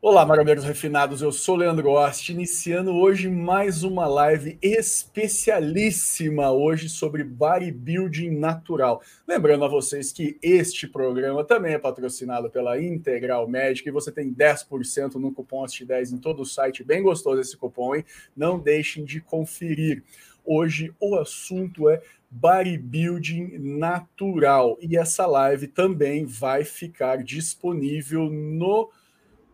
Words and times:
Olá, 0.00 0.24
maromeiros 0.24 0.62
refinados, 0.62 1.22
eu 1.22 1.32
sou 1.32 1.56
Leandro 1.56 1.90
Ost, 1.90 2.30
iniciando 2.30 2.92
hoje 2.92 3.28
mais 3.28 3.82
uma 3.82 4.06
live 4.06 4.56
especialíssima 4.62 6.52
hoje 6.52 6.88
sobre 6.88 7.24
bodybuilding 7.24 8.30
natural. 8.30 9.02
Lembrando 9.26 9.64
a 9.64 9.68
vocês 9.68 10.12
que 10.12 10.38
este 10.40 10.86
programa 10.86 11.42
também 11.42 11.74
é 11.74 11.80
patrocinado 11.80 12.48
pela 12.48 12.80
Integral 12.80 13.48
Médica 13.48 13.88
e 13.88 13.92
você 13.92 14.12
tem 14.12 14.32
10% 14.32 15.16
no 15.16 15.32
cupom 15.32 15.64
AST10 15.64 16.12
em 16.12 16.18
todo 16.18 16.42
o 16.42 16.46
site, 16.46 16.84
bem 16.84 17.02
gostoso 17.02 17.40
esse 17.40 17.56
cupom, 17.56 17.96
hein? 17.96 18.04
Não 18.36 18.56
deixem 18.56 19.04
de 19.04 19.20
conferir. 19.20 20.04
Hoje 20.44 20.94
o 21.00 21.16
assunto 21.16 21.88
é 21.88 22.00
bodybuilding 22.30 23.58
natural 23.58 24.78
e 24.80 24.96
essa 24.96 25.26
live 25.26 25.66
também 25.66 26.24
vai 26.24 26.62
ficar 26.62 27.24
disponível 27.24 28.30
no 28.30 28.88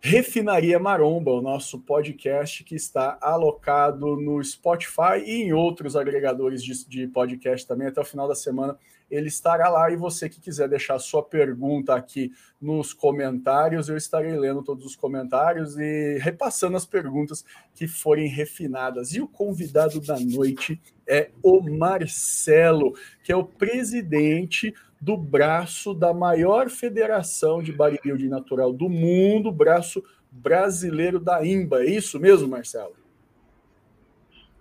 Refinaria 0.07 0.79
Maromba, 0.79 1.31
o 1.31 1.41
nosso 1.41 1.79
podcast 1.79 2.63
que 2.63 2.75
está 2.75 3.17
alocado 3.23 4.17
no 4.17 4.45
Spotify 4.45 5.25
e 5.25 5.45
em 5.45 5.55
outros 5.55 5.97
agregadores 5.97 6.63
de, 6.63 6.87
de, 6.87 7.09
podcast 7.09 7.67
também. 7.67 7.89
Até 7.89 8.03
o 8.03 8.05
final 8.05 8.29
da 8.29 8.35
semana 8.35 8.79
ele 9.15 9.29
estará 9.29 9.69
lá. 9.69 9.91
E 9.91 9.97
você 9.97 10.29
que 10.29 10.41
quiser 10.41 10.69
deixar 10.69 10.99
sua 10.99 11.23
pergunta 11.23 11.95
aqui 11.95 12.33
nos 12.61 12.93
comentários, 12.93 13.89
eu 13.89 13.97
estarei 13.97 14.37
lendo 14.37 14.63
todos 14.63 14.85
os 14.85 14.97
comentários 14.97 15.79
e 15.79 16.19
repassando 16.19 16.77
as 16.77 16.87
perguntas 16.87 17.45
que 17.75 17.87
forem 17.87 18.29
refinadas. 18.29 19.13
E 19.15 19.21
o 19.21 19.29
convidado 19.29 20.01
da 20.01 20.19
noite 20.19 20.81
é 21.07 21.31
o 21.43 21.61
Marcelo, 21.61 22.95
que 23.23 23.31
é 23.31 23.37
o 23.37 23.45
presidente 23.45 24.75
do 25.01 25.17
braço 25.17 25.93
da 25.93 26.15
maior 26.15 26.71
federação 26.71 27.63
de 27.63 27.73
bodybuilding 27.73 28.29
natural 28.29 28.73
do 28.73 28.89
mundo, 28.89 29.53
braço 29.53 30.03
brasileiro 30.31 31.21
da 31.21 31.45
IMBA. 31.45 31.83
É 31.83 31.91
isso 31.91 32.19
mesmo, 32.19 32.49
Marcelo? 32.49 32.97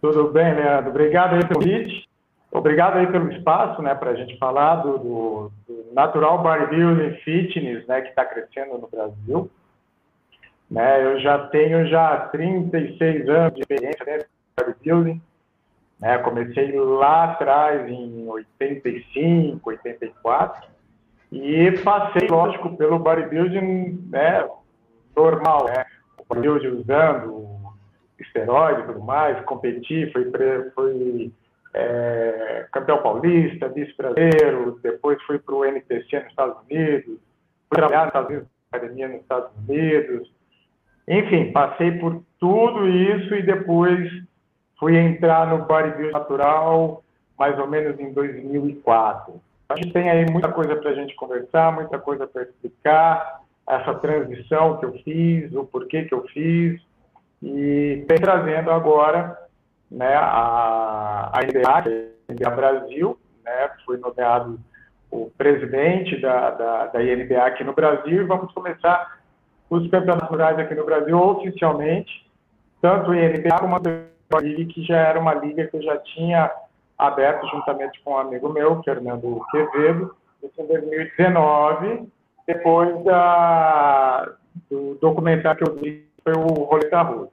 Tudo 0.01 0.29
bem, 0.31 0.53
Leandro. 0.53 0.89
Obrigado 0.89 1.47
pelo 1.47 1.61
convite. 1.61 2.12
Obrigado 2.53 2.97
aí 2.97 3.07
pelo 3.07 3.31
espaço, 3.31 3.81
né, 3.81 3.95
para 3.95 4.11
a 4.11 4.15
gente 4.15 4.37
falar 4.37 4.75
do, 4.75 4.99
do, 4.99 5.51
Natural 5.91 6.41
Bodybuilding 6.41 7.15
Fitness, 7.21 7.85
né, 7.87 8.01
que 8.01 8.09
está 8.09 8.23
crescendo 8.25 8.77
no 8.77 8.87
Brasil. 8.87 9.49
Né, 10.69 11.03
eu 11.03 11.19
já 11.19 11.47
tenho 11.47 11.87
já 11.87 12.27
36 12.27 13.27
anos 13.27 13.55
de 13.55 13.61
experiência 13.61 14.05
dentro 14.05 14.27
bodybuilding. 14.55 15.19
Né? 15.99 16.17
Comecei 16.19 16.71
lá 16.73 17.31
atrás, 17.31 17.89
em 17.89 18.27
85, 18.27 19.69
84, 19.69 20.67
e 21.31 21.71
passei, 21.83 22.27
lógico, 22.27 22.77
pelo 22.77 22.99
bodybuilding 22.99 24.09
né, 24.11 24.47
normal, 25.15 25.65
né? 25.65 25.85
O 26.19 26.25
bodybuilding 26.35 26.81
usando 26.81 27.47
esteroide 28.19 28.81
e 28.81 28.85
tudo 28.85 29.01
mais, 29.01 29.43
competi, 29.45 30.11
fui, 30.11 30.31
fui 30.75 31.31
é, 31.73 32.67
campeão 32.71 33.01
paulista, 33.01 33.69
vice-brasileiro, 33.69 34.79
depois 34.83 35.21
fui 35.23 35.39
para 35.39 35.55
o 35.55 35.65
NPC 35.65 36.19
nos 36.19 36.29
Estados 36.29 36.57
Unidos, 36.69 37.05
fui 37.69 37.77
trabalhar 37.77 38.01
nos 38.01 38.07
Estados 38.07 38.29
Unidos, 38.29 38.47
academia 38.71 39.07
nos 39.07 39.21
Estados 39.21 39.51
Unidos, 39.67 40.31
enfim, 41.07 41.51
passei 41.51 41.91
por 41.93 42.21
tudo 42.39 42.87
isso 42.87 43.35
e 43.35 43.43
depois 43.43 44.09
fui 44.79 44.97
entrar 44.97 45.47
no 45.47 45.65
bodybuilding 45.65 46.11
natural 46.11 47.03
mais 47.37 47.57
ou 47.57 47.67
menos 47.67 47.99
em 47.99 48.13
2004. 48.13 49.41
A 49.69 49.75
gente 49.75 49.91
tem 49.91 50.09
aí 50.09 50.29
muita 50.29 50.51
coisa 50.51 50.75
para 50.75 50.91
a 50.91 50.93
gente 50.93 51.15
conversar, 51.15 51.73
muita 51.73 51.97
coisa 51.97 52.27
para 52.27 52.43
explicar, 52.43 53.41
essa 53.67 53.93
transição 53.95 54.77
que 54.77 54.85
eu 54.85 54.93
fiz, 55.03 55.53
o 55.53 55.63
porquê 55.65 56.03
que 56.03 56.13
eu 56.13 56.23
fiz, 56.27 56.79
e 57.41 58.05
vem 58.07 58.17
trazendo 58.19 58.71
agora 58.71 59.37
né, 59.93 60.15
a, 60.15 61.31
a 61.31 61.41
é 61.43 62.45
a 62.45 62.49
Brasil, 62.49 63.17
né, 63.45 63.69
fui 63.85 63.97
nomeado 63.97 64.59
o 65.11 65.29
presidente 65.37 66.19
da, 66.19 66.49
da, 66.49 66.87
da 66.87 67.03
INBA 67.03 67.43
aqui 67.43 67.63
no 67.63 67.73
Brasil, 67.73 68.23
e 68.23 68.25
vamos 68.25 68.51
começar 68.53 69.19
os 69.69 69.87
campeonatos 69.89 70.29
rurais 70.29 70.57
aqui 70.57 70.73
no 70.73 70.85
Brasil 70.85 71.17
oficialmente, 71.17 72.27
tanto 72.81 73.11
o 73.11 73.15
INBA 73.15 73.59
como 73.59 73.75
a 73.75 74.39
liga 74.41 74.73
que 74.73 74.83
já 74.83 74.97
era 74.97 75.19
uma 75.19 75.35
liga 75.35 75.67
que 75.67 75.77
eu 75.77 75.83
já 75.83 75.97
tinha 75.97 76.51
aberto 76.97 77.47
juntamente 77.47 78.01
com 78.03 78.13
um 78.13 78.17
amigo 78.17 78.49
meu, 78.49 78.81
Fernando 78.83 79.45
Quevedo, 79.51 80.15
isso 80.41 80.59
em 80.59 80.67
2019, 80.67 82.07
depois 82.47 83.03
da, 83.03 84.33
do 84.69 84.95
documentário 84.95 85.63
que 85.63 85.69
eu 85.69 85.75
vi, 85.75 86.07
foi 86.23 86.33
o 86.33 86.63
Roleta 86.63 87.01
Russa. 87.03 87.32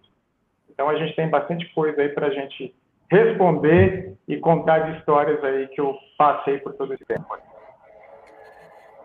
Então 0.81 0.89
a 0.89 0.97
gente 0.97 1.15
tem 1.15 1.29
bastante 1.29 1.69
coisa 1.75 2.01
aí 2.01 2.09
para 2.09 2.29
a 2.29 2.31
gente 2.31 2.75
responder 3.11 4.15
e 4.27 4.39
contar 4.39 4.79
de 4.79 4.99
histórias 4.99 5.45
aí 5.45 5.69
que 5.69 5.79
eu 5.79 5.95
passei 6.17 6.57
por 6.57 6.73
todo 6.73 6.95
esse 6.95 7.05
tempo. 7.05 7.27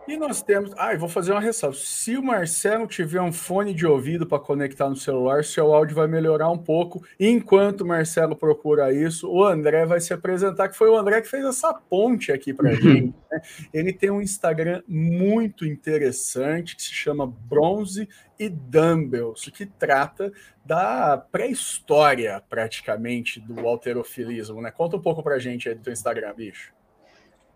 E 0.08 0.16
nós 0.16 0.40
temos. 0.40 0.72
Ah, 0.78 0.92
eu 0.92 1.00
vou 1.00 1.08
fazer 1.08 1.32
uma 1.32 1.40
ressalva. 1.40 1.76
Se 1.76 2.16
o 2.16 2.22
Marcelo 2.22 2.86
tiver 2.86 3.20
um 3.20 3.32
fone 3.32 3.74
de 3.74 3.84
ouvido 3.84 4.24
para 4.24 4.38
conectar 4.38 4.88
no 4.88 4.94
celular, 4.94 5.42
seu 5.42 5.74
áudio 5.74 5.96
vai 5.96 6.06
melhorar 6.06 6.48
um 6.48 6.58
pouco. 6.58 7.04
Enquanto 7.18 7.80
o 7.80 7.86
Marcelo 7.86 8.36
procura 8.36 8.92
isso, 8.92 9.28
o 9.28 9.44
André 9.44 9.84
vai 9.84 9.98
se 9.98 10.14
apresentar, 10.14 10.68
que 10.68 10.76
foi 10.76 10.88
o 10.88 10.96
André 10.96 11.20
que 11.22 11.28
fez 11.28 11.44
essa 11.44 11.74
ponte 11.74 12.30
aqui 12.30 12.54
para 12.54 12.72
gente. 12.74 13.14
Né? 13.30 13.40
Ele 13.74 13.92
tem 13.92 14.10
um 14.10 14.22
Instagram 14.22 14.80
muito 14.86 15.66
interessante 15.66 16.76
que 16.76 16.82
se 16.82 16.92
chama 16.92 17.26
Bronze 17.26 18.08
e 18.38 18.48
Dumbbells, 18.48 19.50
que 19.50 19.66
trata 19.66 20.32
da 20.64 21.18
pré-história, 21.18 22.40
praticamente, 22.48 23.40
do 23.40 23.66
alterofilismo. 23.66 24.62
Né? 24.62 24.70
Conta 24.70 24.96
um 24.96 25.02
pouco 25.02 25.22
para 25.22 25.38
gente 25.40 25.68
aí 25.68 25.74
do 25.74 25.82
teu 25.82 25.92
Instagram, 25.92 26.32
bicho. 26.34 26.76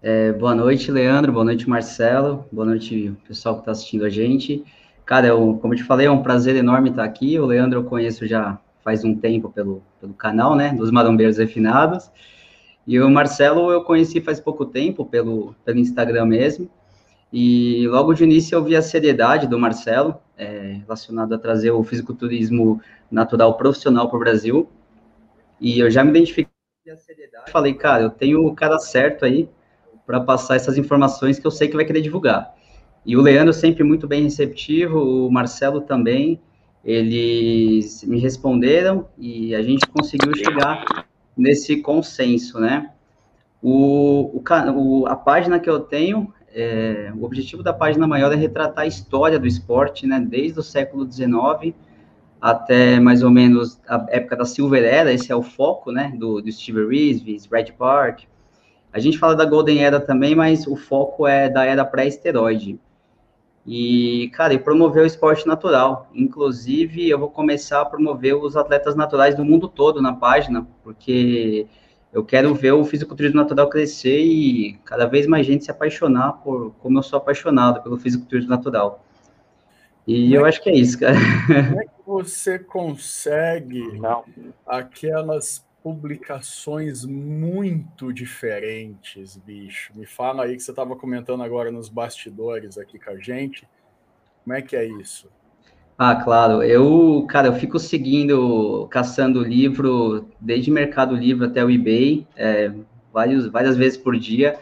É, 0.02 0.32
boa 0.32 0.54
noite, 0.54 0.90
Leandro. 0.90 1.30
Boa 1.30 1.44
noite, 1.44 1.68
Marcelo. 1.68 2.46
Boa 2.50 2.64
noite, 2.64 3.14
pessoal 3.28 3.56
que 3.56 3.60
está 3.60 3.72
assistindo 3.72 4.06
a 4.06 4.08
gente. 4.08 4.64
Cara, 5.04 5.26
eu, 5.26 5.58
como 5.60 5.74
eu 5.74 5.76
te 5.76 5.84
falei, 5.84 6.06
é 6.06 6.10
um 6.10 6.22
prazer 6.22 6.56
enorme 6.56 6.88
estar 6.88 7.04
aqui. 7.04 7.38
O 7.38 7.44
Leandro 7.44 7.80
eu 7.80 7.84
conheço 7.84 8.26
já 8.26 8.58
faz 8.82 9.04
um 9.04 9.14
tempo 9.14 9.50
pelo, 9.50 9.82
pelo 10.00 10.14
canal, 10.14 10.56
né, 10.56 10.72
dos 10.72 10.90
Marombeiros 10.90 11.36
Refinados. 11.36 12.10
E 12.86 12.98
o 12.98 13.10
Marcelo 13.10 13.70
eu 13.70 13.84
conheci 13.84 14.22
faz 14.22 14.40
pouco 14.40 14.64
tempo 14.64 15.04
pelo, 15.04 15.54
pelo 15.66 15.78
Instagram 15.78 16.24
mesmo. 16.24 16.70
E 17.30 17.86
logo 17.88 18.14
de 18.14 18.24
início 18.24 18.56
eu 18.56 18.64
vi 18.64 18.74
a 18.74 18.82
seriedade 18.82 19.46
do 19.46 19.58
Marcelo, 19.58 20.16
é, 20.34 20.78
relacionado 20.80 21.34
a 21.34 21.38
trazer 21.38 21.72
o 21.72 21.84
fisiculturismo 21.84 22.80
natural 23.10 23.54
profissional 23.58 24.08
para 24.08 24.16
o 24.16 24.20
Brasil. 24.20 24.66
E 25.60 25.78
eu 25.78 25.90
já 25.90 26.02
me 26.02 26.08
identifiquei 26.08 26.50
a 26.90 26.96
seriedade. 26.96 27.50
Falei, 27.50 27.74
cara, 27.74 28.02
eu 28.02 28.08
tenho 28.08 28.46
o 28.46 28.54
cara 28.54 28.78
certo 28.78 29.26
aí 29.26 29.46
para 30.10 30.20
passar 30.20 30.56
essas 30.56 30.76
informações 30.76 31.38
que 31.38 31.46
eu 31.46 31.52
sei 31.52 31.68
que 31.68 31.76
vai 31.76 31.84
querer 31.84 32.00
divulgar. 32.00 32.52
E 33.06 33.16
o 33.16 33.22
Leandro 33.22 33.52
sempre 33.52 33.84
muito 33.84 34.08
bem 34.08 34.24
receptivo, 34.24 34.98
o 34.98 35.30
Marcelo 35.30 35.82
também, 35.82 36.40
eles 36.84 38.02
me 38.02 38.18
responderam 38.18 39.06
e 39.16 39.54
a 39.54 39.62
gente 39.62 39.86
conseguiu 39.86 40.34
chegar 40.34 41.06
nesse 41.36 41.76
consenso, 41.76 42.58
né? 42.58 42.90
O, 43.62 44.42
o, 44.74 45.06
a 45.06 45.14
página 45.14 45.60
que 45.60 45.70
eu 45.70 45.78
tenho, 45.78 46.34
é, 46.52 47.12
o 47.16 47.24
objetivo 47.24 47.62
da 47.62 47.72
página 47.72 48.04
maior 48.04 48.32
é 48.32 48.36
retratar 48.36 48.86
a 48.86 48.88
história 48.88 49.38
do 49.38 49.46
esporte, 49.46 50.08
né? 50.08 50.18
Desde 50.18 50.58
o 50.58 50.62
século 50.62 51.08
XIX 51.08 51.72
até 52.40 52.98
mais 52.98 53.22
ou 53.22 53.30
menos 53.30 53.80
a 53.86 54.04
época 54.08 54.34
da 54.34 54.44
Silver 54.44 54.82
Era, 54.82 55.12
esse 55.12 55.30
é 55.30 55.36
o 55.36 55.42
foco, 55.42 55.92
né? 55.92 56.12
Do, 56.16 56.42
do 56.42 56.50
Steve 56.50 56.84
Reeves, 56.84 57.46
Red 57.46 57.72
Park, 57.78 58.22
a 58.92 58.98
gente 58.98 59.18
fala 59.18 59.36
da 59.36 59.44
Golden 59.44 59.84
Era 59.84 60.00
também, 60.00 60.34
mas 60.34 60.66
o 60.66 60.76
foco 60.76 61.26
é 61.26 61.48
da 61.48 61.64
era 61.64 61.84
pré-esteroide. 61.84 62.78
E, 63.66 64.30
cara, 64.34 64.54
e 64.54 64.58
promover 64.58 65.02
o 65.02 65.06
esporte 65.06 65.46
natural. 65.46 66.08
Inclusive, 66.14 67.08
eu 67.08 67.18
vou 67.18 67.30
começar 67.30 67.82
a 67.82 67.84
promover 67.84 68.34
os 68.34 68.56
atletas 68.56 68.96
naturais 68.96 69.34
do 69.34 69.44
mundo 69.44 69.68
todo 69.68 70.00
na 70.02 70.14
página, 70.14 70.66
porque 70.82 71.66
eu 72.12 72.24
quero 72.24 72.52
ver 72.54 72.72
o 72.72 72.84
fisiculturismo 72.84 73.36
natural 73.36 73.68
crescer 73.68 74.18
e 74.18 74.72
cada 74.84 75.06
vez 75.06 75.26
mais 75.26 75.46
gente 75.46 75.64
se 75.64 75.70
apaixonar 75.70 76.32
por 76.42 76.72
como 76.80 76.98
eu 76.98 77.02
sou 77.02 77.18
apaixonado 77.18 77.82
pelo 77.82 77.98
fisiculturismo 77.98 78.50
natural. 78.50 79.04
E 80.06 80.34
eu 80.34 80.44
acho 80.44 80.60
que 80.60 80.70
é 80.70 80.74
isso, 80.74 80.98
cara. 80.98 81.14
Como 81.46 81.80
é 81.80 81.84
que 81.84 81.90
você 82.04 82.58
consegue 82.58 83.98
Não. 83.98 84.24
aquelas 84.66 85.64
publicações 85.82 87.04
muito 87.04 88.12
diferentes, 88.12 89.36
bicho. 89.36 89.92
Me 89.94 90.06
fala 90.06 90.44
aí 90.44 90.56
que 90.56 90.62
você 90.62 90.70
estava 90.70 90.94
comentando 90.94 91.42
agora 91.42 91.70
nos 91.70 91.88
bastidores 91.88 92.76
aqui 92.76 92.98
com 92.98 93.10
a 93.10 93.16
gente. 93.16 93.66
Como 94.44 94.54
é 94.54 94.62
que 94.62 94.76
é 94.76 94.84
isso? 94.84 95.28
Ah, 95.98 96.16
claro. 96.16 96.62
Eu, 96.62 97.26
cara, 97.28 97.48
eu 97.48 97.54
fico 97.54 97.78
seguindo, 97.78 98.86
caçando 98.90 99.42
livro, 99.42 100.28
desde 100.40 100.70
Mercado 100.70 101.14
Livre 101.14 101.46
até 101.46 101.64
o 101.64 101.70
eBay, 101.70 102.26
é, 102.36 102.72
vários, 103.12 103.46
várias 103.48 103.76
vezes 103.76 103.98
por 103.98 104.16
dia. 104.16 104.58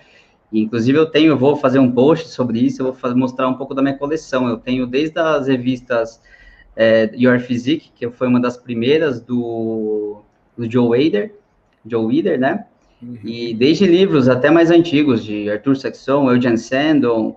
Inclusive, 0.53 0.99
eu 0.99 1.07
tenho, 1.07 1.33
eu 1.33 1.39
vou 1.39 1.57
fazer 1.57 1.79
um 1.79 1.93
post 1.93 2.29
sobre 2.29 2.59
isso, 2.61 2.81
eu 2.81 2.87
vou 2.87 2.95
fazer, 2.95 3.15
mostrar 3.15 3.49
um 3.49 3.55
pouco 3.55 3.75
da 3.75 3.83
minha 3.83 3.97
coleção. 3.97 4.49
Eu 4.49 4.57
tenho 4.57 4.87
desde 4.87 5.19
as 5.19 5.47
revistas 5.47 6.21
é, 6.75 7.11
Your 7.15 7.39
Physique, 7.41 7.93
que 7.95 8.11
foi 8.11 8.29
uma 8.29 8.41
das 8.41 8.57
primeiras 8.57 9.21
do, 9.21 10.23
do 10.59 10.71
Joe 10.71 10.89
Wader, 10.89 11.35
Joe 11.87 12.05
Wader, 12.05 12.39
né? 12.39 12.67
Uhum. 13.01 13.19
E 13.25 13.55
desde 13.55 13.87
livros 13.87 14.29
até 14.29 14.51
mais 14.51 14.71
antigos, 14.71 15.25
de 15.25 15.49
Arthur 15.49 15.77
Saxon, 15.77 16.31
Eugene 16.31 16.59
Sandon, 16.59 17.37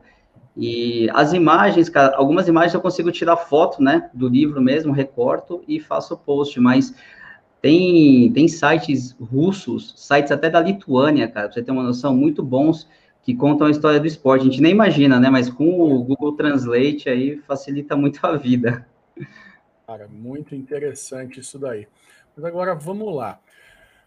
e 0.57 1.09
as 1.13 1.31
imagens, 1.31 1.87
cara, 1.87 2.15
algumas 2.17 2.47
imagens 2.47 2.73
eu 2.73 2.81
consigo 2.81 3.11
tirar 3.11 3.37
foto, 3.37 3.81
né, 3.81 4.09
do 4.13 4.27
livro 4.27 4.61
mesmo, 4.61 4.91
recorto 4.91 5.63
e 5.67 5.79
faço 5.79 6.17
post, 6.17 6.59
mas 6.59 6.93
tem, 7.61 8.31
tem 8.33 8.47
sites 8.47 9.15
russos, 9.21 9.93
sites 9.95 10.31
até 10.31 10.49
da 10.49 10.59
Lituânia, 10.59 11.27
cara, 11.27 11.47
pra 11.47 11.53
você 11.53 11.61
ter 11.61 11.71
uma 11.71 11.83
noção, 11.83 12.15
muito 12.15 12.43
bons, 12.43 12.87
que 13.23 13.35
contam 13.35 13.67
a 13.67 13.71
história 13.71 13.99
do 13.99 14.07
esporte. 14.07 14.41
A 14.41 14.45
gente 14.45 14.61
nem 14.61 14.71
imagina, 14.71 15.19
né, 15.19 15.29
mas 15.29 15.49
com 15.49 15.79
o 15.79 16.03
Google 16.03 16.33
Translate 16.33 17.07
aí 17.07 17.37
facilita 17.47 17.95
muito 17.95 18.19
a 18.25 18.35
vida. 18.35 18.85
Cara, 19.85 20.07
muito 20.07 20.55
interessante 20.55 21.39
isso 21.39 21.59
daí. 21.59 21.87
Mas 22.35 22.45
agora 22.45 22.73
vamos 22.73 23.13
lá. 23.13 23.39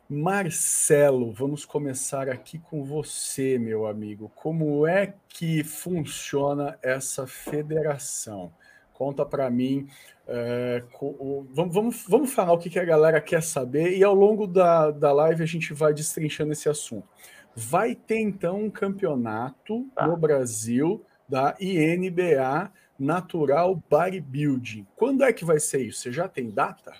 Marcelo, 0.08 1.32
vamos 1.32 1.64
começar 1.64 2.28
aqui 2.28 2.58
com 2.58 2.84
você, 2.84 3.58
meu 3.58 3.86
amigo. 3.86 4.30
Como 4.34 4.86
é 4.86 5.14
que 5.28 5.64
funciona 5.64 6.78
essa 6.82 7.26
federação? 7.26 8.52
Conta 8.92 9.24
para 9.24 9.50
mim. 9.50 9.88
É, 10.26 10.82
o, 11.00 11.46
vamos, 11.50 11.74
vamos, 11.74 12.04
vamos 12.08 12.32
falar 12.32 12.52
o 12.52 12.58
que, 12.58 12.70
que 12.70 12.78
a 12.78 12.84
galera 12.84 13.20
quer 13.20 13.42
saber 13.42 13.96
e 13.96 14.04
ao 14.04 14.14
longo 14.14 14.46
da, 14.46 14.90
da 14.90 15.12
live 15.12 15.42
a 15.42 15.46
gente 15.46 15.74
vai 15.74 15.92
destrinchando 15.92 16.52
esse 16.52 16.68
assunto. 16.68 17.08
Vai 17.54 17.94
ter 17.94 18.18
então 18.18 18.62
um 18.64 18.70
campeonato 18.70 19.86
tá. 19.94 20.06
no 20.06 20.16
Brasil 20.16 21.04
da 21.28 21.54
INBA 21.60 22.70
Natural 22.98 23.74
Bodybuilding. 23.90 24.86
Quando 24.96 25.24
é 25.24 25.32
que 25.32 25.44
vai 25.44 25.60
ser 25.60 25.82
isso? 25.82 26.00
Você 26.00 26.12
já 26.12 26.28
tem 26.28 26.50
data? 26.50 26.92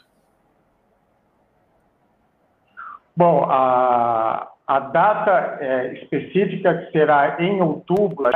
Bom, 3.17 3.45
a, 3.49 4.49
a 4.67 4.81
data 4.81 5.59
é, 5.61 5.95
específica 5.95 6.75
que 6.75 6.93
será 6.93 7.37
em 7.41 7.61
outubro, 7.61 8.31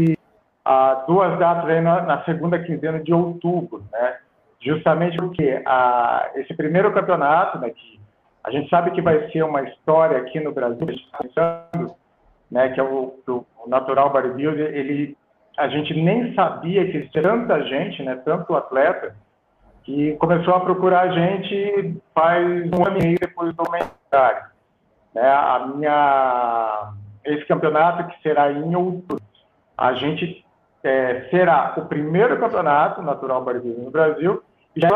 e, 0.00 0.16
a, 0.64 1.04
duas 1.06 1.38
datas 1.38 1.68
aí 1.68 1.80
na, 1.80 2.02
na, 2.02 2.24
segunda 2.24 2.58
quinzena 2.58 3.00
de 3.00 3.12
outubro, 3.12 3.84
né? 3.92 4.16
Justamente 4.60 5.18
porque 5.18 5.62
a, 5.66 6.30
esse 6.36 6.54
primeiro 6.54 6.92
campeonato, 6.92 7.58
né, 7.58 7.70
que 7.70 8.00
a 8.42 8.50
gente 8.50 8.70
sabe 8.70 8.90
que 8.92 9.02
vai 9.02 9.30
ser 9.30 9.42
uma 9.42 9.62
história 9.62 10.18
aqui 10.18 10.40
no 10.40 10.52
Brasil, 10.52 10.86
né, 12.50 12.68
que 12.70 12.80
é 12.80 12.82
o, 12.82 13.14
o 13.26 13.44
Natural 13.66 14.10
Bodybuilder, 14.10 14.74
ele, 14.74 15.16
a 15.58 15.68
gente 15.68 15.92
nem 15.94 16.34
sabia 16.34 16.90
que 16.90 17.08
tanta 17.20 17.62
gente, 17.64 18.02
né, 18.02 18.16
tanto 18.24 18.54
atleta, 18.54 19.14
que 19.84 20.16
começou 20.16 20.54
a 20.54 20.60
procurar 20.60 21.02
a 21.02 21.12
gente 21.12 22.02
faz 22.14 22.44
um 22.72 22.86
ano 22.86 22.98
e 22.98 23.02
meio 23.02 23.18
depois 23.20 23.54
do 23.54 23.56
comentário. 23.56 24.44
Né, 25.14 25.28
a 25.28 25.66
minha, 25.66 26.92
esse 27.24 27.44
campeonato 27.46 28.08
que 28.08 28.22
será 28.22 28.50
em 28.50 28.74
outubro, 28.74 29.22
a 29.76 29.92
gente 29.92 30.44
é, 30.82 31.28
será 31.30 31.74
o 31.76 31.82
primeiro 31.82 32.38
campeonato 32.40 33.02
natural 33.02 33.44
bodybuilding 33.44 33.84
no 33.84 33.90
Brasil 33.90 34.42
e 34.74 34.80
já 34.80 34.88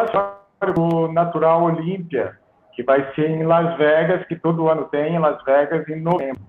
o 0.77 1.07
Natural 1.13 1.63
Olímpia, 1.63 2.37
que 2.73 2.83
vai 2.83 3.13
ser 3.15 3.31
em 3.31 3.45
Las 3.45 3.77
Vegas, 3.77 4.27
que 4.27 4.35
todo 4.35 4.69
ano 4.69 4.87
tem 4.87 5.15
em 5.15 5.19
Las 5.19 5.43
Vegas 5.45 5.89
em 5.89 6.01
novembro. 6.01 6.43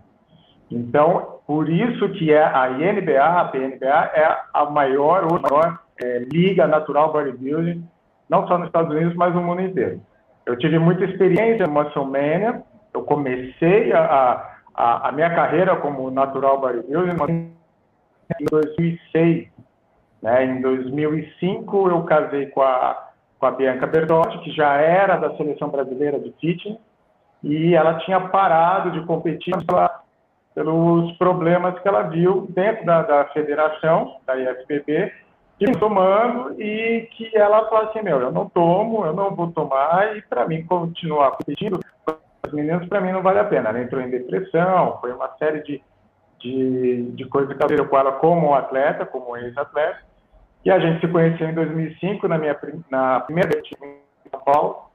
Então, 0.72 1.40
por 1.46 1.70
isso 1.70 2.10
que 2.10 2.32
é 2.34 2.44
a 2.44 2.70
INBA, 2.70 3.22
a 3.22 3.46
PNBA, 3.46 4.12
é 4.16 4.38
a 4.54 4.66
maior, 4.66 5.26
ou 5.26 5.40
maior 5.40 5.80
é, 6.02 6.20
liga 6.32 6.66
natural 6.66 7.12
bodybuilding 7.12 7.88
não 8.30 8.48
só 8.48 8.58
nos 8.58 8.68
Estados 8.68 8.96
Unidos, 8.96 9.16
mas 9.16 9.34
no 9.34 9.42
mundo 9.42 9.62
inteiro. 9.62 10.00
Eu 10.46 10.58
tive 10.58 10.78
muita 10.80 11.06
experiência 11.06 11.66
no 11.66 11.74
Muscle 11.74 12.06
Mania, 12.06 12.64
eu 12.94 13.04
comecei 13.04 13.92
a, 13.92 14.50
a, 14.74 15.10
a 15.10 15.12
minha 15.12 15.30
carreira 15.34 15.76
como 15.76 16.10
natural 16.10 16.60
bodybuilding 16.60 17.52
em 18.40 18.46
2006. 18.50 19.48
Né? 20.22 20.46
Em 20.46 20.62
2005, 20.62 21.90
eu 21.90 22.04
casei 22.04 22.48
com 22.48 22.62
a, 22.62 23.10
com 23.40 23.46
a 23.46 23.52
Bianca 23.52 23.88
Bertotti, 23.88 24.40
que 24.40 24.52
já 24.52 24.74
era 24.76 25.18
da 25.18 25.36
seleção 25.38 25.70
brasileira 25.70 26.20
de 26.20 26.32
fitness, 26.40 26.78
e 27.44 27.74
ela 27.74 28.00
tinha 28.00 28.20
parado 28.20 28.92
de 28.92 29.06
competir 29.06 29.56
pela, 29.66 30.02
pelos 30.54 31.12
problemas 31.18 31.80
que 31.80 31.88
ela 31.88 32.04
viu 32.04 32.48
dentro 32.50 32.86
da, 32.86 33.02
da 33.02 33.26
federação, 33.26 34.18
da 34.26 34.36
IFBB, 34.36 35.12
que 35.60 35.72
tomando 35.74 36.60
e 36.62 37.08
que 37.12 37.36
ela 37.36 37.68
fala 37.70 37.90
assim, 37.90 38.02
meu, 38.02 38.22
eu 38.22 38.32
não 38.32 38.48
tomo, 38.50 39.06
eu 39.06 39.14
não 39.14 39.36
vou 39.36 39.52
tomar 39.52 40.16
e 40.16 40.22
para 40.22 40.48
mim 40.48 40.66
continuar 40.66 41.32
com 41.32 41.44
as 42.44 42.54
meninas 42.54 42.88
para 42.88 43.02
mim 43.02 43.12
não 43.12 43.22
vale 43.22 43.40
a 43.40 43.44
pena. 43.44 43.70
Ela 43.70 43.82
entrou 43.82 44.02
em 44.02 44.10
depressão, 44.10 44.98
foi 45.02 45.12
uma 45.12 45.30
série 45.38 45.62
de, 45.64 45.82
de, 46.40 47.12
de 47.12 47.26
coisas 47.26 47.50
que 47.50 47.58
aconteceram 47.58 47.90
com 47.90 47.98
ela 47.98 48.14
como 48.14 48.56
atleta, 48.56 49.06
como 49.06 49.36
ex-atleta. 49.36 50.00
E 50.64 50.72
a 50.72 50.80
gente 50.80 51.02
se 51.02 51.08
conheceu 51.12 51.50
em 51.50 51.54
2005 51.54 52.28
na 52.28 52.38
minha 52.38 52.58
na 52.90 53.20
primeira 53.20 53.50
vez 53.50 53.64
em 53.66 54.30
São 54.30 54.40
Paulo 54.42 54.90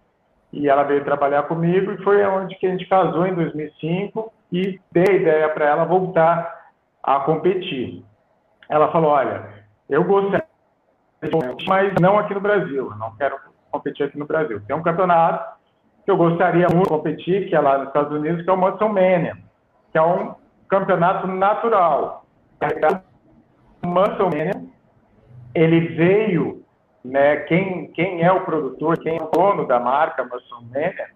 e 0.52 0.68
ela 0.68 0.84
veio 0.84 1.04
trabalhar 1.04 1.42
comigo 1.44 1.92
e 1.92 2.02
foi 2.02 2.24
onde 2.24 2.54
que 2.54 2.66
a 2.66 2.70
gente 2.70 2.86
casou 2.86 3.26
em 3.26 3.34
2005 3.34 4.32
e 4.52 4.80
dei 4.92 5.04
a 5.08 5.16
ideia 5.16 5.48
para 5.48 5.66
ela 5.66 5.84
voltar 5.84 6.70
a 7.02 7.20
competir. 7.20 8.04
Ela 8.68 8.90
falou, 8.92 9.10
olha, 9.10 9.46
eu 9.88 10.04
gostaria 10.04 10.43
mas 11.66 11.92
não 12.00 12.18
aqui 12.18 12.34
no 12.34 12.40
Brasil. 12.40 12.90
Eu 12.90 12.96
não 12.96 13.14
quero 13.16 13.36
competir 13.70 14.06
aqui 14.06 14.18
no 14.18 14.26
Brasil. 14.26 14.60
Tem 14.66 14.76
um 14.76 14.82
campeonato 14.82 15.54
que 16.04 16.10
eu 16.10 16.16
gostaria 16.16 16.68
muito 16.68 16.84
de 16.84 16.88
competir, 16.88 17.48
que 17.48 17.56
é 17.56 17.60
lá 17.60 17.78
nos 17.78 17.88
Estados 17.88 18.12
Unidos, 18.16 18.44
que 18.44 18.50
é 18.50 18.52
o 18.52 18.56
Muscle 18.56 18.88
Mania, 18.88 19.36
que 19.90 19.98
é 19.98 20.02
um 20.02 20.34
campeonato 20.68 21.26
natural. 21.26 22.24
O 23.82 23.86
Muscle 23.86 24.24
Mania, 24.26 24.64
ele 25.54 25.80
veio, 25.88 26.62
né, 27.04 27.36
quem, 27.36 27.88
quem 27.88 28.22
é 28.22 28.30
o 28.30 28.44
produtor, 28.44 28.98
quem 28.98 29.16
é 29.16 29.22
o 29.22 29.30
dono 29.30 29.66
da 29.66 29.80
marca 29.80 30.24
Muscle 30.24 30.66
Mania, 30.72 31.08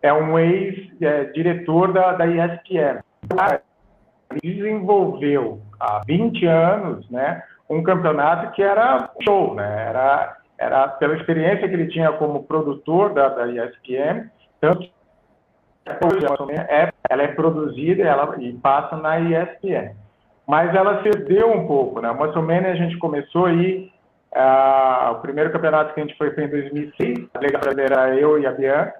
é 0.00 0.12
um 0.12 0.38
ex-diretor 0.38 1.92
da, 1.92 2.12
da 2.12 2.26
ESPN. 2.26 3.00
Ele 4.30 4.54
desenvolveu 4.54 5.60
há 5.80 6.02
20 6.06 6.46
anos, 6.46 7.10
né, 7.10 7.42
um 7.68 7.82
campeonato 7.82 8.52
que 8.52 8.62
era 8.62 9.10
show, 9.22 9.54
né? 9.54 9.88
Era, 9.88 10.36
era 10.58 10.88
pela 10.88 11.16
experiência 11.16 11.68
que 11.68 11.74
ele 11.74 11.88
tinha 11.88 12.12
como 12.12 12.44
produtor 12.44 13.12
da, 13.12 13.28
da 13.28 13.46
ESPN, 13.48 14.30
tanto 14.60 14.88
é, 16.68 16.92
ela 17.08 17.22
é 17.22 17.28
produzida 17.28 18.02
ela, 18.02 18.34
e 18.40 18.52
passa 18.54 18.96
na 18.96 19.20
ESPN. 19.20 19.94
Mas 20.46 20.74
ela 20.74 21.02
cedeu 21.02 21.50
um 21.50 21.66
pouco, 21.66 22.00
né? 22.00 22.12
Menos 22.12 22.70
a 22.70 22.74
gente 22.74 22.98
começou 22.98 23.46
aí, 23.46 23.90
uh, 24.34 25.12
o 25.12 25.14
primeiro 25.16 25.50
campeonato 25.52 25.92
que 25.94 26.00
a 26.00 26.04
gente 26.04 26.16
foi 26.16 26.28
em 26.28 26.48
2006, 26.48 27.28
a 27.34 27.58
Brasileira 27.58 28.14
eu 28.16 28.38
e 28.38 28.46
a 28.46 28.52
Bianca, 28.52 28.94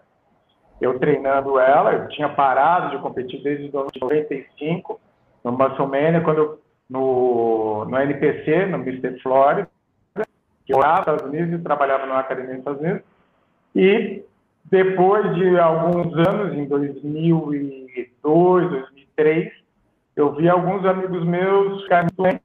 eu 0.80 0.98
treinando 0.98 1.58
ela, 1.58 1.92
eu 1.92 2.08
tinha 2.08 2.28
parado 2.28 2.90
de 2.90 3.02
competir 3.02 3.42
desde 3.42 3.72
95, 3.72 5.00
no 5.42 5.52
Musclemania, 5.52 6.20
quando 6.20 6.38
eu 6.38 6.60
no, 6.88 7.84
no 7.84 7.98
NPC, 7.98 8.66
no 8.66 8.78
Mr. 8.78 9.20
Florida, 9.20 9.68
que 10.64 10.72
eu 10.72 10.78
nos 10.78 10.98
Estados 11.00 11.24
Unidos 11.24 11.60
e 11.60 11.62
trabalhava 11.62 12.06
numa 12.06 12.20
academia 12.20 12.52
nos 12.52 12.58
Estados 12.58 12.80
Unidos. 12.80 13.02
E 13.74 14.24
depois 14.64 15.34
de 15.34 15.58
alguns 15.58 16.14
anos, 16.26 16.54
em 16.54 16.66
2002, 16.66 18.70
2003, 18.70 19.52
eu 20.16 20.34
vi 20.34 20.48
alguns 20.48 20.84
amigos 20.84 21.24
meus 21.24 21.82
ficarem 21.82 22.08
doentes, 22.16 22.42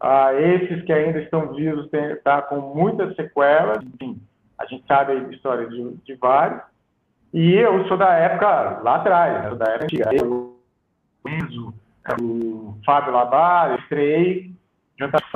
ah, 0.00 0.32
esses 0.32 0.82
que 0.84 0.92
ainda 0.92 1.20
estão 1.20 1.52
vivos 1.52 1.84
estão 1.84 2.16
tá 2.24 2.40
com 2.40 2.74
muitas 2.74 3.14
sequelas, 3.14 3.84
enfim, 3.84 4.18
a 4.58 4.64
gente 4.64 4.84
sabe 4.86 5.12
a 5.12 5.16
história 5.28 5.68
de, 5.68 5.94
de 6.04 6.14
vários. 6.14 6.62
E 7.32 7.54
eu 7.54 7.86
sou 7.86 7.98
da 7.98 8.14
época 8.14 8.80
lá 8.82 8.96
atrás, 8.96 9.44
né, 9.44 9.56
da 9.56 9.66
época 9.66 9.84
antiga. 9.84 10.14
Eu, 10.14 10.58
o 12.20 12.78
Fábio 12.84 13.12
Labar, 13.12 13.78
estreiei 13.80 14.52
juntamente 14.98 15.30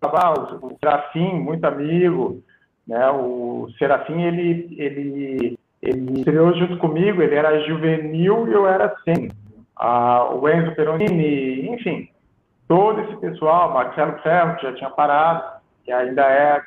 com 0.00 0.66
o 0.66 0.76
Serafim, 0.78 1.34
muito 1.34 1.64
amigo, 1.64 2.42
né? 2.86 3.08
O 3.10 3.68
Serafim, 3.78 4.22
ele, 4.22 4.74
ele, 4.78 5.58
ele 5.82 6.18
estreou 6.18 6.54
junto 6.54 6.78
comigo, 6.78 7.22
ele 7.22 7.34
era 7.34 7.66
juvenil 7.66 8.48
e 8.48 8.52
eu 8.52 8.66
era 8.66 8.94
sim. 9.04 9.28
Ah, 9.76 10.28
o 10.34 10.48
Enzo 10.48 10.74
Peronini, 10.74 11.68
enfim, 11.70 12.08
todo 12.68 13.00
esse 13.00 13.16
pessoal, 13.16 13.72
Marcelo 13.72 14.18
Ferro, 14.22 14.56
que 14.56 14.62
já 14.62 14.74
tinha 14.74 14.90
parado, 14.90 15.60
que 15.84 15.92
ainda 15.92 16.22
é... 16.22 16.62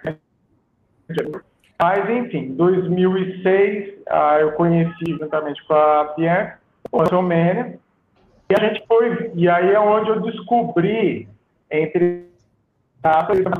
Mas, 1.79 2.09
enfim, 2.09 2.37
em 2.37 2.55
2006, 2.55 4.03
ah, 4.09 4.37
eu 4.39 4.53
conheci 4.53 5.05
juntamente 5.19 5.63
com 5.65 5.73
a 5.73 6.13
Bianca, 6.15 6.59
o 6.91 7.05
São 7.07 7.21
e 8.49 8.55
a 8.55 8.59
gente 8.59 8.85
foi, 8.87 9.31
e 9.35 9.49
aí 9.49 9.71
é 9.71 9.79
onde 9.79 10.09
eu 10.09 10.21
descobri, 10.21 11.27
entre 11.71 12.27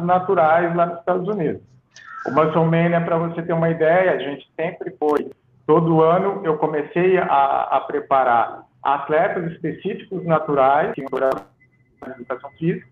naturais 0.01 0.75
lá 0.75 0.85
nos 0.85 0.99
Estados 0.99 1.27
Unidos. 1.27 1.61
O 2.25 2.31
Muscle 2.31 2.65
Mania, 2.65 3.01
para 3.01 3.17
você 3.17 3.41
ter 3.41 3.53
uma 3.53 3.69
ideia, 3.69 4.13
a 4.13 4.17
gente 4.17 4.47
sempre 4.55 4.95
foi, 4.97 5.29
todo 5.67 6.01
ano 6.01 6.41
eu 6.45 6.57
comecei 6.57 7.17
a, 7.17 7.61
a 7.71 7.81
preparar 7.81 8.63
atletas 8.81 9.51
específicos 9.51 10.25
naturais, 10.25 10.93
que 10.93 11.01
iam 11.01 11.09
educação 12.17 12.49
física, 12.51 12.87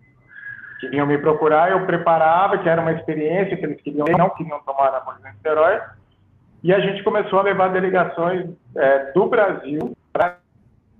que 0.80 0.88
vinham 0.88 1.06
me 1.06 1.18
procurar, 1.18 1.70
eu 1.70 1.86
preparava, 1.86 2.58
que 2.58 2.68
era 2.68 2.80
uma 2.80 2.92
experiência 2.92 3.56
que 3.56 3.64
eles 3.64 3.80
queriam, 3.80 4.06
não 4.18 4.30
queriam 4.30 4.60
tomar 4.64 4.88
anabolizante 4.88 5.36
esteroide, 5.36 5.84
e 6.62 6.72
a 6.72 6.80
gente 6.80 7.02
começou 7.02 7.38
a 7.38 7.42
levar 7.42 7.68
delegações 7.68 8.50
é, 8.76 9.12
do 9.12 9.26
Brasil 9.26 9.96
para 10.12 10.38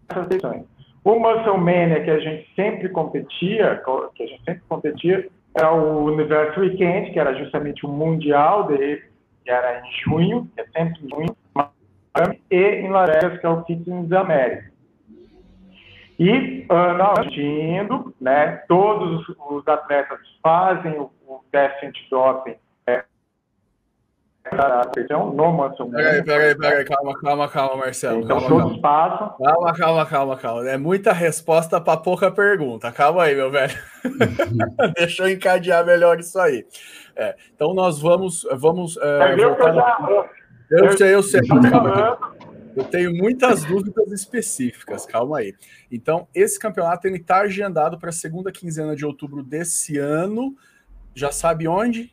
essas 0.09 0.27
sessões. 0.29 0.72
O 1.05 1.19
Muscle 1.19 1.59
Mania 1.59 2.03
que 2.03 2.11
a 2.11 2.19
gente 2.21 2.49
sempre 2.55 2.89
competia, 2.89 3.83
que 4.15 4.23
a 4.23 4.27
gente 4.27 4.45
sempre 4.45 4.63
competia, 4.69 5.29
é 5.55 5.67
o 5.67 6.05
Universo 6.05 6.61
Weekend, 6.61 7.11
que 7.11 7.19
era 7.19 7.35
justamente 7.35 7.85
o 7.85 7.89
mundial 7.89 8.67
dele, 8.67 9.03
que 9.45 9.51
era 9.51 9.81
em 9.81 9.91
junho, 10.05 10.49
que 10.55 10.61
é 10.61 10.65
sempre 10.67 11.05
em 11.05 11.09
junho, 11.09 11.37
e 12.51 12.57
em 12.57 12.89
Las 12.89 13.11
Vegas, 13.11 13.41
que 13.41 13.47
é 13.47 13.49
o 13.49 13.65
Fitness 13.65 14.13
América. 14.13 14.73
E 16.19 16.67
ano 16.69 17.05
uh, 17.05 17.41
indo, 17.41 18.15
né, 18.21 18.63
todos 18.69 19.27
os 19.51 19.67
atletas 19.67 20.21
fazem 20.43 20.93
o, 20.93 21.11
o 21.27 21.41
teste 21.51 21.87
antidoping 21.87 22.55
é, 24.45 25.13
no 25.13 25.53
Manson. 25.53 25.91
Peraí, 25.91 26.23
peraí, 26.25 26.55
peraí, 26.57 26.85
calma, 26.85 27.19
calma, 27.21 27.49
calma, 27.49 27.77
Marcelo. 27.77 28.23
Então 28.23 28.41
calma, 28.41 28.49
todos 28.49 28.81
calma. 28.81 28.83
passam. 28.83 29.37
Calma, 29.45 29.73
calma, 29.73 30.07
calma, 30.07 30.37
calma. 30.37 30.69
É 30.69 30.77
muita 30.77 31.13
resposta 31.13 31.81
para 31.81 31.97
pouca 31.97 32.31
pergunta. 32.31 32.91
Calma 32.91 33.25
aí, 33.25 33.37
meu 33.37 33.51
velho. 33.51 33.75
Deixa 34.97 35.25
eu 35.25 35.29
encadear 35.31 35.87
melhor 35.87 36.19
isso 36.19 36.39
aí. 36.39 36.67
É, 37.15 37.37
então 37.55 37.73
nós 37.73 38.01
vamos. 38.01 38.47
vamos 38.57 38.97
é, 38.97 39.37
voltar 39.37 40.03
no... 40.03 40.25
Eu 40.71 40.97
sei, 40.97 41.15
eu 41.15 41.23
sei. 41.23 41.41
Calma, 41.47 42.19
eu 42.75 42.85
tenho 42.85 43.15
muitas 43.15 43.65
dúvidas 43.65 44.11
específicas, 44.11 45.05
calma 45.05 45.39
aí. 45.39 45.55
Então, 45.91 46.27
esse 46.35 46.59
campeonato 46.59 47.07
ele 47.07 47.19
está 47.19 47.41
agendado 47.41 47.99
para 47.99 48.09
a 48.09 48.13
segunda 48.13 48.51
quinzena 48.51 48.97
de 48.97 49.05
outubro 49.05 49.43
desse 49.43 49.99
ano. 49.99 50.55
Já 51.15 51.31
sabe 51.31 51.69
onde? 51.69 52.11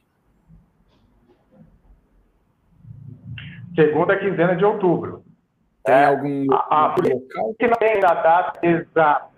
Segunda 3.80 4.18
quinzena 4.18 4.58
de 4.58 4.66
outubro. 4.66 5.24
Tem 5.86 5.96
é, 5.96 6.06
algum 6.06 6.46
a, 6.52 6.68
a, 6.70 6.88
local? 6.90 7.56
Que 7.58 7.66
não 7.66 7.78
tem 7.78 8.04
a 8.04 8.14
data 8.14 8.60
exata. 8.62 9.30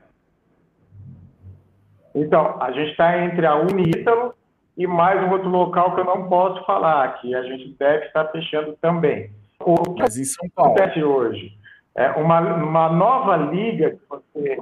Então, 2.15 2.57
a 2.60 2.71
gente 2.71 2.89
está 2.89 3.24
entre 3.24 3.45
a 3.45 3.55
Unítalo 3.55 4.33
e 4.75 4.88
mais 4.88 5.21
um 5.21 5.29
outro 5.29 5.48
local 5.48 5.93
que 5.93 6.01
eu 6.01 6.05
não 6.05 6.27
posso 6.27 6.65
falar, 6.65 7.21
que 7.21 7.36
a 7.36 7.43
gente 7.43 7.75
deve 7.77 8.07
estar 8.07 8.29
fechando 8.29 8.75
também. 8.81 9.29
O 9.60 9.75
que 9.93 10.01
Mas 10.01 10.17
em 10.17 10.24
São 10.24 10.50
Paulo. 10.55 10.71
acontece 10.71 11.03
hoje? 11.03 11.55
É 11.93 12.10
uma, 12.12 12.39
uma 12.39 12.89
nova 12.89 13.38
liga 13.38 13.91
que 13.91 14.01
você. 14.10 14.57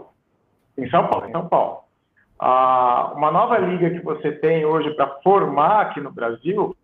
Em 0.78 0.90
São 0.90 1.08
Paulo, 1.08 1.30
em 1.30 1.32
São 1.32 1.48
Paulo. 1.48 1.84
Ah, 2.38 3.14
uma 3.16 3.32
nova 3.32 3.58
liga 3.58 3.90
que 3.92 4.04
você 4.04 4.34
tem 4.34 4.66
hoje 4.66 4.90
para 4.92 5.08
formar 5.24 5.84
aqui 5.84 6.02
no 6.02 6.12
Brasil 6.12 6.76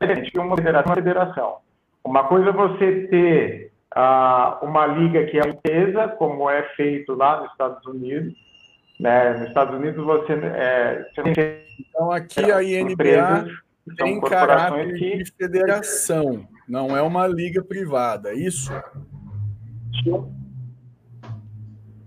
é 0.00 0.40
uma 0.40 0.56
federação, 0.56 0.86
uma 0.86 0.94
federação. 0.94 1.69
Uma 2.04 2.24
coisa 2.24 2.50
é 2.50 2.52
você 2.52 3.06
ter 3.08 3.72
ah, 3.94 4.58
uma 4.62 4.86
liga 4.86 5.26
que 5.26 5.38
é 5.38 5.48
empresa, 5.48 6.08
como 6.08 6.48
é 6.48 6.62
feito 6.74 7.14
lá 7.14 7.40
nos 7.42 7.50
Estados 7.52 7.84
Unidos. 7.86 8.34
Né? 8.98 9.32
Nos 9.34 9.48
Estados 9.48 9.74
Unidos 9.74 10.04
você, 10.04 10.32
é, 10.32 11.10
você 11.14 11.22
tem. 11.22 11.64
Então 11.88 12.10
aqui 12.10 12.52
a 12.52 12.62
INBA 12.62 13.46
tem 13.96 14.20
caráter 14.20 14.94
que... 14.94 15.16
de 15.18 15.32
federação, 15.32 16.46
não 16.68 16.96
é 16.96 17.02
uma 17.02 17.26
liga 17.26 17.64
privada, 17.64 18.30
é 18.30 18.34
isso? 18.34 18.70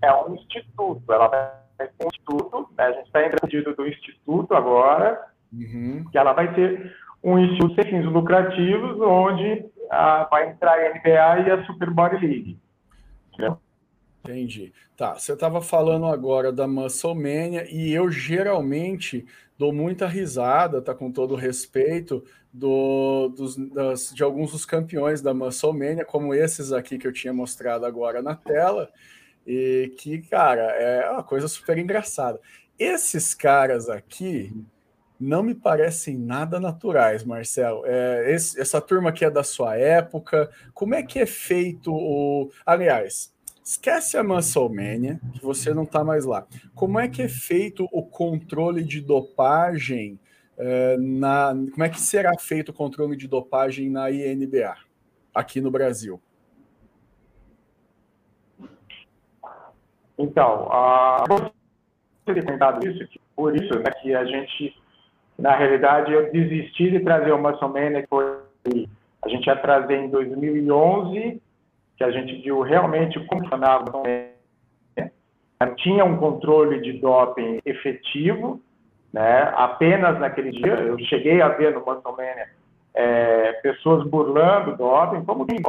É 0.00 0.12
um 0.14 0.34
instituto, 0.34 1.12
ela 1.12 1.28
vai 1.28 1.86
ser 1.86 2.04
um 2.04 2.08
instituto, 2.08 2.68
né? 2.76 2.84
a 2.84 2.92
gente 2.92 3.06
está 3.06 3.26
entendido 3.26 3.74
do 3.74 3.86
instituto 3.88 4.54
agora, 4.54 5.20
uhum. 5.52 6.04
que 6.10 6.16
ela 6.16 6.32
vai 6.32 6.54
ter 6.54 6.94
um 7.24 7.38
instituto 7.38 7.74
sem 7.74 7.84
fins 7.90 8.04
lucrativos, 8.04 9.00
onde 9.00 9.64
ah, 9.90 10.28
vai 10.30 10.50
entrar 10.50 10.78
a 10.78 10.90
NBA 10.90 11.48
e 11.48 11.50
a 11.50 11.64
Super 11.64 11.90
Body 11.90 12.24
League. 12.24 12.58
Entendi. 14.22 14.72
Tá, 14.96 15.14
você 15.14 15.32
estava 15.32 15.60
falando 15.60 16.06
agora 16.06 16.52
da 16.52 16.68
Musclemania 16.68 17.66
e 17.70 17.92
eu 17.92 18.10
geralmente 18.10 19.26
dou 19.58 19.72
muita 19.72 20.06
risada, 20.06 20.82
tá 20.82 20.94
com 20.94 21.10
todo 21.10 21.34
respeito, 21.34 22.22
do, 22.52 23.28
dos, 23.36 23.56
das, 23.56 24.12
de 24.14 24.22
alguns 24.22 24.52
dos 24.52 24.64
campeões 24.64 25.20
da 25.20 25.34
Musclemania, 25.34 26.04
como 26.04 26.32
esses 26.32 26.72
aqui 26.72 26.98
que 26.98 27.06
eu 27.06 27.12
tinha 27.12 27.32
mostrado 27.32 27.84
agora 27.84 28.22
na 28.22 28.36
tela, 28.36 28.88
e 29.46 29.92
que, 29.98 30.22
cara, 30.22 30.62
é 30.62 31.10
uma 31.10 31.24
coisa 31.24 31.48
super 31.48 31.76
engraçada. 31.78 32.40
Esses 32.78 33.34
caras 33.34 33.88
aqui 33.88 34.52
não 35.24 35.42
me 35.42 35.54
parecem 35.54 36.18
nada 36.18 36.60
naturais, 36.60 37.24
Marcelo. 37.24 37.82
É, 37.86 38.32
esse, 38.32 38.60
essa 38.60 38.80
turma 38.80 39.08
aqui 39.08 39.24
é 39.24 39.30
da 39.30 39.42
sua 39.42 39.76
época. 39.76 40.50
Como 40.72 40.94
é 40.94 41.02
que 41.02 41.18
é 41.18 41.26
feito 41.26 41.92
o. 41.92 42.50
Aliás, 42.64 43.34
Esquece 43.66 44.18
a 44.18 44.22
Musclemania, 44.22 45.18
que 45.32 45.42
você 45.42 45.72
não 45.72 45.84
está 45.84 46.04
mais 46.04 46.26
lá. 46.26 46.46
Como 46.74 47.00
é 47.00 47.08
que 47.08 47.22
é 47.22 47.28
feito 47.28 47.88
o 47.90 48.02
controle 48.02 48.84
de 48.84 49.00
dopagem 49.00 50.20
uh, 50.58 51.00
na. 51.00 51.54
Como 51.72 51.82
é 51.82 51.88
que 51.88 51.98
será 51.98 52.36
feito 52.38 52.68
o 52.68 52.74
controle 52.74 53.16
de 53.16 53.26
dopagem 53.26 53.88
na 53.88 54.10
INBA 54.10 54.76
aqui 55.34 55.62
no 55.62 55.70
Brasil? 55.70 56.20
Então, 60.18 60.68
a 60.70 61.24
você 61.26 62.40
isso, 62.88 63.20
por 63.34 63.56
isso 63.56 63.78
né, 63.78 63.90
que 64.02 64.14
a 64.14 64.24
gente, 64.24 64.76
na 65.38 65.54
realidade, 65.56 66.12
eu 66.12 66.30
desisti 66.32 66.90
de 66.90 67.00
trazer 67.00 67.32
o 67.32 67.38
Musclemania, 67.38 68.02
que 68.02 68.08
foi, 68.08 68.38
a 69.24 69.28
gente 69.28 69.46
ia 69.46 69.56
trazer 69.56 69.96
em 69.96 70.08
2011 70.08 71.40
que 71.96 72.04
a 72.04 72.10
gente 72.10 72.42
viu 72.42 72.60
realmente 72.60 73.20
como 73.26 73.42
funcionava 73.42 73.84
tinha 75.76 76.04
um 76.04 76.16
controle 76.16 76.80
de 76.80 76.94
doping 76.94 77.60
efetivo, 77.64 78.60
né? 79.12 79.52
Apenas 79.54 80.18
naquele 80.18 80.50
dia, 80.50 80.74
eu 80.74 80.98
cheguei 80.98 81.40
a 81.40 81.48
ver 81.48 81.72
no 81.72 81.82
WrestleMania 81.86 82.48
é, 82.94 83.52
pessoas 83.54 84.06
burlando 84.08 84.76
doping, 84.76 85.24
como 85.24 85.46
quem 85.46 85.62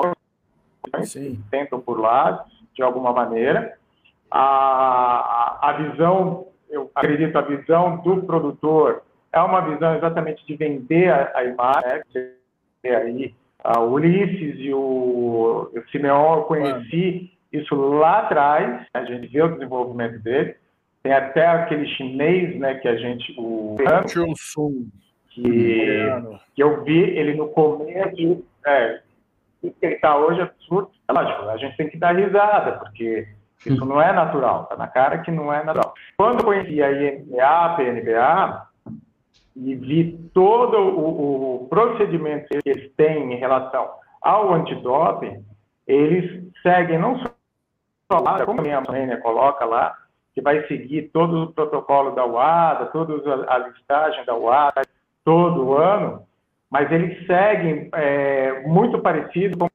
tentam 1.49 1.79
burlar 1.79 2.45
de 2.73 2.81
alguma 2.81 3.13
maneira. 3.13 3.77
A, 4.29 4.39
a, 4.41 5.69
a 5.69 5.73
visão, 5.73 6.47
eu 6.69 6.91
acredito, 6.93 7.37
a 7.37 7.41
visão 7.41 7.97
do 7.97 8.23
produtor 8.23 9.03
é 9.35 9.39
uma 9.41 9.61
visão 9.61 9.95
exatamente 9.95 10.45
de 10.47 10.55
vender 10.55 11.11
a, 11.11 11.31
a 11.35 11.43
imagem, 11.43 12.01
né? 12.83 12.95
aí 12.95 13.33
o 13.77 13.93
Ulisses 13.93 14.55
e 14.59 14.73
o, 14.73 15.71
o 15.73 15.83
Simeon, 15.91 16.37
eu 16.37 16.43
conheci 16.43 17.31
isso 17.51 17.75
lá 17.75 18.19
atrás, 18.19 18.85
a 18.93 19.03
gente 19.05 19.27
vê 19.27 19.41
o 19.41 19.53
desenvolvimento 19.53 20.19
dele. 20.19 20.55
Tem 21.01 21.13
até 21.13 21.45
aquele 21.45 21.87
chinês, 21.87 22.57
né, 22.59 22.75
que 22.75 22.87
a 22.87 22.95
gente, 22.95 23.35
o 23.37 23.75
que, 25.29 25.43
que 26.55 26.61
eu 26.61 26.83
vi 26.83 26.99
ele 26.99 27.35
no 27.35 27.49
começo, 27.49 28.43
é, 28.65 29.01
que 29.61 29.73
ele 29.81 29.95
está 29.95 30.17
hoje 30.17 30.39
é 30.39 30.43
absurdo. 30.43 30.89
É 31.07 31.13
lógico, 31.13 31.49
a 31.49 31.57
gente 31.57 31.77
tem 31.77 31.89
que 31.89 31.97
dar 31.97 32.15
risada, 32.15 32.73
porque 32.73 33.27
isso 33.65 33.85
não 33.85 34.01
é 34.01 34.11
natural, 34.13 34.65
tá 34.65 34.75
na 34.75 34.87
cara 34.87 35.19
que 35.19 35.31
não 35.31 35.53
é 35.53 35.63
natural. 35.63 35.93
Quando 36.17 36.39
eu 36.39 36.45
conheci 36.45 36.81
a 36.81 36.91
INBA, 36.91 37.43
a 37.43 37.69
PNBA, 37.75 38.67
e 39.55 39.75
vi 39.75 40.29
todo 40.33 40.77
o, 40.77 41.63
o 41.63 41.67
procedimento 41.67 42.47
que 42.47 42.69
eles 42.69 42.93
têm 42.95 43.33
em 43.33 43.37
relação 43.37 43.89
ao 44.21 44.53
antidoping, 44.53 45.45
eles 45.87 46.51
seguem 46.61 46.99
não 46.99 47.17
só 47.17 48.19
lá, 48.19 48.45
como 48.45 48.59
a 48.59 48.63
minha 48.63 48.81
mãe 48.81 49.19
coloca 49.21 49.65
lá, 49.65 49.95
que 50.33 50.41
vai 50.41 50.67
seguir 50.67 51.09
todo 51.13 51.43
o 51.43 51.53
protocolo 51.53 52.11
da 52.11 52.25
UADA, 52.25 52.87
toda 52.87 53.13
a 53.47 53.57
listagem 53.59 54.25
da 54.25 54.35
UADA, 54.35 54.81
todo 55.23 55.73
ano, 55.77 56.23
mas 56.69 56.91
eles 56.91 57.25
seguem 57.25 57.89
é, 57.93 58.61
muito 58.67 58.99
parecido 58.99 59.57
com 59.57 59.69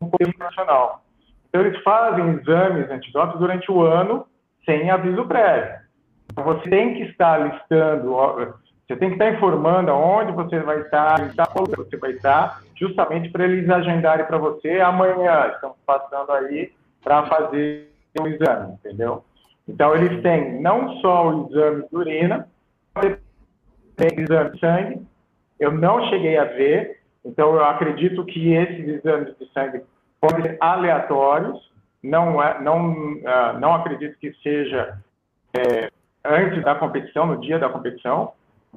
o 0.00 0.10
Poder 0.10 0.34
Nacional. 0.38 1.04
Então, 1.48 1.60
eles 1.60 1.80
fazem 1.82 2.28
exames 2.30 2.90
antidoping 2.90 3.38
durante 3.38 3.70
o 3.70 3.82
ano 3.82 4.26
sem 4.64 4.90
aviso 4.90 5.24
prévio. 5.26 5.80
Então, 6.32 6.44
você 6.44 6.68
tem 6.68 6.94
que 6.94 7.02
estar 7.04 7.38
listando 7.38 8.14
você 8.90 8.96
tem 8.96 9.10
que 9.10 9.14
estar 9.14 9.30
informando 9.30 9.92
aonde 9.92 10.32
você 10.32 10.58
vai 10.58 10.80
estar, 10.80 11.20
onde 11.54 11.76
você 11.76 11.96
vai 11.96 12.10
estar, 12.10 12.60
justamente 12.74 13.30
para 13.30 13.44
eles 13.44 13.70
agendarem 13.70 14.26
para 14.26 14.36
você 14.36 14.80
amanhã. 14.80 15.52
Estamos 15.54 15.76
passando 15.86 16.32
aí 16.32 16.72
para 17.00 17.24
fazer 17.26 17.88
o 18.18 18.26
exame, 18.26 18.72
entendeu? 18.72 19.22
Então, 19.68 19.94
eles 19.94 20.20
têm 20.22 20.60
não 20.60 20.96
só 20.96 21.30
o 21.30 21.48
exame 21.48 21.84
de 21.88 21.96
urina, 21.96 22.48
tem 23.96 24.08
exame 24.18 24.50
de 24.50 24.58
sangue. 24.58 25.06
Eu 25.60 25.70
não 25.70 26.08
cheguei 26.08 26.36
a 26.36 26.44
ver, 26.46 27.00
então 27.24 27.54
eu 27.54 27.64
acredito 27.64 28.24
que 28.24 28.54
esses 28.54 28.88
exames 28.88 29.38
de 29.38 29.46
sangue 29.52 29.82
podem 30.20 30.42
ser 30.42 30.56
aleatórios. 30.60 31.70
Não, 32.02 32.42
é, 32.42 32.60
não, 32.60 32.90
uh, 32.92 33.60
não 33.60 33.72
acredito 33.72 34.18
que 34.18 34.32
seja 34.42 34.98
é, 35.56 35.92
antes 36.24 36.64
da 36.64 36.74
competição, 36.74 37.26
no 37.26 37.40
dia 37.40 37.56
da 37.56 37.68
competição. 37.68 38.32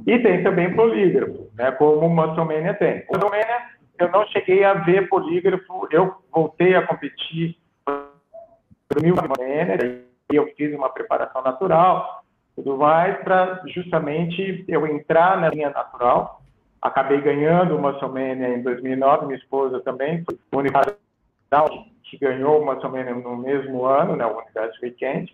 E 0.05 0.19
tem 0.19 0.43
também 0.43 0.75
polígrafo, 0.75 1.49
né, 1.55 1.71
como 1.71 2.07
o 2.07 2.09
Musclemania 2.09 2.73
tem. 2.73 3.03
O 3.09 3.13
Musclemania, 3.13 3.61
eu 3.99 4.09
não 4.09 4.25
cheguei 4.27 4.63
a 4.63 4.73
ver 4.73 5.07
polígrafo, 5.07 5.87
eu 5.91 6.15
voltei 6.31 6.75
a 6.75 6.85
competir 6.85 7.55
no 7.87 9.07
Musclemania, 9.07 10.05
e 10.31 10.35
eu 10.35 10.47
fiz 10.57 10.73
uma 10.75 10.89
preparação 10.89 11.41
natural, 11.43 12.23
tudo 12.55 12.77
mais, 12.77 13.17
para 13.23 13.61
justamente 13.67 14.65
eu 14.67 14.85
entrar 14.87 15.39
na 15.39 15.49
linha 15.49 15.69
natural. 15.69 16.41
Acabei 16.81 17.21
ganhando 17.21 17.77
uma 17.77 17.91
Musclemania 17.91 18.49
em 18.49 18.61
2009, 18.61 19.27
minha 19.27 19.37
esposa 19.37 19.79
também, 19.81 20.23
foi 20.25 20.35
o 20.35 21.93
que 22.03 22.17
ganhou 22.17 22.61
uma 22.61 22.73
Musclemania 22.73 23.15
no 23.15 23.37
mesmo 23.37 23.85
ano, 23.85 24.15
né, 24.15 24.25
o 24.25 24.37
Universo 24.37 24.79
Weekend. 24.83 25.33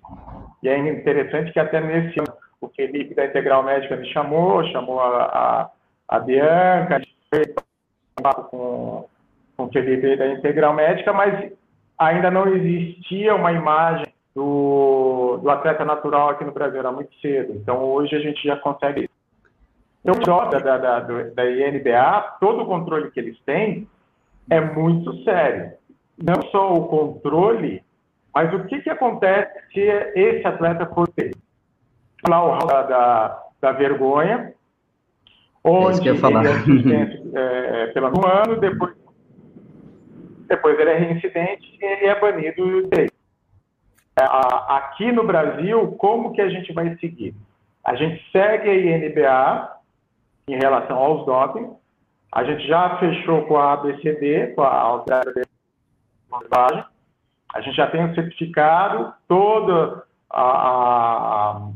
E 0.62 0.70
é 0.70 0.78
interessante 0.78 1.51
que 1.51 1.60
até 1.60 1.82
nesse 1.82 2.20
ano 2.20 2.34
o 2.62 2.70
Felipe 2.70 3.16
da 3.16 3.25
Integral 3.25 3.63
Médica 3.63 3.96
me 3.96 4.12
chamou, 4.12 4.63
chamou 4.68 5.00
a, 5.00 5.24
a, 5.24 5.70
a 6.08 6.20
Bianca, 6.20 6.96
a 6.96 7.00
gente 7.00 7.16
fez 7.34 7.54
com, 8.50 9.08
com 9.56 9.63
o 9.63 9.72
Felipe 9.72 10.16
da 10.18 10.28
Integral 10.28 10.74
Médica, 10.74 11.13
mas 11.13 11.51
ainda 11.98 12.30
não 12.30 12.48
existia 12.48 13.36
uma 13.36 13.51
imagem 13.51 14.08
do, 14.36 15.39
do 15.42 15.50
atleta 15.50 15.86
natural 15.86 16.30
aqui 16.30 16.44
no 16.44 16.51
Brasil, 16.51 16.80
era 16.80 16.92
muito 16.92 17.13
cedo. 17.22 17.54
Então, 17.54 17.84
hoje 17.84 18.16
a 18.16 18.20
gente 18.20 18.42
já 18.44 18.56
consegue. 18.58 19.10
Então, 20.04 20.38
o 20.38 20.50
da, 20.50 20.78
da, 20.78 21.00
da 21.00 21.51
INBA, 21.51 22.38
todo 22.39 22.63
o 22.63 22.66
controle 22.66 23.12
que 23.12 23.20
eles 23.20 23.38
têm 23.46 23.88
é 24.50 24.60
muito 24.60 25.24
sério. 25.24 25.74
Não 26.18 26.42
só 26.51 26.74
o 26.74 26.88
controle, 26.88 27.84
mas 28.34 28.54
o 28.54 28.66
que, 28.66 28.82
que 28.82 28.89
acontece 28.89 29.51
se 29.74 29.80
esse 29.80 30.48
atleta 30.48 30.86
for 30.88 31.08
ter? 31.10 31.32
Da, 32.24 32.82
da, 32.84 33.44
da 33.62 33.72
vergonha, 33.72 34.54
onde 35.64 36.10
é 36.10 36.12
ele 36.12 36.48
é 36.48 36.60
suspenso 36.64 37.32
é, 37.38 37.88
pelo 37.88 38.08
ano, 38.28 38.60
depois, 38.60 38.96
depois 40.48 40.80
ele 40.80 40.90
é 40.90 40.98
reincidente 40.98 41.78
e 41.82 41.86
ele 41.86 42.06
é 42.06 42.20
banido 42.20 42.88
dele. 42.88 43.12
É, 44.20 44.26
aqui 44.68 45.12
no 45.12 45.26
Brasil, 45.26 45.94
como 45.94 46.34
que 46.34 46.42
a 46.42 46.50
gente 46.50 46.74
vai 46.74 46.96
seguir? 46.98 47.34
A 47.86 47.96
gente 47.96 48.24
segue 48.32 48.70
a 48.70 48.76
INBA 48.76 49.80
em 50.48 50.58
relação 50.58 50.98
aos 50.98 51.26
doping. 51.26 51.72
A 52.32 52.44
gente 52.44 52.68
já 52.68 52.98
fechou 52.98 53.44
com 53.46 53.58
a 53.58 53.74
ABCD, 53.74 54.54
com 54.56 54.62
a 54.62 54.80
Autoridade 54.80 55.34
de 55.34 55.44
A 57.54 57.62
gente 57.62 57.76
já 57.76 57.88
tem 57.88 58.06
o 58.06 58.14
certificado, 58.14 59.14
todo 59.28 60.04
a, 60.30 60.42
a, 60.42 61.70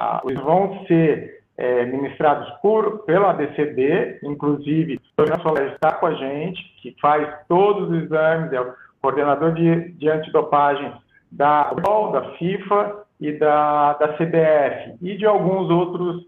a, 0.00 0.22
eles 0.24 0.40
vão 0.40 0.84
ser 0.86 1.42
é, 1.58 1.84
ministrados 1.84 2.48
por, 2.62 3.00
pela 3.00 3.30
ABCD, 3.30 4.18
inclusive 4.22 4.98
o 5.18 5.42
Soler 5.42 5.74
está 5.74 5.92
com 5.92 6.06
a 6.06 6.14
gente, 6.14 6.62
que 6.80 6.96
faz 7.00 7.28
todos 7.46 7.90
os 7.90 8.04
exames, 8.04 8.50
é 8.52 8.60
o 8.62 8.72
coordenador 9.02 9.52
de, 9.52 9.90
de 9.92 10.08
antidopagem 10.08 10.90
da 11.30 11.72
UOL, 11.86 12.12
da 12.12 12.22
FIFA 12.36 13.04
e 13.20 13.32
da, 13.32 13.92
da 13.94 14.08
CBF 14.14 14.96
e 15.02 15.18
de 15.18 15.26
alguns 15.26 15.68
outros 15.70 16.26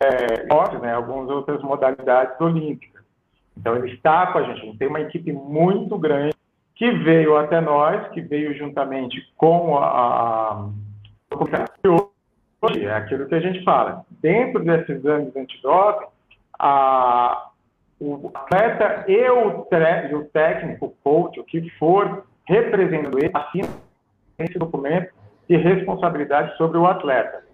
é, 0.00 0.44
né, 0.82 0.92
algumas 0.92 1.30
outras 1.30 1.62
modalidades 1.62 2.38
olímpicas. 2.38 3.02
Então 3.56 3.74
ele 3.76 3.94
está 3.94 4.26
com 4.26 4.38
a 4.38 4.42
gente, 4.42 4.60
a 4.60 4.64
gente 4.66 4.78
tem 4.78 4.88
uma 4.88 5.00
equipe 5.00 5.32
muito 5.32 5.96
grande 5.96 6.34
que 6.74 6.90
veio 6.90 7.38
até 7.38 7.60
nós, 7.60 8.06
que 8.08 8.20
veio 8.20 8.54
juntamente 8.54 9.16
com 9.36 9.78
a, 9.78 10.68
a 11.30 11.36
é 12.72 12.94
aquilo 12.94 13.26
que 13.26 13.34
a 13.34 13.40
gente 13.40 13.62
fala. 13.64 14.04
Dentro 14.20 14.64
desses 14.64 14.88
exames 14.88 15.34
antidoping, 15.36 16.06
a, 16.58 17.48
o 18.00 18.30
atleta 18.34 19.04
e 19.08 19.28
o, 19.30 19.66
e 20.10 20.14
o 20.14 20.24
técnico, 20.26 20.86
o 20.86 20.94
coach, 21.02 21.40
o 21.40 21.44
que 21.44 21.68
for, 21.78 22.24
representando 22.46 23.18
ele, 23.18 23.30
assina 23.32 23.68
esse 24.38 24.58
documento 24.58 25.12
de 25.48 25.56
responsabilidade 25.56 26.56
sobre 26.56 26.78
o 26.78 26.86
atleta. 26.86 27.44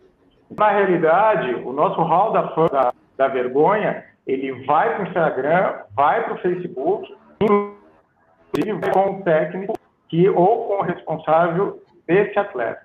Na 0.59 0.70
realidade, 0.70 1.55
o 1.55 1.73
nosso 1.73 2.01
hall 2.03 2.33
da, 2.33 2.42
da, 2.42 2.94
da 3.16 3.29
vergonha, 3.29 4.05
ele 4.27 4.64
vai 4.64 4.94
para 4.94 5.05
o 5.05 5.07
Instagram, 5.09 5.75
vai 5.94 6.25
para 6.25 6.35
o 6.35 6.38
Facebook, 6.38 7.14
inclusive 7.40 8.90
com 8.92 9.11
o 9.11 9.23
técnico 9.23 9.75
que, 10.09 10.29
ou 10.29 10.66
com 10.66 10.75
o 10.79 10.83
responsável 10.83 11.81
desse 12.07 12.38
atleta. 12.38 12.83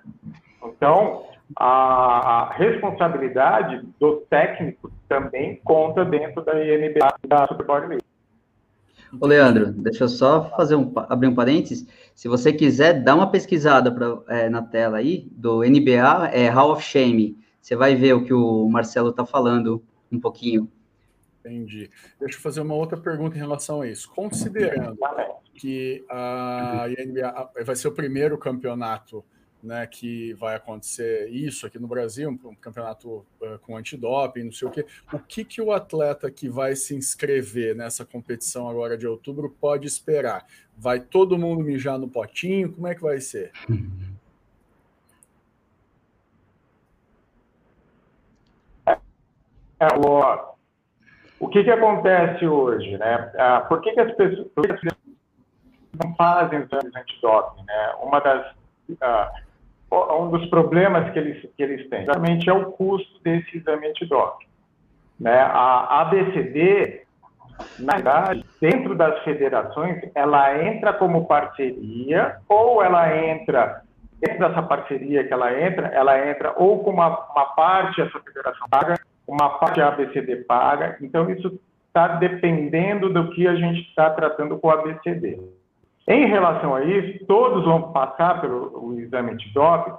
Então, 0.64 1.24
a, 1.54 2.52
responsabilidade 2.54 3.86
do 4.00 4.16
técnico 4.28 4.90
também 5.08 5.60
conta 5.64 6.04
dentro 6.04 6.44
da 6.44 6.52
INBA 6.54 7.14
da 7.26 7.46
Superboard 7.46 7.88
League. 7.88 8.04
Ô, 9.20 9.26
Leandro, 9.26 9.72
deixa 9.72 10.04
eu 10.04 10.08
só 10.08 10.50
fazer 10.56 10.74
um, 10.74 10.92
abrir 11.08 11.28
um 11.28 11.34
parênteses. 11.34 11.86
Se 12.14 12.26
você 12.28 12.52
quiser, 12.52 13.02
dá 13.04 13.14
uma 13.14 13.30
pesquisada 13.30 13.92
pra, 13.92 14.18
é, 14.28 14.48
na 14.48 14.62
tela 14.62 14.98
aí, 14.98 15.28
do 15.30 15.60
NBA, 15.60 16.30
é 16.32 16.48
Hall 16.48 16.72
of 16.72 16.82
Shame. 16.82 17.38
Você 17.60 17.76
vai 17.76 17.94
ver 17.94 18.14
o 18.14 18.24
que 18.24 18.34
o 18.34 18.68
Marcelo 18.68 19.10
está 19.10 19.24
falando 19.24 19.82
um 20.10 20.20
pouquinho. 20.20 20.70
Entendi. 21.40 21.88
Deixa 22.18 22.36
eu 22.36 22.42
fazer 22.42 22.60
uma 22.60 22.74
outra 22.74 22.98
pergunta 22.98 23.36
em 23.36 23.40
relação 23.40 23.80
a 23.80 23.88
isso. 23.88 24.10
Considerando 24.10 24.98
que 25.54 26.04
a 26.10 26.86
NBA 26.88 27.50
vai 27.64 27.76
ser 27.76 27.88
o 27.88 27.92
primeiro 27.92 28.36
campeonato 28.36 29.24
né, 29.62 29.86
que 29.86 30.32
vai 30.34 30.54
acontecer 30.54 31.28
isso 31.28 31.66
aqui 31.66 31.78
no 31.78 31.88
Brasil, 31.88 32.30
um, 32.30 32.54
campeonato 32.54 33.26
uh, 33.40 33.58
com 33.62 33.76
antidoping, 33.76 34.44
não 34.44 34.52
sei 34.52 34.68
o 34.68 34.70
quê. 34.70 34.86
O 35.12 35.18
que, 35.18 35.44
que 35.44 35.60
o 35.60 35.72
atleta 35.72 36.30
que 36.30 36.48
vai 36.48 36.76
se 36.76 36.94
inscrever 36.94 37.74
nessa 37.74 38.04
competição 38.04 38.68
agora 38.68 38.96
de 38.96 39.06
outubro 39.06 39.50
pode 39.60 39.86
esperar? 39.86 40.46
Vai 40.76 41.00
todo 41.00 41.38
mundo 41.38 41.64
mijar 41.64 41.98
no 41.98 42.08
potinho? 42.08 42.72
Como 42.72 42.86
é 42.86 42.94
que 42.94 43.02
vai 43.02 43.20
ser? 43.20 43.52
É, 49.78 49.88
o, 49.94 50.56
o 51.40 51.48
que, 51.48 51.64
que 51.64 51.70
acontece 51.70 52.46
hoje? 52.46 52.96
Né? 52.96 53.32
Ah, 53.38 53.60
por 53.60 53.80
que, 53.80 53.92
que 53.92 54.00
as 54.00 54.14
pessoas 54.14 54.48
não 56.02 56.14
fazem 56.16 56.60
exames 56.60 56.94
antidoping? 56.94 57.62
Né? 57.64 57.94
Uma 58.00 58.20
das. 58.20 58.54
Uh, 58.88 59.45
um 60.20 60.30
dos 60.30 60.46
problemas 60.46 61.10
que 61.12 61.18
eles, 61.18 61.42
que 61.56 61.62
eles 61.62 61.88
têm, 61.88 62.04
realmente 62.04 62.48
é 62.48 62.52
o 62.52 62.72
custo 62.72 63.22
desse 63.22 63.56
exame 63.56 63.88
antidoping. 63.88 64.46
Né? 65.18 65.38
A 65.38 66.02
ABCD, 66.02 67.02
na 67.78 67.94
verdade, 67.94 68.44
dentro 68.60 68.94
das 68.94 69.22
federações, 69.24 70.02
ela 70.14 70.62
entra 70.62 70.92
como 70.92 71.26
parceria 71.26 72.36
ou 72.48 72.82
ela 72.82 73.16
entra, 73.16 73.82
dentro 74.20 74.48
dessa 74.48 74.62
parceria 74.62 75.24
que 75.24 75.32
ela 75.32 75.58
entra, 75.60 75.88
ela 75.88 76.28
entra 76.28 76.52
ou 76.56 76.84
com 76.84 76.90
uma, 76.90 77.08
uma 77.08 77.46
parte 77.46 78.00
essa 78.00 78.20
federação 78.20 78.68
paga, 78.68 78.98
uma 79.26 79.58
parte 79.58 79.80
a 79.80 79.88
ABCD 79.88 80.44
paga, 80.44 80.96
então 81.00 81.28
isso 81.30 81.58
está 81.88 82.08
dependendo 82.08 83.12
do 83.12 83.30
que 83.30 83.48
a 83.48 83.54
gente 83.54 83.80
está 83.88 84.10
tratando 84.10 84.58
com 84.58 84.70
a 84.70 84.74
ABCD. 84.74 85.40
Em 86.08 86.26
relação 86.26 86.74
a 86.74 86.84
isso, 86.84 87.26
todos 87.26 87.64
vão 87.64 87.92
passar 87.92 88.40
pelo 88.40 88.98
exame 89.00 89.32
antidoping, 89.32 89.94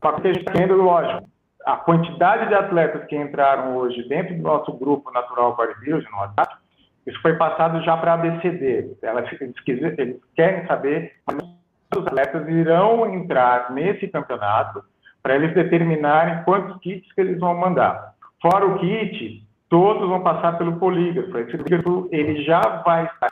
porque 0.00 0.28
a 0.28 0.32
gente 0.32 0.40
está 0.40 0.52
tendo, 0.52 0.76
lógico, 0.76 1.26
a 1.64 1.76
quantidade 1.76 2.46
de 2.48 2.54
atletas 2.54 3.04
que 3.06 3.16
entraram 3.16 3.76
hoje 3.76 4.06
dentro 4.08 4.36
do 4.36 4.42
nosso 4.42 4.72
grupo 4.74 5.10
Natural 5.10 5.56
Bodybuilding, 5.56 6.08
no 6.10 6.18
WhatsApp, 6.18 6.56
isso 7.06 7.20
foi 7.22 7.34
passado 7.34 7.82
já 7.82 7.96
para 7.96 8.12
a 8.12 8.14
ABCD. 8.14 8.96
Eles, 9.02 9.98
eles 9.98 10.20
querem 10.34 10.66
saber 10.66 11.12
quantos 11.24 11.48
atletas 11.92 12.48
irão 12.48 13.12
entrar 13.14 13.72
nesse 13.72 14.06
campeonato 14.08 14.84
para 15.22 15.36
eles 15.36 15.54
determinarem 15.54 16.44
quantos 16.44 16.78
kits 16.80 17.10
que 17.12 17.20
eles 17.20 17.38
vão 17.40 17.56
mandar. 17.56 18.14
Fora 18.40 18.66
o 18.66 18.78
kit, 18.78 19.44
todos 19.68 20.08
vão 20.08 20.22
passar 20.22 20.58
pelo 20.58 20.78
polígrafo. 20.78 21.38
Esse 21.38 21.56
polígrafo 21.56 22.08
ele 22.12 22.44
já 22.44 22.60
vai 22.84 23.06
estar 23.06 23.30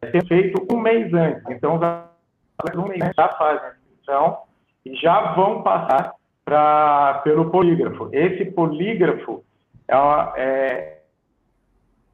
ser 0.00 0.26
feito 0.26 0.66
um 0.72 0.78
mês 0.78 1.12
antes. 1.12 1.42
Então, 1.50 1.76
os 1.76 1.82
atletas 1.82 2.84
um 2.84 2.88
mês 2.88 3.12
já 3.16 3.28
fazem 3.30 3.68
a 3.68 3.72
inscrição 3.72 4.38
e 4.84 4.94
já 4.96 5.32
vão 5.34 5.62
passar 5.62 6.14
pra, 6.44 7.20
pelo 7.24 7.50
polígrafo. 7.50 8.08
Esse 8.12 8.46
polígrafo 8.46 9.44
é, 9.86 9.96
uma, 9.96 10.32
é, 10.36 10.98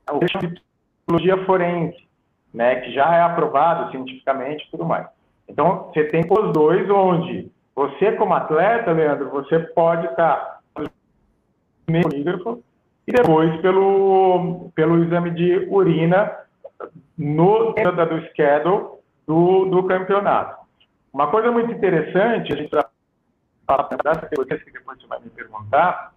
é 0.09 0.13
o 0.13 0.19
de 0.19 0.61
psicologia 1.07 1.45
forense, 1.45 2.09
né, 2.53 2.77
que 2.77 2.93
já 2.93 3.15
é 3.15 3.23
aprovado 3.23 3.91
cientificamente 3.91 4.65
e 4.67 4.71
tudo 4.71 4.85
mais. 4.85 5.07
Então, 5.49 5.91
você 5.93 6.05
tem 6.05 6.23
os 6.29 6.53
dois 6.53 6.89
onde 6.91 7.51
você, 7.75 8.13
como 8.13 8.35
atleta, 8.35 8.93
Leandro, 8.93 9.31
você 9.31 9.59
pode 9.59 10.07
estar 10.07 10.61
polígrafo 11.87 12.63
e 13.07 13.13
depois 13.13 13.55
pelo, 13.61 14.71
pelo 14.75 15.05
exame 15.05 15.31
de 15.33 15.67
urina 15.69 16.33
no 17.17 17.73
do 17.73 18.27
schedule 18.29 18.99
do, 19.27 19.65
do 19.67 19.83
campeonato. 19.85 20.65
Uma 21.13 21.29
coisa 21.29 21.51
muito 21.51 21.73
interessante, 21.73 22.53
a 22.53 22.57
gente 22.57 22.71
falar 23.67 23.89
das 24.03 24.19
categorias 24.19 24.63
que 24.63 24.73
depois 24.73 25.01
você 25.01 25.07
vai 25.07 25.21
me 25.21 25.31
perguntar, 25.31 26.13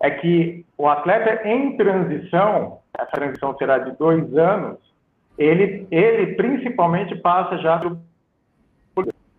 é 0.00 0.10
que 0.10 0.64
o 0.76 0.88
atleta 0.88 1.48
em 1.48 1.76
transição, 1.76 2.80
essa 2.96 3.10
transição 3.12 3.56
será 3.56 3.78
de 3.78 3.92
dois 3.92 4.36
anos, 4.36 4.78
ele, 5.38 5.86
ele 5.90 6.34
principalmente 6.34 7.14
passa 7.16 7.58
já 7.58 7.80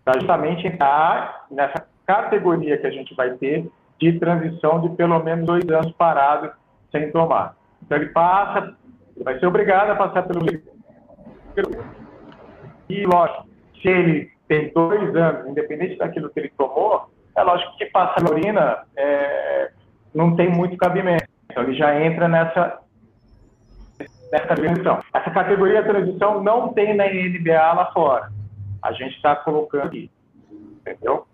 para 0.03 0.19
justamente 0.19 0.67
entrar 0.67 1.45
nessa 1.49 1.87
categoria 2.05 2.77
que 2.77 2.87
a 2.87 2.91
gente 2.91 3.15
vai 3.15 3.31
ter 3.35 3.69
de 3.99 4.19
transição 4.19 4.81
de 4.81 4.89
pelo 4.89 5.19
menos 5.23 5.45
dois 5.45 5.67
anos 5.69 5.91
parado 5.93 6.51
sem 6.91 7.11
tomar. 7.11 7.55
Então 7.83 7.97
ele 7.97 8.09
passa, 8.09 8.75
ele 9.15 9.23
vai 9.23 9.39
ser 9.39 9.45
obrigado 9.45 9.91
a 9.91 9.95
passar 9.95 10.23
pelo 10.23 10.41
e 12.89 13.05
lógico, 13.05 13.47
se 13.81 13.87
ele 13.87 14.31
tem 14.47 14.71
dois 14.73 15.15
anos, 15.15 15.47
independente 15.49 15.97
daquilo 15.97 16.29
que 16.29 16.39
ele 16.39 16.51
tomou, 16.57 17.09
é 17.35 17.43
lógico 17.43 17.77
que 17.77 17.85
passar 17.87 18.25
a 18.25 18.31
urina 18.31 18.83
é, 18.95 19.71
não 20.13 20.35
tem 20.35 20.49
muito 20.49 20.77
cabimento. 20.77 21.27
Então 21.49 21.63
ele 21.63 21.75
já 21.75 21.99
entra 22.01 22.27
nessa 22.27 22.79
nessa 24.31 24.55
transição. 24.55 25.01
Essa 25.13 25.31
categoria 25.31 25.81
de 25.81 25.87
transição 25.87 26.43
não 26.43 26.73
tem 26.73 26.95
na 26.95 27.05
NBA 27.05 27.73
lá 27.73 27.91
fora. 27.91 28.31
A 28.81 28.91
gente 28.91 29.15
está 29.15 29.35
colocando 29.35 29.87
aqui. 29.87 30.11
Entendeu? 30.81 31.25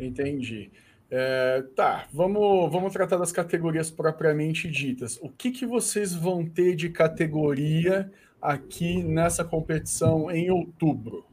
Entendi. 0.00 0.70
É, 1.10 1.62
tá, 1.76 2.06
vamos, 2.12 2.72
vamos 2.72 2.92
tratar 2.92 3.18
das 3.18 3.30
categorias 3.30 3.90
propriamente 3.90 4.68
ditas. 4.70 5.18
O 5.22 5.28
que, 5.28 5.50
que 5.50 5.66
vocês 5.66 6.14
vão 6.14 6.44
ter 6.44 6.74
de 6.74 6.88
categoria 6.88 8.10
aqui 8.42 9.02
nessa 9.02 9.44
competição 9.44 10.30
em 10.30 10.50
outubro? 10.50 11.24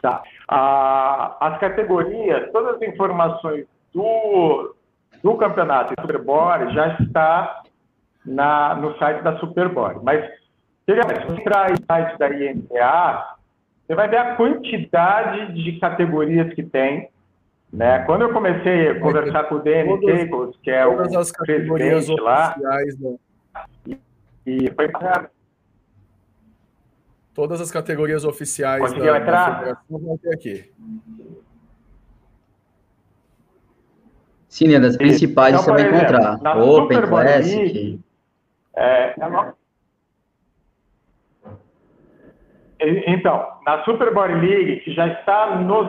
Tá. 0.00 0.22
Ah, 0.48 1.36
as 1.40 1.58
categorias, 1.58 2.50
todas 2.52 2.76
as 2.76 2.82
informações 2.82 3.66
do, 3.92 4.74
do 5.22 5.36
campeonato 5.36 5.94
Superbore 6.00 6.72
já 6.72 6.96
está 7.00 7.62
na, 8.24 8.74
no 8.76 8.96
site 8.98 9.22
da 9.22 9.38
Superbore. 9.38 9.98
Mas, 10.02 10.24
se 10.86 10.94
você 10.94 11.32
entrar 11.32 11.70
no 11.70 11.76
site 11.86 12.18
da 12.18 12.28
INPA, 12.30 13.36
você 13.86 13.94
vai 13.94 14.08
ver 14.08 14.18
a 14.18 14.36
quantidade 14.36 15.52
de 15.52 15.78
categorias 15.78 16.52
que 16.54 16.62
tem. 16.62 17.10
Né? 17.72 18.00
Quando 18.00 18.22
eu 18.22 18.32
comecei 18.32 18.88
a 18.88 19.00
conversar 19.00 19.44
com 19.44 19.56
o 19.56 19.58
Danny 19.60 20.00
Cables, 20.00 20.56
que 20.62 20.70
é 20.70 20.84
o 20.86 20.96
presidente 20.96 22.20
lá, 22.20 22.56
e, 23.86 23.98
e 24.44 24.70
foi 24.72 24.90
Todas 27.32 27.60
as 27.60 27.70
categorias 27.70 28.24
oficiais 28.24 28.82
Conseguiu 28.82 29.12
da, 29.12 29.18
entrar? 29.18 29.50
da 29.50 29.58
federação 29.58 29.98
vão 29.98 30.18
ter 30.18 30.34
aqui. 30.34 30.72
Sim, 34.48 34.68
né, 34.68 34.80
das 34.80 34.96
principais 34.96 35.54
então, 35.54 35.64
você 35.64 35.70
vai 35.70 35.80
exemplo, 35.82 36.16
encontrar. 36.16 36.58
Open, 36.58 37.02
Classic. 37.02 37.56
League, 37.56 38.00
é, 38.74 39.14
então, 43.06 43.46
na 43.64 43.84
Super 43.84 44.12
Body 44.12 44.34
League, 44.34 44.80
que 44.80 44.92
já 44.92 45.06
está 45.06 45.56
no 45.56 45.88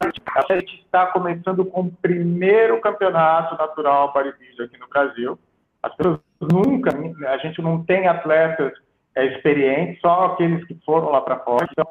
a 0.00 0.54
gente 0.54 0.82
está 0.84 1.06
começando 1.06 1.64
com 1.64 1.82
o 1.82 1.90
primeiro 1.90 2.80
campeonato 2.80 3.56
natural 3.56 4.12
bodybuilding 4.12 4.62
aqui 4.64 4.78
no 4.78 4.88
Brasil. 4.88 5.38
As 5.82 5.94
pessoas 5.94 6.20
nunca, 6.40 6.90
a 7.28 7.38
gente 7.38 7.62
não 7.62 7.82
tem 7.84 8.06
atletas 8.06 8.72
é, 9.14 9.24
experientes, 9.26 10.00
só 10.00 10.26
aqueles 10.26 10.64
que 10.66 10.78
foram 10.84 11.10
lá 11.10 11.20
para 11.20 11.38
fora. 11.38 11.66
Então, 11.70 11.86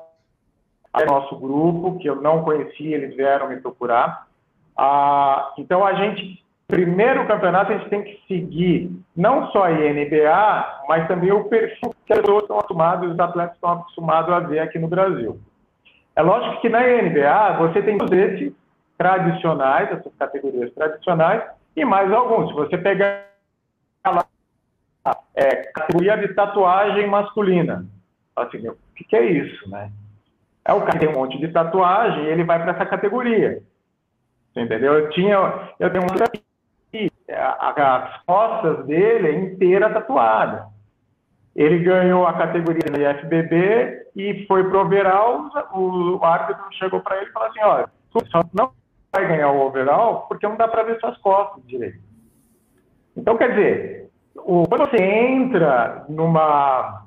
é 0.98 1.06
nosso 1.06 1.36
grupo, 1.38 1.98
que 1.98 2.08
eu 2.08 2.16
não 2.16 2.44
conhecia, 2.44 2.96
eles 2.96 3.16
vieram 3.16 3.50
me 3.50 3.58
procurar. 3.58 4.28
Ah, 4.78 5.54
então, 5.58 5.86
a 5.86 5.94
gente, 5.94 6.44
primeiro 6.68 7.28
campeonato, 7.28 7.72
a 7.72 7.78
gente 7.78 7.90
tem 7.90 8.04
que 8.04 8.22
seguir 8.28 8.92
não 9.16 9.52
só 9.52 9.64
a 9.64 9.72
INBA, 9.72 10.84
mas 10.88 11.08
também 11.08 11.32
o 11.32 11.46
perfil 11.46 11.94
que 12.06 12.14
as 12.14 12.20
pessoas 12.20 12.44
estão 12.44 12.60
acostumados, 12.60 13.12
os 13.12 13.20
atletas 13.20 13.56
estão 13.56 13.72
acostumados 13.72 14.32
a 14.32 14.40
ver 14.40 14.60
aqui 14.60 14.78
no 14.78 14.88
Brasil. 14.88 15.40
É 16.16 16.22
lógico 16.22 16.62
que 16.62 16.70
na 16.70 16.82
NBA 16.82 17.58
você 17.58 17.82
tem 17.82 17.98
todos 17.98 18.18
esses 18.18 18.54
tradicionais, 18.98 19.92
essas 19.92 20.14
categorias 20.18 20.74
tradicionais, 20.74 21.44
e 21.76 21.84
mais 21.84 22.12
alguns. 22.12 22.50
Se 22.50 22.54
você 22.56 22.78
pegar 22.78 23.26
lá, 24.06 24.26
é, 25.36 25.56
categoria 25.74 26.18
de 26.18 26.34
tatuagem 26.34 27.08
masculina, 27.08 27.86
assim, 28.36 28.68
o 28.68 28.78
que, 28.96 29.16
é 29.16 29.26
isso, 29.26 29.70
né? 29.70 29.92
É 30.64 30.74
o 30.74 30.80
cara 30.80 30.94
que 30.94 31.00
tem 31.00 31.10
um 31.10 31.20
monte 31.20 31.38
de 31.38 31.50
tatuagem 31.50 32.24
e 32.24 32.28
ele 32.28 32.44
vai 32.44 32.62
para 32.62 32.72
essa 32.72 32.86
categoria. 32.86 33.62
Entendeu? 34.56 34.94
Eu 34.94 35.10
tinha, 35.10 35.36
eu 35.80 35.90
tenho 35.92 36.04
um 36.04 36.08
aqui, 36.24 37.12
as 37.30 38.24
costas 38.24 38.86
dele 38.86 39.28
é 39.28 39.36
inteira 39.36 39.90
tatuada. 39.90 40.68
Ele 41.54 41.80
ganhou 41.80 42.26
a 42.26 42.34
categoria 42.34 42.90
da 42.90 43.12
IFBB 43.12 44.05
e 44.16 44.46
foi 44.48 44.64
pro 44.64 44.82
overall. 44.82 45.50
O, 45.74 46.24
árbitro 46.24 46.64
chegou 46.74 47.02
para 47.02 47.18
ele 47.18 47.30
e 47.30 47.34
falou 47.34 47.50
assim: 47.50 47.60
olha, 47.62 47.90
só 48.32 48.42
não 48.54 48.72
vai 49.14 49.28
ganhar 49.28 49.52
o 49.52 49.62
overall 49.62 50.26
porque 50.28 50.48
não 50.48 50.56
dá 50.56 50.68
para 50.68 50.84
ver 50.84 51.00
suas 51.00 51.18
costas 51.18 51.66
direito. 51.66 52.00
Então, 53.16 53.38
quer 53.38 53.50
dizer, 53.50 54.10
o, 54.36 54.68
quando 54.68 54.90
você 54.90 55.02
entra 55.02 56.06
numa, 56.10 57.06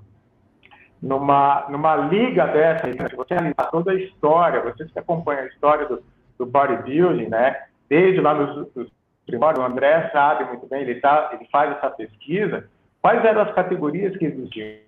numa, 1.03 1.67
numa 1.69 1.97
liga 1.97 2.47
dessa, 2.47 2.87
você 3.15 3.35
analisar 3.35 3.71
toda 3.71 3.93
a 3.93 3.95
história, 3.95 4.63
vocês 4.63 4.91
que 4.91 4.99
acompanham 4.99 5.43
a 5.43 5.47
história 5.47 5.87
do, 5.87 6.03
do 6.39 6.47
bodybuilding, 6.47 7.29
né? 7.29 7.65
Desde 7.89 8.21
lá 8.21 8.35
nos, 8.35 8.75
nos 8.75 8.91
primórdios, 9.27 9.65
o 9.65 9.69
André 9.69 10.11
sabe 10.13 10.45
muito 10.45 10.67
bem, 10.67 10.83
ele, 10.83 11.01
tá, 11.01 11.31
ele 11.33 11.47
faz 11.51 11.77
essa 11.77 11.91
pesquisa 11.91 12.69
Quais 13.01 13.25
eram 13.25 13.43
as 13.43 13.55
categorias 13.55 14.17
que 14.17 14.27
existiam? 14.27 14.88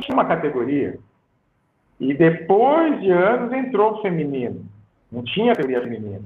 Tinha 0.00 0.14
uma 0.14 0.24
categoria. 0.24 0.98
E 2.00 2.14
depois 2.14 3.00
de 3.00 3.10
anos 3.10 3.52
entrou 3.52 3.94
o 3.94 4.02
feminino. 4.02 4.64
Não 5.10 5.22
tinha 5.24 5.54
categoria 5.54 5.82
feminina. 5.82 6.22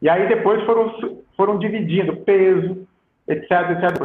E 0.00 0.08
aí 0.08 0.28
depois 0.28 0.64
foram, 0.64 1.20
foram 1.36 1.58
dividindo 1.58 2.16
peso, 2.18 2.86
etc, 3.28 3.50
etc. 3.50 4.00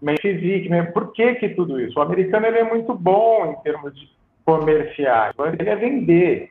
Meio 0.00 0.20
físico, 0.20 0.92
por 0.92 1.12
que 1.12 1.34
que 1.36 1.50
tudo 1.50 1.80
isso? 1.80 1.98
O 1.98 2.02
americano 2.02 2.46
ele 2.46 2.58
é 2.58 2.64
muito 2.64 2.94
bom 2.94 3.52
em 3.52 3.62
termos 3.62 3.94
de 3.94 4.08
comerciais, 4.44 5.34
ele 5.58 5.68
é 5.68 5.76
vender. 5.76 6.50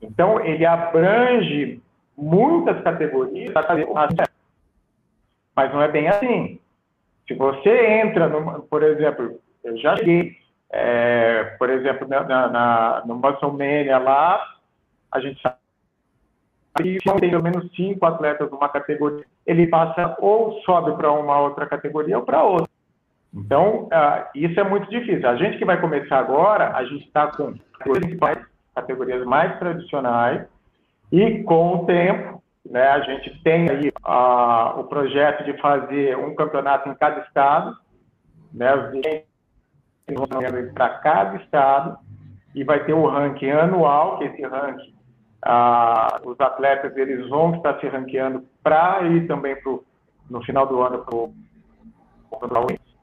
Então, 0.00 0.40
ele 0.44 0.64
abrange 0.64 1.80
muitas 2.16 2.82
categorias, 2.82 3.52
mas 5.54 5.72
não 5.72 5.82
é 5.82 5.88
bem 5.88 6.08
assim. 6.08 6.58
Se 7.26 7.34
você 7.34 8.00
entra, 8.00 8.28
no, 8.28 8.62
por 8.62 8.82
exemplo, 8.82 9.38
eu 9.66 9.76
já 9.78 9.96
cheguei, 9.96 10.36
é, 10.70 11.44
por 11.58 11.70
exemplo, 11.70 12.06
na, 12.08 12.22
na, 12.24 13.02
no 13.06 13.16
Muscle 13.16 13.52
Mania 13.52 13.98
lá, 13.98 14.40
a 15.12 15.20
gente 15.20 15.40
sabe 15.40 15.56
que 16.76 16.98
tem 16.98 17.30
pelo 17.30 17.42
menos 17.42 17.70
cinco 17.74 18.04
atletas 18.04 18.50
numa 18.50 18.68
categoria, 18.68 19.24
ele 19.46 19.66
passa 19.66 20.16
ou 20.20 20.60
sobe 20.62 20.96
para 20.96 21.10
uma 21.10 21.40
outra 21.40 21.66
categoria 21.66 22.18
ou 22.18 22.24
para 22.24 22.42
outra. 22.42 22.68
Então, 23.34 23.84
uh, 23.84 24.26
isso 24.34 24.58
é 24.58 24.64
muito 24.64 24.88
difícil. 24.90 25.28
A 25.28 25.36
gente 25.36 25.58
que 25.58 25.64
vai 25.64 25.80
começar 25.80 26.18
agora, 26.18 26.74
a 26.74 26.84
gente 26.84 27.06
está 27.06 27.26
com 27.28 27.54
categorias, 27.78 28.46
categorias 28.74 29.24
mais 29.24 29.58
tradicionais 29.58 30.46
e 31.12 31.42
com 31.42 31.76
o 31.76 31.86
tempo 31.86 32.36
né? 32.70 32.88
A 32.88 33.00
gente 33.00 33.42
tem 33.42 33.68
aí 33.70 33.92
o 34.76 34.84
projeto 34.84 35.44
de 35.44 35.58
fazer 35.60 36.16
um 36.16 36.34
campeonato 36.34 36.88
em 36.88 36.94
cada 36.94 37.20
estado, 37.22 37.76
né? 38.52 38.72
Para 40.74 40.88
cada 41.00 41.36
estado 41.36 41.98
e 42.54 42.62
vai 42.62 42.84
ter 42.84 42.92
o 42.92 43.06
ranking 43.06 43.50
anual, 43.50 44.18
que 44.18 44.24
esse 44.24 44.42
ranking, 44.42 44.94
os 46.24 46.40
atletas 46.40 46.96
eles 46.96 47.28
vão 47.28 47.56
estar 47.56 47.78
se 47.80 47.88
ranqueando 47.88 48.44
para 48.62 49.02
ir 49.02 49.26
também 49.26 49.56
pro, 49.56 49.84
no 50.30 50.40
final 50.42 50.66
do 50.66 50.80
ano 50.80 50.98
para 50.98 51.16
o 51.16 51.34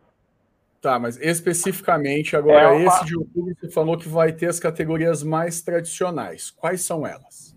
Tá, 0.80 0.96
mas 0.96 1.16
especificamente 1.20 2.36
agora, 2.36 2.76
é 2.76 2.84
esse 2.84 3.04
de 3.04 3.16
outubro, 3.16 3.52
você 3.58 3.68
falou 3.68 3.98
que 3.98 4.08
vai 4.08 4.32
ter 4.32 4.46
as 4.46 4.60
categorias 4.60 5.24
mais 5.24 5.60
tradicionais. 5.60 6.50
Quais 6.50 6.82
são 6.82 7.04
elas? 7.04 7.56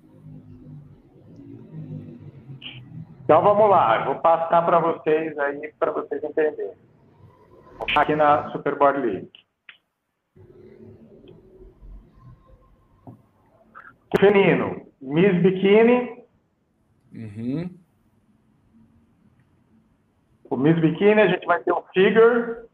Então 3.23 3.43
vamos 3.43 3.69
lá, 3.69 4.03
vou 4.05 4.15
passar 4.15 4.65
para 4.65 4.79
vocês 4.79 5.37
aí, 5.37 5.71
para 5.79 5.91
vocês 5.91 6.23
entenderem. 6.23 6.71
Aqui 7.95 8.15
na 8.15 8.51
Super 8.51 8.75
Board 8.75 8.99
League. 8.99 9.31
Feminino, 14.19 14.87
Miss 14.99 15.41
Bikini. 15.41 16.25
Uhum. 17.13 17.69
O 20.49 20.57
Miss 20.57 20.79
Bikini, 20.79 21.21
a 21.21 21.27
gente 21.27 21.45
vai 21.45 21.63
ter 21.63 21.71
o 21.71 21.83
Figure. 21.93 22.70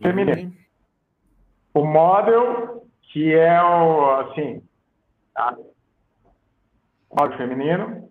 Biquíni. 0.00 0.24
Feminino. 0.24 0.52
O 1.74 1.84
Model, 1.84 2.86
que 3.02 3.34
é 3.34 3.62
o, 3.62 4.10
assim? 4.20 4.62
Model 7.12 7.36
feminino. 7.36 8.10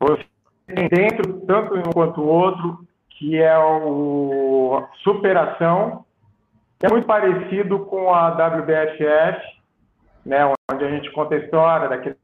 Você 0.00 0.24
tem 0.66 0.88
dentro, 0.88 1.40
tanto 1.46 1.76
um 1.76 1.92
quanto 1.92 2.20
o 2.20 2.26
outro, 2.26 2.86
que 3.10 3.36
é 3.36 3.58
o 3.58 4.88
Superação, 5.02 6.06
é 6.82 6.88
muito 6.88 7.06
parecido 7.06 7.80
com 7.86 8.14
a 8.14 8.30
WBFF, 8.30 9.60
né, 10.24 10.38
onde 10.70 10.84
a 10.84 10.90
gente 10.90 11.10
conta 11.12 11.34
a 11.34 11.38
história 11.38 11.88
daquele, 11.88 12.16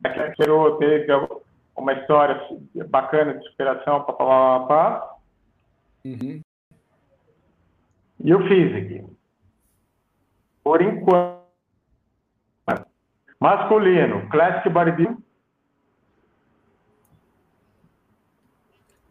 daquele 0.00 0.32
que 0.36 0.78
teve 0.78 1.06
uma 1.76 1.92
história 1.92 2.40
bacana 2.88 3.34
de 3.34 3.44
superação, 3.48 4.04
papapá. 4.04 5.16
Uhum. 6.04 6.40
E 8.20 8.34
o 8.34 8.48
Physic. 8.48 9.04
Por 10.62 10.80
enquanto. 10.82 11.44
Masculino, 13.40 14.26
Classic 14.30 14.70
Bodybuilding. 14.70 15.22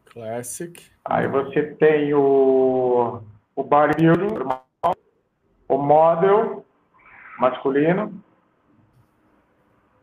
Classic. 0.06 0.92
Aí 1.06 1.28
você 1.28 1.76
tem 1.76 2.14
o, 2.14 3.22
o 3.56 3.64
Bodybuilding, 3.64 4.38
o 5.68 5.78
Model 5.78 6.66
masculino, 7.40 8.24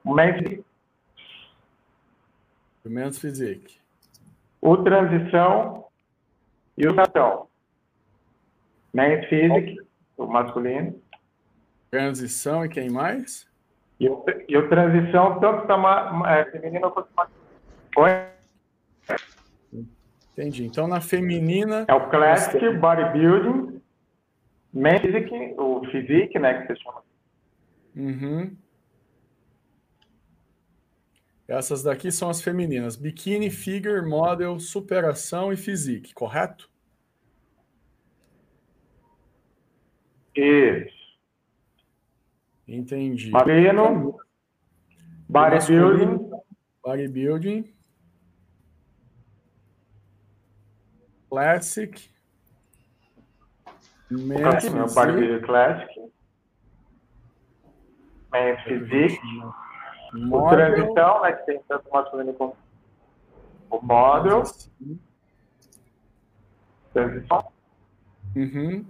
o 0.04 0.14
Men's, 0.14 0.62
Men's 2.88 3.18
Physique. 3.18 3.78
o 4.60 4.76
Transição 4.78 5.84
e 6.76 6.86
o 6.86 6.94
Tatão. 6.94 7.46
Men's 8.92 9.26
Physique, 9.28 9.76
o 10.16 10.26
masculino, 10.26 11.00
Transição 11.90 12.64
e 12.64 12.68
quem 12.68 12.88
mais? 12.90 13.48
e 13.98 14.08
o, 14.08 14.24
e 14.48 14.56
o 14.56 14.68
Transição, 14.68 15.38
tanto 15.40 15.66
tá 15.66 16.22
é, 16.28 16.44
feminino 16.50 16.90
quanto 16.90 17.08
masculino. 17.14 17.40
Oi? 17.96 18.10
Entendi. 20.32 20.64
Então 20.64 20.86
na 20.86 21.00
feminina. 21.00 21.84
É 21.86 21.94
o 21.94 22.08
Classic 22.08 22.58
Bodybuilding, 22.78 23.82
Men's 24.72 25.00
Physique, 25.02 25.54
o 25.58 25.84
Physique, 25.90 26.38
né, 26.38 26.62
que 26.62 26.68
você 26.68 26.80
chama. 26.80 27.02
Uhum. 27.96 28.56
Essas 31.50 31.82
daqui 31.82 32.12
são 32.12 32.30
as 32.30 32.40
femininas: 32.40 32.94
biquíni, 32.94 33.50
figure, 33.50 34.08
model, 34.08 34.60
superação 34.60 35.52
e 35.52 35.56
physique, 35.56 36.14
correto? 36.14 36.70
Isso. 40.36 41.18
Entendi. 42.68 43.32
Masculino, 43.32 44.16
Bodybuilding, 45.28 46.30
Bodybuilding. 46.84 47.74
Classic. 51.28 52.10
Men's 54.08 54.40
Classic, 54.40 56.00
o 58.32 58.56
Physique. 58.64 59.20
O. 60.14 60.48
Transição, 60.48 61.22
né, 61.22 61.32
que 61.32 61.46
tem 61.46 61.60
tanto 61.68 61.88
masculino 61.90 62.32
como 62.34 62.56
o 63.70 63.80
Model, 63.80 64.42
Transição, 66.92 67.52
Uhum. 68.34 68.84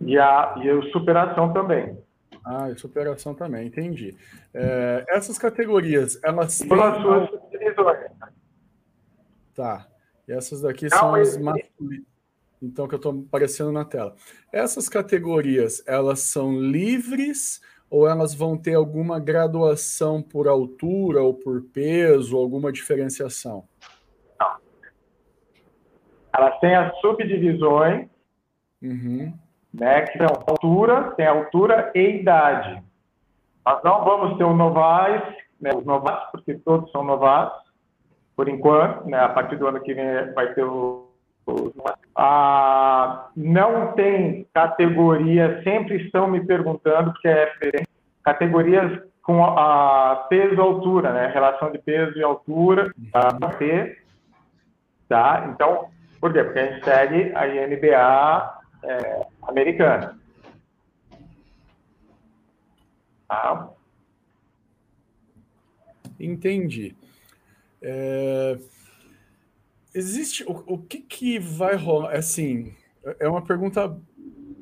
e, 0.00 0.18
a, 0.18 0.54
e 0.58 0.70
o 0.70 0.82
Superação 0.90 1.52
também. 1.52 1.98
Ah, 2.44 2.70
e 2.70 2.78
superação 2.78 3.34
também, 3.34 3.66
entendi. 3.66 4.16
É, 4.54 5.04
essas 5.08 5.36
categorias, 5.36 6.20
elas 6.22 6.58
têm... 6.58 6.68
Pelas 6.68 7.02
suas 7.02 7.28
subdivisões. 7.30 8.10
Tá. 9.54 9.86
E 10.28 10.32
essas 10.32 10.60
daqui 10.60 10.88
Não, 10.88 10.98
são 10.98 11.14
as 11.16 11.36
mas- 11.38 11.58
masculinas. 11.64 12.06
Então, 12.62 12.88
que 12.88 12.94
eu 12.94 12.98
estou 12.98 13.24
aparecendo 13.28 13.70
na 13.70 13.84
tela. 13.84 14.14
Essas 14.52 14.88
categorias, 14.88 15.82
elas 15.86 16.20
são 16.20 16.58
livres 16.58 17.60
ou 17.90 18.08
elas 18.08 18.34
vão 18.34 18.56
ter 18.56 18.74
alguma 18.74 19.20
graduação 19.20 20.22
por 20.22 20.48
altura 20.48 21.22
ou 21.22 21.34
por 21.34 21.62
peso, 21.62 22.36
alguma 22.36 22.72
diferenciação? 22.72 23.64
Elas 26.36 26.58
têm 26.60 26.74
as 26.74 26.94
subdivisões, 27.00 28.08
Uhum. 28.82 29.32
né, 29.72 30.02
que 30.02 30.18
são 30.18 30.26
altura, 30.46 31.12
tem 31.12 31.26
altura 31.26 31.90
e 31.94 32.20
idade. 32.20 32.82
Nós 33.64 33.82
não 33.82 34.04
vamos 34.04 34.36
ter 34.36 34.44
o 34.44 34.54
novais, 34.54 35.22
né, 35.58 35.70
os 35.74 35.84
novatos, 35.84 36.30
porque 36.30 36.54
todos 36.54 36.90
são 36.90 37.02
novatos, 37.02 37.58
por 38.36 38.48
enquanto, 38.48 39.06
né, 39.06 39.18
a 39.18 39.30
partir 39.30 39.56
do 39.56 39.66
ano 39.66 39.80
que 39.80 39.94
vem 39.94 40.32
vai 40.34 40.52
ter 40.52 40.62
o, 40.62 41.05
os 41.46 41.74
novatos. 41.74 42.02
ah, 42.14 43.28
não 43.36 43.92
tem 43.92 44.46
categoria, 44.52 45.62
sempre 45.62 46.04
estão 46.04 46.28
me 46.28 46.44
perguntando, 46.44 47.12
porque 47.12 47.28
é 47.28 47.50
diferente, 47.50 47.88
categorias 48.24 49.02
com 49.22 49.44
a, 49.44 50.12
a 50.12 50.16
peso 50.28 50.60
altura, 50.60 51.12
né, 51.12 51.26
relação 51.28 51.70
de 51.70 51.78
peso 51.78 52.18
e 52.18 52.22
altura, 52.22 52.92
tá, 53.12 53.32
ter, 53.58 54.02
tá, 55.08 55.50
então, 55.52 55.88
por 56.20 56.32
quê? 56.32 56.42
Porque 56.42 56.58
a 56.58 56.72
gente 56.72 56.84
segue 56.84 57.32
a 57.34 57.46
INBA 57.46 58.60
é, 58.82 59.26
americana. 59.42 60.18
Tá? 63.28 63.70
Entendi. 66.18 66.96
É, 67.82 68.58
Existe 69.96 70.44
o, 70.44 70.52
o 70.74 70.78
que 70.78 70.98
que 70.98 71.38
vai 71.38 71.74
rolar? 71.76 72.14
Assim, 72.16 72.74
é 73.18 73.28
uma 73.28 73.42
pergunta 73.44 73.98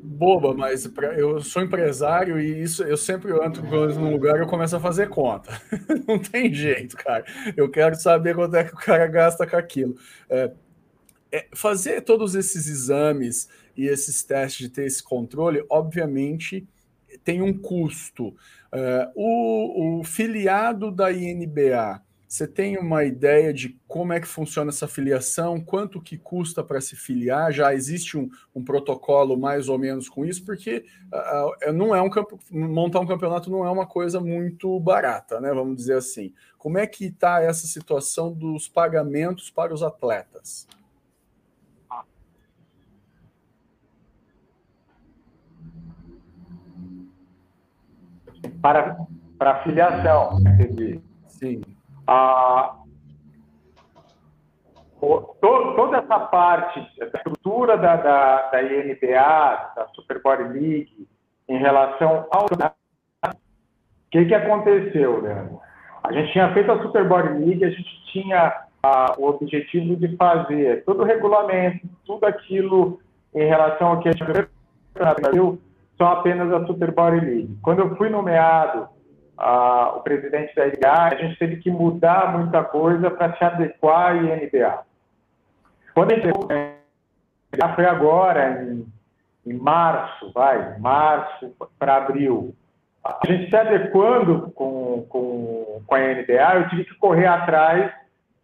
boba, 0.02 0.54
mas 0.54 0.86
pra- 0.86 1.14
eu 1.18 1.40
sou 1.42 1.62
empresário 1.62 2.38
e 2.40 2.62
isso 2.62 2.84
eu 2.84 2.96
sempre 2.96 3.32
entro 3.32 3.62
num 3.64 4.12
lugar 4.12 4.38
eu 4.38 4.46
começo 4.46 4.76
a 4.76 4.80
fazer 4.80 5.08
conta. 5.08 5.50
Não 6.06 6.18
tem 6.18 6.52
jeito, 6.52 6.96
cara. 6.96 7.24
Eu 7.56 7.70
quero 7.70 7.96
saber 7.96 8.34
quanto 8.34 8.56
é 8.56 8.64
que 8.64 8.74
o 8.74 8.78
cara 8.78 9.06
gasta 9.08 9.46
com 9.46 9.56
aquilo. 9.56 9.96
É, 10.30 10.52
é, 11.32 11.46
fazer 11.54 12.02
todos 12.02 12.34
esses 12.34 12.68
exames 12.68 13.48
e 13.76 13.86
esses 13.86 14.22
testes 14.22 14.68
de 14.68 14.74
ter 14.74 14.86
esse 14.86 15.02
controle, 15.02 15.64
obviamente, 15.68 16.66
tem 17.24 17.42
um 17.42 17.52
custo. 17.56 18.34
É, 18.72 19.10
o, 19.14 20.00
o 20.00 20.04
filiado 20.04 20.90
da 20.90 21.12
INBA, 21.12 22.02
você 22.34 22.48
tem 22.48 22.76
uma 22.76 23.04
ideia 23.04 23.54
de 23.54 23.80
como 23.86 24.12
é 24.12 24.18
que 24.18 24.26
funciona 24.26 24.70
essa 24.70 24.88
filiação? 24.88 25.60
Quanto 25.60 26.00
que 26.00 26.18
custa 26.18 26.64
para 26.64 26.80
se 26.80 26.96
filiar? 26.96 27.52
Já 27.52 27.72
existe 27.72 28.18
um, 28.18 28.28
um 28.52 28.64
protocolo 28.64 29.36
mais 29.36 29.68
ou 29.68 29.78
menos 29.78 30.08
com 30.08 30.24
isso? 30.24 30.44
Porque 30.44 30.84
uh, 31.12 31.72
não 31.72 31.94
é 31.94 32.02
um 32.02 32.10
campo, 32.10 32.36
montar 32.50 32.98
um 32.98 33.06
campeonato 33.06 33.48
não 33.48 33.64
é 33.64 33.70
uma 33.70 33.86
coisa 33.86 34.20
muito 34.20 34.80
barata, 34.80 35.40
né? 35.40 35.52
Vamos 35.54 35.76
dizer 35.76 35.96
assim. 35.96 36.34
Como 36.58 36.76
é 36.76 36.88
que 36.88 37.04
está 37.04 37.40
essa 37.40 37.68
situação 37.68 38.32
dos 38.32 38.66
pagamentos 38.66 39.48
para 39.48 39.72
os 39.72 39.84
atletas? 39.84 40.66
Para, 48.60 49.06
para 49.38 49.62
filiação, 49.62 50.40
entendi. 50.40 51.00
Ah, 52.06 52.76
o- 55.00 55.20
to- 55.40 55.74
toda 55.76 55.98
essa 55.98 56.18
parte, 56.20 56.80
essa 57.00 57.16
estrutura 57.16 57.76
da, 57.76 57.96
da, 57.96 58.50
da 58.50 58.62
INBA, 58.62 59.72
da 59.76 59.86
Super 59.94 60.20
Body 60.22 60.42
League, 60.44 61.08
em 61.48 61.58
relação 61.58 62.26
ao. 62.30 62.44
O 62.46 63.36
que, 64.10 64.24
que 64.26 64.34
aconteceu, 64.34 65.20
Leandro? 65.20 65.60
A 66.04 66.12
gente 66.12 66.32
tinha 66.32 66.52
feito 66.52 66.70
a 66.70 66.80
Super 66.82 67.08
Body 67.08 67.28
League, 67.44 67.64
a 67.64 67.70
gente 67.70 68.04
tinha 68.12 68.64
ah, 68.82 69.14
o 69.18 69.26
objetivo 69.26 69.96
de 69.96 70.16
fazer 70.16 70.84
todo 70.84 71.02
o 71.02 71.04
regulamento, 71.04 71.86
tudo 72.06 72.24
aquilo 72.24 73.00
em 73.34 73.46
relação 73.46 73.88
ao 73.88 74.00
que 74.00 74.08
a 74.08 74.12
gente 74.12 74.24
Brasil, 74.94 75.58
só 75.98 76.06
apenas 76.12 76.52
a 76.52 76.64
Super 76.66 76.92
Body 76.92 77.20
League. 77.20 77.58
Quando 77.62 77.80
eu 77.80 77.96
fui 77.96 78.08
nomeado 78.08 78.88
o 79.38 80.00
presidente 80.00 80.54
da 80.54 80.66
NBA, 80.66 81.02
a 81.02 81.14
gente 81.16 81.38
teve 81.38 81.56
que 81.56 81.70
mudar 81.70 82.36
muita 82.36 82.62
coisa 82.62 83.10
para 83.10 83.36
se 83.36 83.44
adequar 83.44 84.12
à 84.12 84.16
INBA. 84.16 84.84
Quando 85.94 86.12
a 86.12 86.14
gente 86.14 87.74
foi 87.74 87.86
agora, 87.86 88.62
em, 88.62 88.86
em 89.46 89.54
março, 89.54 90.32
vai, 90.32 90.78
março 90.78 91.54
para 91.78 91.96
abril, 91.96 92.54
a 93.04 93.26
gente 93.26 93.50
se 93.50 93.56
adequando 93.56 94.50
com, 94.52 95.04
com, 95.08 95.82
com 95.86 95.94
a 95.94 95.98
NBA, 95.98 96.54
eu 96.54 96.68
tive 96.70 96.84
que 96.84 96.94
correr 96.94 97.26
atrás 97.26 97.92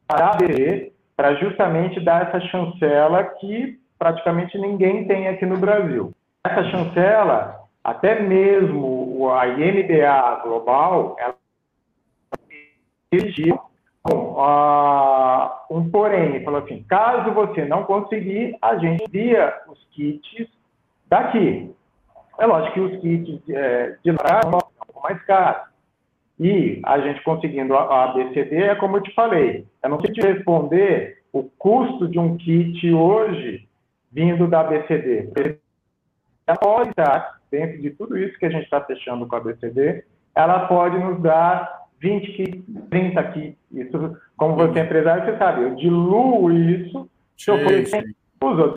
para 0.06 0.32
ver, 0.32 0.92
para 1.16 1.34
justamente 1.36 2.00
dar 2.00 2.28
essa 2.28 2.40
chancela 2.48 3.24
que 3.24 3.78
praticamente 3.98 4.58
ninguém 4.58 5.06
tem 5.06 5.28
aqui 5.28 5.46
no 5.46 5.56
Brasil. 5.56 6.12
Essa 6.44 6.64
chancela, 6.64 7.59
até 7.82 8.20
mesmo 8.20 9.30
a 9.32 9.48
INBA 9.48 10.40
global, 10.42 11.16
ela 11.18 11.34
exigiu 13.12 13.58
uh, 14.08 15.50
um 15.70 15.90
porém, 15.90 16.42
falou 16.44 16.62
assim, 16.62 16.84
caso 16.88 17.32
você 17.32 17.64
não 17.64 17.84
conseguir, 17.84 18.56
a 18.60 18.76
gente 18.76 19.04
envia 19.04 19.54
os 19.68 19.82
kits 19.90 20.48
daqui. 21.08 21.74
É 22.38 22.46
lógico 22.46 22.74
que 22.74 22.80
os 22.80 23.00
kits 23.00 23.48
é, 23.50 23.96
de 24.02 24.12
lá 24.12 24.40
são 24.42 24.58
um 24.58 24.86
pouco 24.86 25.02
mais 25.02 25.22
caros. 25.24 25.68
E 26.38 26.80
a 26.86 26.98
gente 27.00 27.22
conseguindo 27.22 27.76
a 27.76 28.04
ABCD, 28.04 28.56
é 28.56 28.74
como 28.74 28.96
eu 28.96 29.02
te 29.02 29.12
falei, 29.12 29.66
eu 29.82 29.90
não 29.90 30.00
sei 30.00 30.12
te 30.12 30.22
responder 30.22 31.22
o 31.32 31.44
custo 31.58 32.08
de 32.08 32.18
um 32.18 32.36
kit 32.38 32.92
hoje 32.92 33.68
vindo 34.10 34.48
da 34.48 34.60
ABCD. 34.60 35.28
Pode 36.60 36.90
estar, 36.90 37.39
dentro 37.50 37.80
de 37.80 37.90
tudo 37.90 38.16
isso 38.16 38.38
que 38.38 38.46
a 38.46 38.50
gente 38.50 38.64
está 38.64 38.80
fechando 38.80 39.26
com 39.26 39.34
a 39.34 39.38
ABCD, 39.38 40.04
ela 40.34 40.66
pode 40.66 40.98
nos 40.98 41.20
dar 41.20 41.80
20 42.00 42.32
kits, 42.32 42.64
30 42.90 43.22
kits. 43.32 43.58
Isso, 43.72 44.16
como 44.36 44.56
você 44.56 44.80
é 44.80 44.82
empresário, 44.82 45.24
você 45.24 45.38
sabe, 45.38 45.62
eu 45.62 45.74
diluo 45.74 46.52
isso. 46.52 47.08
Se 47.36 47.50
eu 47.50 47.58
for 47.58 48.74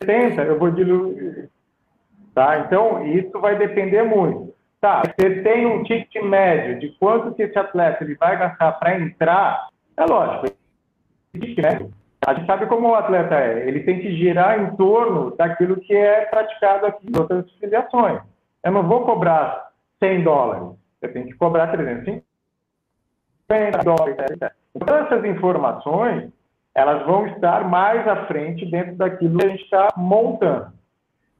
70, 0.00 0.42
eu 0.42 0.58
vou 0.58 0.70
diluir. 0.70 1.50
Tá? 2.34 2.60
Então, 2.60 3.06
isso 3.06 3.38
vai 3.40 3.56
depender 3.56 4.02
muito. 4.02 4.54
Tá, 4.80 5.02
você 5.02 5.42
tem 5.42 5.64
um 5.64 5.82
ticket 5.82 6.22
médio 6.22 6.78
de 6.78 6.90
quanto 6.98 7.34
que 7.34 7.42
esse 7.42 7.58
atleta 7.58 8.04
ele 8.04 8.16
vai 8.16 8.38
gastar 8.38 8.72
para 8.72 9.00
entrar, 9.00 9.68
é 9.96 10.04
lógico, 10.04 10.54
ticket 11.32 11.56
médio, 11.56 11.90
a 12.26 12.34
gente 12.34 12.46
sabe 12.46 12.66
como 12.66 12.88
o 12.88 12.94
atleta 12.94 13.34
é, 13.34 13.68
ele 13.68 13.80
tem 13.80 14.00
que 14.00 14.16
girar 14.16 14.60
em 14.60 14.74
torno 14.76 15.34
daquilo 15.36 15.76
que 15.80 15.94
é 15.94 16.24
praticado 16.26 16.86
aqui 16.86 17.06
em 17.06 17.18
outras 17.18 17.50
filiações. 17.52 18.20
Eu 18.62 18.72
não 18.72 18.82
vou 18.82 19.04
cobrar 19.04 19.70
100 20.02 20.22
dólares, 20.22 20.76
eu 21.02 21.12
tenho 21.12 21.26
que 21.26 21.34
cobrar 21.34 21.68
350 21.68 22.24
dólares. 23.84 24.16
Então, 24.74 24.96
essas 24.96 25.24
informações, 25.24 26.30
elas 26.74 27.04
vão 27.06 27.26
estar 27.26 27.68
mais 27.68 28.06
à 28.08 28.26
frente 28.26 28.64
dentro 28.70 28.96
daquilo 28.96 29.38
que 29.38 29.46
a 29.46 29.50
gente 29.50 29.64
está 29.64 29.88
montando. 29.96 30.72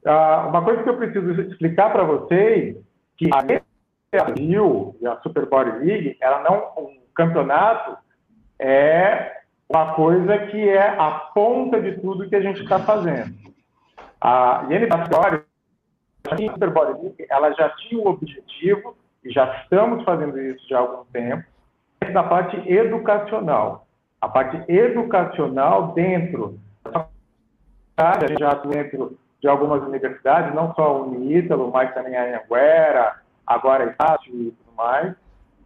Ah, 0.07 0.47
uma 0.49 0.62
coisa 0.62 0.83
que 0.83 0.88
eu 0.88 0.97
preciso 0.97 1.40
explicar 1.40 1.90
para 1.90 2.05
vocês, 2.05 2.77
que 3.16 3.31
a 3.33 3.42
Brasil 4.12 4.94
a 5.05 5.16
Super 5.23 5.47
Body 5.47 5.85
League, 5.85 6.16
ela 6.20 6.42
não, 6.42 6.85
um 6.85 7.01
campeonato 7.14 7.97
é 8.59 9.43
uma 9.74 9.94
coisa 9.94 10.38
que 10.46 10.68
é 10.68 10.88
a 10.88 11.10
ponta 11.34 11.80
de 11.80 11.98
tudo 12.00 12.28
que 12.28 12.37
a 12.37 12.40
gente 12.40 12.62
está 12.62 12.78
fazendo. 12.78 13.34
A 14.20 14.60
a 14.60 15.06
Body 16.70 17.02
League, 17.02 17.26
ela 17.28 17.52
já 17.52 17.68
tinha 17.70 18.00
o 18.00 18.08
objetivo, 18.08 18.96
e 19.24 19.30
já 19.30 19.62
estamos 19.62 20.04
fazendo 20.04 20.40
isso 20.40 20.66
já 20.68 20.78
há 20.78 20.80
algum 20.80 21.04
tempo, 21.06 21.44
da 22.12 22.22
parte 22.22 22.56
educacional. 22.70 23.87
A 24.20 24.28
parte 24.28 24.62
educacional 24.70 25.92
dentro 25.92 26.58
a 27.96 28.26
gente 28.26 28.40
já 28.40 28.50
atua 28.50 28.72
dentro 28.72 29.18
de 29.40 29.48
algumas 29.48 29.82
universidades, 29.82 30.54
não 30.54 30.72
só 30.74 30.96
o 30.96 31.08
Unítalo, 31.08 31.70
mas 31.70 31.92
também 31.94 32.16
a 32.16 32.24
Anhanguera, 32.24 33.20
agora 33.46 33.84
a 33.84 33.87
Estácio 33.88 34.32
e 34.32 34.50
tudo 34.50 34.76
mais, 34.76 35.14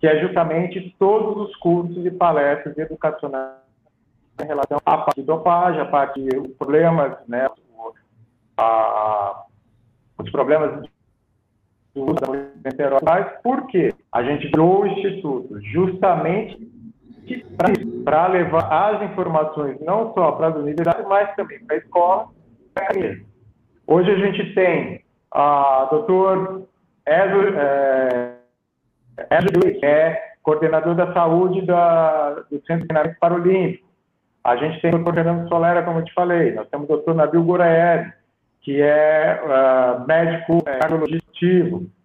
que 0.01 0.07
é 0.07 0.19
justamente 0.21 0.95
todos 0.99 1.49
os 1.49 1.57
cursos 1.57 2.05
e 2.05 2.11
palestras 2.11 2.77
educacionais 2.77 3.68
em 4.43 4.47
relação 4.47 4.79
à 4.85 4.99
parte 4.99 5.21
de 5.21 5.27
dopagem, 5.27 5.81
a 5.81 5.87
parte 5.87 6.23
de 6.23 6.49
problemas, 6.55 7.17
né, 7.27 7.49
a, 8.57 9.45
os 10.19 10.31
problemas 10.31 10.89
do 11.95 12.05
uso 12.05 12.15
da 12.15 13.25
por 13.43 13.67
quê? 13.67 13.95
A 14.13 14.23
gente 14.23 14.51
criou 14.51 14.83
o 14.83 14.87
Instituto 14.87 15.61
justamente 15.63 16.69
para 18.05 18.27
levar 18.29 18.73
as 18.73 19.03
informações 19.11 19.79
não 19.81 20.13
só 20.15 20.33
para 20.33 20.49
as 20.49 20.57
universidades, 20.57 21.07
mas 21.07 21.35
também 21.35 21.65
para 21.65 21.77
a 21.77 21.79
escola, 21.79 22.29
Hoje 23.87 24.11
a 24.11 24.19
gente 24.19 24.55
tem 24.55 25.03
a 25.33 25.89
doutor 25.91 26.69
Ezio, 27.07 27.59
é, 27.59 28.35
que 29.81 29.87
é 29.87 30.23
coordenador 30.43 30.95
da 30.95 31.13
saúde 31.13 31.65
da, 31.67 32.35
do 32.51 32.61
Centro 32.67 32.83
de 32.83 32.89
Treinamento 32.89 33.19
Paralímpico. 33.19 33.88
A 34.49 34.57
gente 34.57 34.81
tem 34.81 34.89
o 34.89 34.95
doutor 34.95 35.13
Fernando 35.13 35.47
Solera, 35.47 35.83
como 35.83 35.99
eu 35.99 36.05
te 36.07 36.15
falei. 36.15 36.53
Nós 36.53 36.67
temos 36.71 36.87
o 36.87 36.95
doutor 36.95 37.15
Nabil 37.15 37.45
Goraed, 37.45 38.11
que 38.63 38.81
é 38.81 39.43
uh, 39.45 40.07
médico 40.07 40.63
é, 40.65 40.79
cardiologista. 40.79 41.29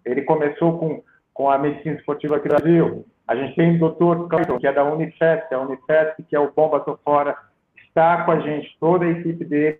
Ele 0.03 0.23
começou 0.23 0.77
com, 0.77 1.01
com 1.33 1.49
a 1.49 1.57
medicina 1.57 1.95
esportiva 1.95 2.35
aqui 2.35 2.49
no 2.49 2.55
Brasil. 2.55 3.05
A 3.29 3.35
gente 3.37 3.55
tem 3.55 3.77
o 3.77 3.79
doutor 3.79 4.27
Clayton, 4.27 4.59
que 4.59 4.67
é 4.67 4.73
da 4.73 4.83
Unifesp, 4.83 5.55
a 5.55 5.59
Unifesp, 5.61 6.21
que 6.23 6.35
é 6.35 6.39
o 6.39 6.51
Bomba 6.51 6.81
Tô 6.81 6.97
Fora, 6.97 7.33
está 7.77 8.25
com 8.25 8.31
a 8.31 8.39
gente, 8.41 8.75
toda 8.77 9.05
a 9.05 9.09
equipe 9.09 9.45
dele. 9.45 9.79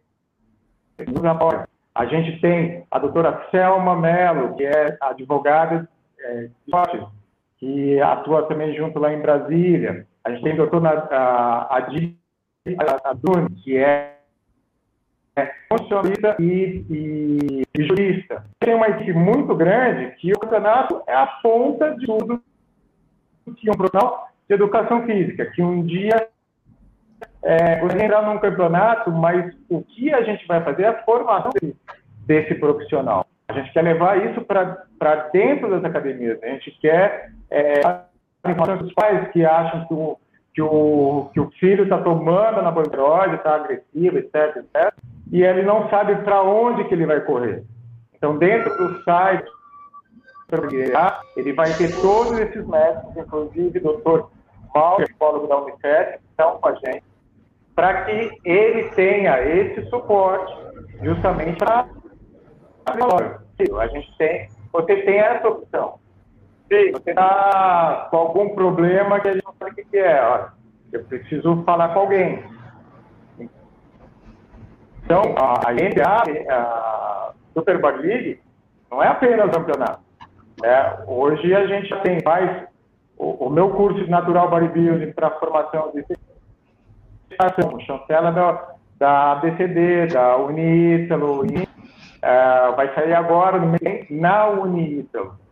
A 1.93 2.05
gente 2.05 2.39
tem 2.39 2.85
a 2.89 2.97
doutora 2.97 3.45
Selma 3.51 3.93
Mello, 3.97 4.55
que 4.55 4.63
é 4.63 4.97
advogada 5.01 5.85
é, 6.17 6.47
que 7.59 7.99
atua 7.99 8.43
também 8.43 8.73
junto 8.73 8.99
lá 8.99 9.11
em 9.11 9.19
Brasília. 9.19 10.07
A 10.23 10.31
gente 10.31 10.43
tem 10.43 10.55
a 12.65 13.09
Adune, 13.09 13.49
que 13.61 13.77
é, 13.77 14.17
é 15.35 15.51
funcionalista 15.67 16.37
e, 16.39 16.85
e, 16.89 17.63
e, 17.77 17.83
jurista. 17.83 18.45
Tem 18.59 18.73
uma 18.73 18.87
equipe 18.87 19.13
muito 19.13 19.53
grande 19.55 20.15
que 20.15 20.31
o 20.31 20.39
campeonato 20.39 21.01
é 21.07 21.13
a 21.13 21.27
ponta 21.27 21.95
de 21.95 22.05
tudo 22.05 22.41
que 23.57 23.69
um 23.69 23.73
profissional 23.73 24.29
de 24.47 24.55
educação 24.55 25.05
física, 25.05 25.45
que 25.47 25.61
um 25.61 25.85
dia 25.85 26.29
é, 27.41 27.79
você 27.81 27.97
entrar 27.97 28.21
num 28.21 28.39
campeonato, 28.39 29.11
mas 29.11 29.53
o 29.69 29.81
que 29.81 30.13
a 30.13 30.23
gente 30.23 30.47
vai 30.47 30.63
fazer 30.63 30.83
é 30.83 30.87
a 30.87 31.03
formação 31.03 31.51
desse, 31.51 31.75
desse 32.25 32.55
profissional. 32.55 33.25
A 33.49 33.53
gente 33.53 33.73
quer 33.73 33.81
levar 33.81 34.25
isso 34.25 34.41
para 34.41 35.15
dentro 35.33 35.69
das 35.69 35.83
academias. 35.83 36.41
A 36.41 36.47
gente 36.47 36.71
quer 36.79 37.31
é, 37.51 37.85
a 37.85 38.51
informação 38.51 38.77
dos 38.77 38.93
pais 38.93 39.29
que 39.31 39.45
acham 39.45 39.85
que 39.87 39.93
o, 39.93 40.17
que 40.53 40.61
o, 40.61 41.29
que 41.33 41.39
o 41.39 41.49
filho 41.59 41.83
está 41.83 41.97
tomando 41.97 42.59
anabolizante, 42.59 43.35
está 43.35 43.55
agressivo, 43.55 44.17
etc, 44.17 44.57
etc, 44.57 44.93
e 45.31 45.43
ele 45.43 45.63
não 45.63 45.89
sabe 45.89 46.15
para 46.17 46.43
onde 46.43 46.83
que 46.85 46.93
ele 46.93 47.05
vai 47.05 47.21
correr. 47.21 47.63
Então, 48.13 48.37
dentro 48.37 48.75
do 48.77 49.03
site, 49.03 49.49
ele 51.35 51.53
vai 51.53 51.73
ter 51.73 51.99
todos 51.99 52.37
esses 52.39 52.65
médicos, 52.67 53.17
inclusive 53.17 53.79
o 53.79 53.83
doutor 53.83 54.29
Mauro, 54.73 55.03
psicólogo 55.05 55.47
da 55.47 55.57
Unicef, 55.57 56.17
que 56.19 56.25
estão 56.29 56.57
com 56.57 56.67
a 56.67 56.75
gente, 56.75 57.03
para 57.75 58.03
que 58.03 58.31
ele 58.45 58.89
tenha 58.91 59.41
esse 59.41 59.89
suporte 59.89 60.53
justamente 61.01 61.57
para 61.57 61.87
a 63.79 63.87
gente 63.87 64.17
tem, 64.17 64.49
você 64.71 64.95
tem 65.03 65.17
essa 65.17 65.47
opção. 65.47 65.99
Você 66.93 67.09
está 67.11 68.07
com 68.09 68.17
algum 68.17 68.49
problema 68.49 69.19
que 69.19 69.27
a 69.29 69.33
gente 69.33 69.45
não 69.45 69.53
sabe 69.59 69.81
o 69.81 69.85
que 69.85 69.97
é, 69.97 70.23
olha, 70.23 70.53
eu 70.91 71.03
preciso 71.05 71.63
falar 71.63 71.89
com 71.93 71.99
alguém. 71.99 72.43
Então, 75.03 75.21
a 75.37 75.71
NBA, 75.71 76.53
a 76.53 77.33
Super 77.53 77.79
Bowl 77.79 77.97
League, 77.97 78.39
não 78.89 79.03
é 79.03 79.07
apenas 79.07 79.51
campeonato. 79.51 80.01
É, 80.63 81.03
hoje 81.07 81.53
a 81.53 81.67
gente 81.67 81.93
tem 82.01 82.19
mais 82.23 82.67
o, 83.17 83.47
o 83.47 83.49
meu 83.49 83.69
curso 83.71 84.03
de 84.03 84.09
Natural 84.09 84.49
Bodybuilding 84.49 85.11
para 85.11 85.31
formação 85.31 85.91
de 85.93 86.03
chancela 87.85 88.31
da, 88.31 88.75
da 88.97 89.31
ABCD, 89.33 90.07
da 90.07 90.37
Unítalo, 90.37 91.41
uh, 91.41 92.75
vai 92.75 92.93
sair 92.93 93.13
agora 93.13 93.59
no 93.59 93.75
na 94.09 94.47
Unítalo. 94.47 95.42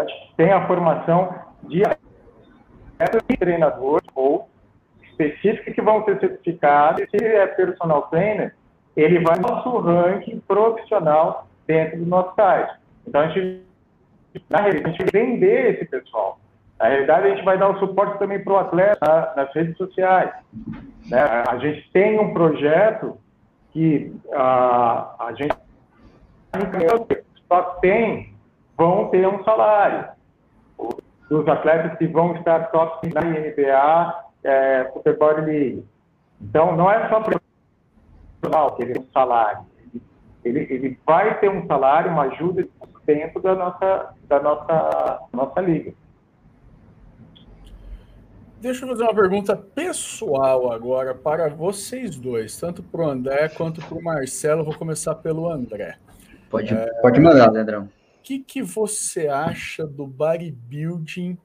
Gente 0.00 0.34
tem 0.36 0.50
a 0.50 0.66
formação 0.66 1.34
de 1.64 1.82
treinadores 3.38 4.08
ou 4.14 4.48
específicos 5.02 5.74
que 5.74 5.82
vão 5.82 6.04
ser 6.04 6.18
certificados. 6.18 7.04
Se 7.10 7.24
é 7.24 7.46
personal 7.46 8.02
trainer, 8.02 8.54
ele 8.96 9.20
vai 9.20 9.36
no 9.38 9.48
nosso 9.48 9.78
ranking 9.78 10.40
profissional 10.40 11.46
dentro 11.66 11.98
do 11.98 12.06
nosso 12.06 12.34
site. 12.34 12.72
Então, 13.06 13.20
a 13.20 13.28
gente, 13.28 13.62
na 14.48 14.58
realidade, 14.62 14.86
a 14.86 14.98
gente 14.98 15.12
vender 15.12 15.74
esse 15.74 15.84
pessoal. 15.84 16.38
Na 16.78 16.88
realidade, 16.88 17.26
a 17.26 17.30
gente 17.30 17.44
vai 17.44 17.58
dar 17.58 17.68
o 17.68 17.78
suporte 17.78 18.18
também 18.18 18.42
para 18.42 18.52
o 18.52 18.58
atleta 18.58 19.32
nas 19.36 19.52
redes 19.54 19.76
sociais. 19.76 20.32
Né? 21.08 21.20
A 21.20 21.58
gente 21.58 21.88
tem 21.92 22.18
um 22.18 22.32
projeto 22.32 23.18
que 23.72 24.14
uh, 24.26 24.36
a 24.36 25.32
gente 25.36 25.56
só 27.48 27.62
tem, 27.80 28.31
vão 28.82 29.08
ter 29.08 29.26
um 29.28 29.44
salário. 29.44 30.08
Os 31.30 31.46
atletas 31.46 31.96
que 31.98 32.06
vão 32.08 32.34
estar 32.34 32.70
top 32.72 33.08
na 33.14 33.20
NBA, 33.20 34.24
é, 34.42 34.90
Super 35.04 35.44
League. 35.44 35.86
Então, 36.40 36.76
não 36.76 36.90
é 36.90 37.08
só 37.08 37.20
profissional 37.20 38.74
que 38.74 38.82
ele 38.82 38.94
tem 38.94 39.02
um 39.02 39.12
salário. 39.12 39.64
Ele, 40.44 40.66
ele 40.68 40.98
vai 41.06 41.38
ter 41.38 41.48
um 41.48 41.64
salário, 41.68 42.10
uma 42.10 42.24
ajuda 42.24 42.66
dentro 43.06 43.40
da 43.40 43.54
nossa, 43.54 44.14
da 44.24 44.40
nossa, 44.40 45.20
nossa 45.32 45.60
liga. 45.60 45.94
Deixa 48.60 48.84
eu 48.84 48.88
fazer 48.88 49.04
uma 49.04 49.14
pergunta 49.14 49.56
pessoal 49.56 50.72
agora 50.72 51.14
para 51.14 51.48
vocês 51.48 52.16
dois, 52.16 52.58
tanto 52.58 52.82
para 52.82 53.00
o 53.00 53.08
André 53.08 53.48
quanto 53.48 53.80
para 53.80 53.96
o 53.96 54.02
Marcelo. 54.02 54.64
Vou 54.64 54.74
começar 54.74 55.14
pelo 55.14 55.48
André. 55.48 55.96
Pode, 56.50 56.74
é, 56.74 56.86
pode 57.00 57.20
mandar, 57.20 57.50
Leandrão. 57.50 57.88
Que, 58.22 58.38
que 58.38 58.62
você 58.62 59.28
acha 59.28 59.86
do 59.86 60.06
bodybuilding 60.06 61.36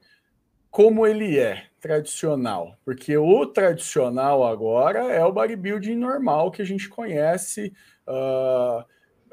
como 0.69 1.07
ele 1.07 1.39
é, 1.39 1.65
tradicional? 1.79 2.77
Porque 2.85 3.17
o 3.17 3.45
tradicional 3.47 4.45
agora 4.45 5.11
é 5.11 5.23
o 5.23 5.31
bodybuilding 5.31 5.95
normal 5.95 6.51
que 6.51 6.61
a 6.61 6.65
gente 6.65 6.87
conhece. 6.87 7.73
Uh, 8.07 8.83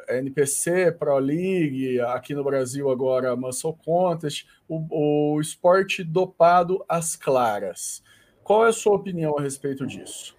NPC, 0.08 0.92
Pro 0.92 1.18
League, 1.18 2.00
aqui 2.00 2.34
no 2.34 2.44
Brasil 2.44 2.90
agora 2.90 3.36
Muscle 3.36 3.74
Contest, 3.84 4.46
o, 4.68 5.34
o 5.34 5.40
esporte 5.40 6.04
dopado 6.04 6.84
às 6.88 7.16
claras. 7.16 8.02
Qual 8.42 8.66
é 8.66 8.68
a 8.68 8.72
sua 8.72 8.94
opinião 8.94 9.38
a 9.38 9.42
respeito 9.42 9.86
disso? 9.86 10.36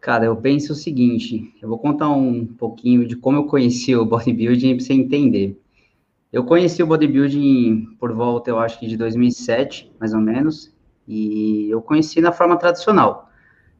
Cara, 0.00 0.24
eu 0.24 0.36
penso 0.36 0.72
o 0.72 0.76
seguinte, 0.76 1.52
eu 1.60 1.68
vou 1.68 1.78
contar 1.78 2.08
um 2.08 2.46
pouquinho 2.46 3.06
de 3.06 3.16
como 3.16 3.38
eu 3.38 3.44
conheci 3.44 3.96
o 3.96 4.04
bodybuilding 4.06 4.76
para 4.76 4.84
você 4.84 4.92
entender. 4.92 5.60
Eu 6.32 6.44
conheci 6.44 6.82
o 6.82 6.86
bodybuilding 6.86 7.96
por 7.98 8.12
volta, 8.12 8.50
eu 8.50 8.58
acho 8.58 8.78
que 8.78 8.86
de 8.86 8.96
2007, 8.96 9.90
mais 9.98 10.14
ou 10.14 10.20
menos, 10.20 10.72
e 11.06 11.68
eu 11.70 11.80
conheci 11.82 12.20
na 12.20 12.30
forma 12.30 12.56
tradicional, 12.56 13.30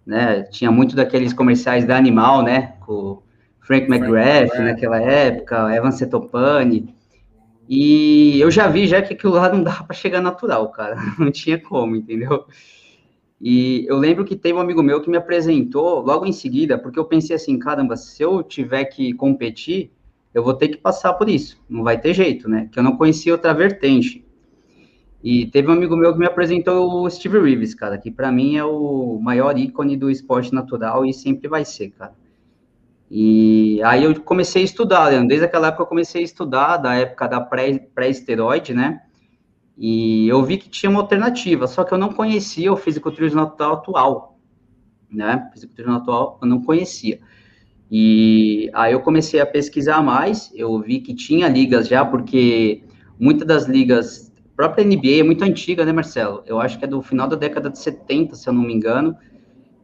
né? 0.04 0.42
Tinha 0.44 0.70
muito 0.70 0.96
daqueles 0.96 1.32
comerciais 1.32 1.84
da 1.84 1.96
Animal, 1.96 2.42
né? 2.42 2.74
Com 2.80 3.22
Frank 3.60 3.86
McGrath 3.86 4.48
Frank 4.48 4.64
naquela 4.64 5.00
época, 5.00 5.76
Evan 5.76 5.90
Setopani. 5.90 6.94
E 7.68 8.40
eu 8.40 8.50
já 8.50 8.66
vi 8.66 8.86
já 8.86 9.02
que 9.02 9.12
aquilo 9.12 9.34
lá 9.34 9.50
não 9.50 9.62
dava 9.62 9.84
para 9.84 9.94
chegar 9.94 10.22
natural, 10.22 10.70
cara. 10.70 10.96
Não 11.18 11.30
tinha 11.30 11.60
como, 11.60 11.94
entendeu? 11.94 12.46
E 13.40 13.86
eu 13.88 13.96
lembro 13.96 14.24
que 14.24 14.34
teve 14.34 14.58
um 14.58 14.60
amigo 14.60 14.82
meu 14.82 15.00
que 15.00 15.08
me 15.08 15.16
apresentou 15.16 16.00
logo 16.00 16.26
em 16.26 16.32
seguida, 16.32 16.76
porque 16.76 16.98
eu 16.98 17.04
pensei 17.04 17.36
assim, 17.36 17.58
caramba, 17.58 17.96
se 17.96 18.22
eu 18.22 18.42
tiver 18.42 18.84
que 18.86 19.12
competir, 19.12 19.92
eu 20.34 20.42
vou 20.42 20.54
ter 20.54 20.68
que 20.68 20.76
passar 20.76 21.14
por 21.14 21.28
isso. 21.28 21.60
Não 21.68 21.84
vai 21.84 22.00
ter 22.00 22.12
jeito, 22.14 22.48
né? 22.48 22.68
Que 22.72 22.78
eu 22.78 22.82
não 22.82 22.96
conhecia 22.96 23.32
outra 23.32 23.54
vertente. 23.54 24.24
E 25.22 25.46
teve 25.46 25.68
um 25.68 25.72
amigo 25.72 25.96
meu 25.96 26.12
que 26.12 26.18
me 26.18 26.26
apresentou 26.26 27.02
o 27.02 27.10
Steve 27.10 27.40
Reeves, 27.40 27.74
cara, 27.74 27.98
que 27.98 28.10
para 28.10 28.30
mim 28.30 28.56
é 28.56 28.64
o 28.64 29.18
maior 29.20 29.58
ícone 29.58 29.96
do 29.96 30.10
esporte 30.10 30.54
natural 30.54 31.04
e 31.04 31.12
sempre 31.12 31.48
vai 31.48 31.64
ser, 31.64 31.90
cara. 31.90 32.14
E 33.10 33.80
aí 33.84 34.04
eu 34.04 34.20
comecei 34.20 34.62
a 34.62 34.64
estudar, 34.64 35.08
Leandro. 35.08 35.28
Desde 35.28 35.46
aquela 35.46 35.68
época 35.68 35.82
eu 35.82 35.86
comecei 35.86 36.20
a 36.20 36.24
estudar, 36.24 36.76
da 36.76 36.94
época 36.94 37.26
da 37.26 37.40
pré-esteroide, 37.40 38.74
pré 38.74 38.80
né? 38.80 39.02
E 39.78 40.26
eu 40.28 40.42
vi 40.42 40.58
que 40.58 40.68
tinha 40.68 40.90
uma 40.90 41.00
alternativa, 41.00 41.68
só 41.68 41.84
que 41.84 41.94
eu 41.94 41.98
não 41.98 42.12
conhecia 42.12 42.72
o 42.72 42.76
fisiculturismo 42.76 43.40
natural 43.40 43.74
atual, 43.74 44.38
né? 45.08 45.48
Fisiculturismo 45.52 45.96
atual 45.96 46.36
eu 46.42 46.48
não 46.48 46.60
conhecia. 46.62 47.20
E 47.88 48.68
aí 48.74 48.92
eu 48.92 49.00
comecei 49.00 49.40
a 49.40 49.46
pesquisar 49.46 50.02
mais, 50.02 50.52
eu 50.52 50.80
vi 50.80 51.00
que 51.00 51.14
tinha 51.14 51.48
ligas 51.48 51.86
já, 51.86 52.04
porque 52.04 52.82
muitas 53.20 53.46
das 53.46 53.66
ligas, 53.66 54.32
a 54.52 54.56
própria 54.56 54.84
NBA 54.84 55.20
é 55.20 55.22
muito 55.22 55.44
antiga, 55.44 55.84
né, 55.84 55.92
Marcelo? 55.92 56.42
Eu 56.44 56.60
acho 56.60 56.76
que 56.76 56.84
é 56.84 56.88
do 56.88 57.00
final 57.00 57.28
da 57.28 57.36
década 57.36 57.70
de 57.70 57.78
70, 57.78 58.34
se 58.34 58.48
eu 58.48 58.52
não 58.52 58.62
me 58.62 58.74
engano, 58.74 59.16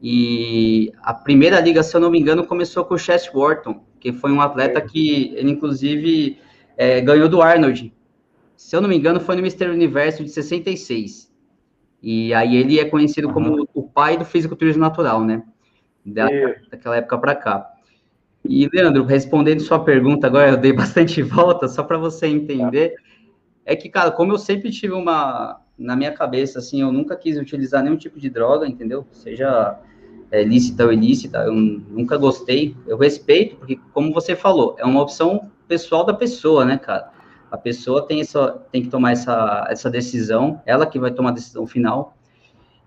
e 0.03 0.93
a 1.03 1.15
primeira 1.15 1.61
liga, 1.61 1.85
se 1.85 1.97
eu 1.97 2.01
não 2.01 2.11
me 2.11 2.19
engano, 2.19 2.45
começou 2.45 2.85
com 2.85 2.95
o 2.95 2.99
Chess 2.99 3.31
Wharton, 3.33 3.85
que 4.01 4.13
foi 4.13 4.33
um 4.33 4.41
atleta 4.41 4.81
que 4.81 5.33
ele, 5.37 5.53
inclusive, 5.53 6.37
é, 6.77 7.01
ganhou 7.01 7.29
do 7.29 7.41
Arnold. 7.41 7.94
Se 8.65 8.75
eu 8.75 8.81
não 8.81 8.89
me 8.89 8.97
engano, 8.97 9.21
foi 9.21 9.37
no 9.37 9.43
Mister 9.43 9.71
Universo 9.71 10.25
de 10.25 10.31
66. 10.31 11.31
E 12.03 12.33
aí 12.33 12.57
ele 12.57 12.81
é 12.81 12.87
conhecido 12.87 13.29
uhum. 13.29 13.35
como 13.35 13.69
o 13.75 13.83
pai 13.83 14.17
do 14.17 14.25
fisiculturismo 14.25 14.81
natural, 14.81 15.23
né? 15.23 15.43
Da, 16.03 16.27
daquela 16.71 16.97
época 16.97 17.19
para 17.19 17.35
cá. 17.35 17.71
E, 18.43 18.67
Leandro, 18.73 19.05
respondendo 19.05 19.61
sua 19.61 19.85
pergunta 19.85 20.27
agora, 20.27 20.53
eu 20.53 20.57
dei 20.57 20.73
bastante 20.75 21.21
volta, 21.21 21.69
só 21.69 21.83
para 21.83 21.99
você 21.99 22.27
entender, 22.27 22.95
é 23.67 23.77
que, 23.77 23.91
cara, 23.91 24.11
como 24.11 24.33
eu 24.33 24.39
sempre 24.39 24.71
tive 24.71 24.95
uma, 24.95 25.61
na 25.77 25.95
minha 25.95 26.13
cabeça, 26.13 26.59
assim, 26.59 26.81
eu 26.81 26.91
nunca 26.91 27.15
quis 27.17 27.37
utilizar 27.37 27.85
nenhum 27.85 27.99
tipo 27.99 28.19
de 28.19 28.31
droga, 28.31 28.67
entendeu? 28.67 29.07
Seja 29.13 29.79
é, 30.31 30.43
lícita 30.43 30.87
ou 30.87 30.93
ilícita, 30.93 31.37
eu 31.41 31.53
nunca 31.53 32.17
gostei. 32.17 32.75
Eu 32.87 32.97
respeito, 32.97 33.57
porque, 33.57 33.79
como 33.93 34.11
você 34.11 34.35
falou, 34.35 34.75
é 34.79 34.87
uma 34.87 35.03
opção 35.03 35.51
pessoal 35.69 36.03
da 36.03 36.15
pessoa, 36.15 36.65
né, 36.65 36.79
cara? 36.79 37.13
A 37.55 37.59
pessoa 37.59 38.07
tem, 38.07 38.21
essa, 38.21 38.51
tem 38.73 38.83
que 38.83 38.89
tomar 38.89 39.13
essa, 39.13 39.67
essa 39.71 39.89
decisão, 39.89 40.61
ela 40.67 40.87
que 40.87 40.99
vai 40.99 41.11
tomar 41.11 41.31
a 41.31 41.35
decisão 41.35 41.67
final. 41.67 42.17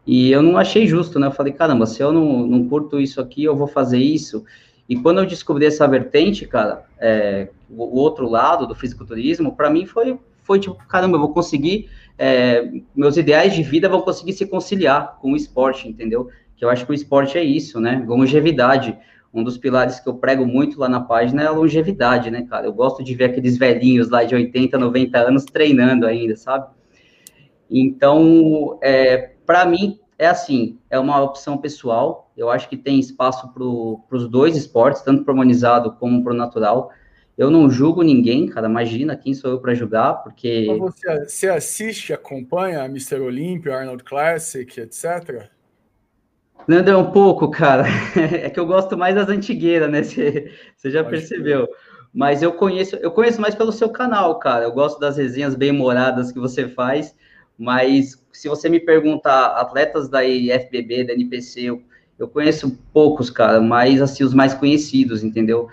E 0.05 0.30
eu 0.32 0.41
não 0.41 0.57
achei 0.57 0.86
justo, 0.86 1.20
né? 1.20 1.28
Eu 1.28 1.32
falei, 1.32 1.53
caramba, 1.53 1.86
se 1.86 2.01
eu 2.01 2.11
não, 2.11 2.45
não 2.45 2.68
curto 2.68 2.99
isso 2.99 3.22
aqui, 3.22 3.43
eu 3.43 3.55
vou 3.55 3.68
fazer 3.68 3.99
isso. 3.99 4.43
E 4.89 4.95
quando 4.95 5.20
eu 5.20 5.26
descobri 5.26 5.65
essa 5.65 5.88
vertente, 5.88 6.45
cara, 6.45 6.86
é, 6.99 7.49
o, 7.70 7.97
outro 7.97 8.30
lado 8.30 8.68
do 8.68 8.76
fisiculturismo, 8.76 9.55
para 9.55 9.70
mim 9.70 9.86
foi, 9.86 10.20
foi 10.43 10.59
tipo, 10.59 10.76
caramba, 10.88 11.15
eu 11.15 11.22
vou 11.22 11.34
conseguir, 11.34 11.89
é, 12.18 12.70
meus 12.95 13.15
ideais 13.15 13.53
de 13.53 13.63
vida 13.63 13.88
vão 13.88 14.01
conseguir 14.01 14.34
se 14.34 14.45
conciliar 14.45 15.18
com 15.22 15.32
o 15.32 15.36
esporte, 15.36 15.88
entendeu? 15.88 16.30
que 16.57 16.65
eu 16.65 16.70
acho 16.70 16.86
que 16.86 16.91
o 16.91 16.95
esporte 16.95 17.38
é 17.38 17.43
isso, 17.43 17.80
né? 17.80 18.03
Longevidade. 18.05 18.97
Um 19.38 19.43
dos 19.43 19.55
pilares 19.55 19.99
que 19.99 20.09
eu 20.09 20.15
prego 20.15 20.47
muito 20.47 20.79
lá 20.79 20.89
na 20.89 20.99
página 20.99 21.43
é 21.43 21.45
a 21.45 21.51
longevidade, 21.51 22.31
né, 22.31 22.41
cara? 22.49 22.65
Eu 22.65 22.73
gosto 22.73 23.03
de 23.03 23.13
ver 23.13 23.25
aqueles 23.25 23.55
velhinhos 23.55 24.09
lá 24.09 24.23
de 24.23 24.33
80, 24.33 24.79
90 24.79 25.19
anos 25.19 25.45
treinando 25.45 26.07
ainda, 26.07 26.35
sabe? 26.35 26.65
Então, 27.69 28.79
é, 28.81 29.33
para 29.45 29.63
mim, 29.63 29.99
é 30.17 30.25
assim, 30.25 30.79
é 30.89 30.97
uma 30.97 31.21
opção 31.21 31.55
pessoal. 31.55 32.31
Eu 32.35 32.49
acho 32.49 32.67
que 32.67 32.75
tem 32.75 32.99
espaço 32.99 33.53
para 33.53 34.17
os 34.17 34.27
dois 34.27 34.57
esportes, 34.57 35.03
tanto 35.03 35.23
para 35.23 35.31
o 35.31 35.35
humanizado 35.35 35.93
como 35.99 36.23
para 36.23 36.33
o 36.33 36.35
natural. 36.35 36.89
Eu 37.38 37.51
não 37.51 37.69
julgo 37.69 38.01
ninguém, 38.01 38.47
cara. 38.47 38.67
Imagina 38.67 39.15
quem 39.15 39.35
sou 39.35 39.51
eu 39.51 39.59
para 39.59 39.75
julgar, 39.75 40.23
porque. 40.23 40.65
Você, 40.79 41.25
você 41.25 41.47
assiste, 41.47 42.11
acompanha 42.11 42.81
a 42.81 42.85
Mr. 42.85 43.19
Olympia, 43.19 43.75
Arnold 43.75 44.03
Classic, 44.03 44.79
etc? 44.81 45.47
Leandro, 46.68 46.93
é 46.93 46.97
um 46.97 47.11
pouco, 47.11 47.49
cara. 47.49 47.86
É 48.15 48.49
que 48.49 48.59
eu 48.59 48.65
gosto 48.65 48.97
mais 48.97 49.15
das 49.15 49.30
antigueiras, 49.30 49.89
né? 49.89 50.03
Você, 50.03 50.51
você 50.76 50.91
já 50.91 51.03
Pode 51.03 51.18
percebeu. 51.18 51.65
Ser. 51.65 51.72
Mas 52.13 52.41
eu 52.41 52.51
conheço, 52.53 52.95
eu 52.97 53.11
conheço 53.11 53.39
mais 53.39 53.55
pelo 53.55 53.72
seu 53.72 53.89
canal, 53.89 54.39
cara. 54.39 54.65
Eu 54.65 54.72
gosto 54.72 54.99
das 54.99 55.18
resenhas 55.18 55.55
bem 55.55 55.72
moradas 55.72 56.32
que 56.32 56.39
você 56.39 56.68
faz. 56.68 57.15
Mas 57.57 58.24
se 58.32 58.47
você 58.47 58.70
me 58.70 58.80
perguntar, 58.80 59.47
atletas 59.59 60.09
da 60.09 60.24
IFBB, 60.24 61.05
da 61.05 61.13
NPC, 61.13 61.61
eu, 61.61 61.82
eu 62.20 62.28
conheço 62.28 62.78
poucos, 62.93 63.30
cara, 63.30 63.59
mas 63.59 64.01
assim, 64.01 64.24
os 64.24 64.34
mais 64.34 64.53
conhecidos, 64.53 65.24
entendeu? 65.24 65.68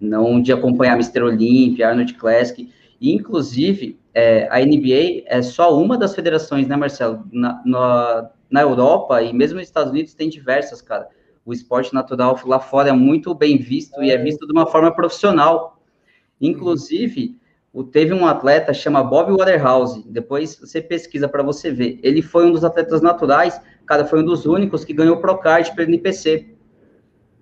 Não 0.00 0.40
de 0.40 0.52
acompanhar 0.52 0.94
Mr. 0.94 1.22
Olympia, 1.22 1.88
Arnold 1.88 2.14
Classic. 2.14 2.68
E, 3.00 3.12
inclusive, 3.12 3.98
é, 4.14 4.48
a 4.50 4.58
NBA 4.58 5.24
é 5.26 5.42
só 5.42 5.78
uma 5.78 5.96
das 5.96 6.14
federações, 6.14 6.66
né, 6.66 6.76
Marcelo? 6.76 7.24
Na, 7.32 7.62
na, 7.64 8.30
na 8.50 8.60
Europa 8.62 9.22
e 9.22 9.32
mesmo 9.32 9.58
nos 9.58 9.68
Estados 9.68 9.92
Unidos 9.92 10.14
tem 10.14 10.28
diversas, 10.28 10.82
cara. 10.82 11.08
O 11.44 11.52
esporte 11.52 11.94
natural 11.94 12.38
lá 12.44 12.60
fora 12.60 12.90
é 12.90 12.92
muito 12.92 13.34
bem 13.34 13.56
visto 13.56 14.00
é. 14.00 14.06
e 14.06 14.10
é 14.10 14.18
visto 14.18 14.46
de 14.46 14.52
uma 14.52 14.66
forma 14.66 14.92
profissional. 14.92 15.80
Inclusive, 16.40 17.38
o, 17.72 17.84
teve 17.84 18.12
um 18.12 18.26
atleta 18.26 18.74
chama 18.74 19.02
Bob 19.02 19.32
Waterhouse. 19.32 20.04
Depois 20.08 20.56
você 20.56 20.80
pesquisa 20.80 21.28
para 21.28 21.42
você 21.42 21.70
ver. 21.70 22.00
Ele 22.02 22.20
foi 22.20 22.46
um 22.46 22.52
dos 22.52 22.64
atletas 22.64 23.00
naturais, 23.00 23.60
cara, 23.86 24.04
foi 24.04 24.20
um 24.20 24.24
dos 24.24 24.44
únicos 24.44 24.84
que 24.84 24.92
ganhou 24.92 25.16
o 25.16 25.20
Procard 25.20 25.74
pelo 25.74 25.88
NPC. 25.88 26.48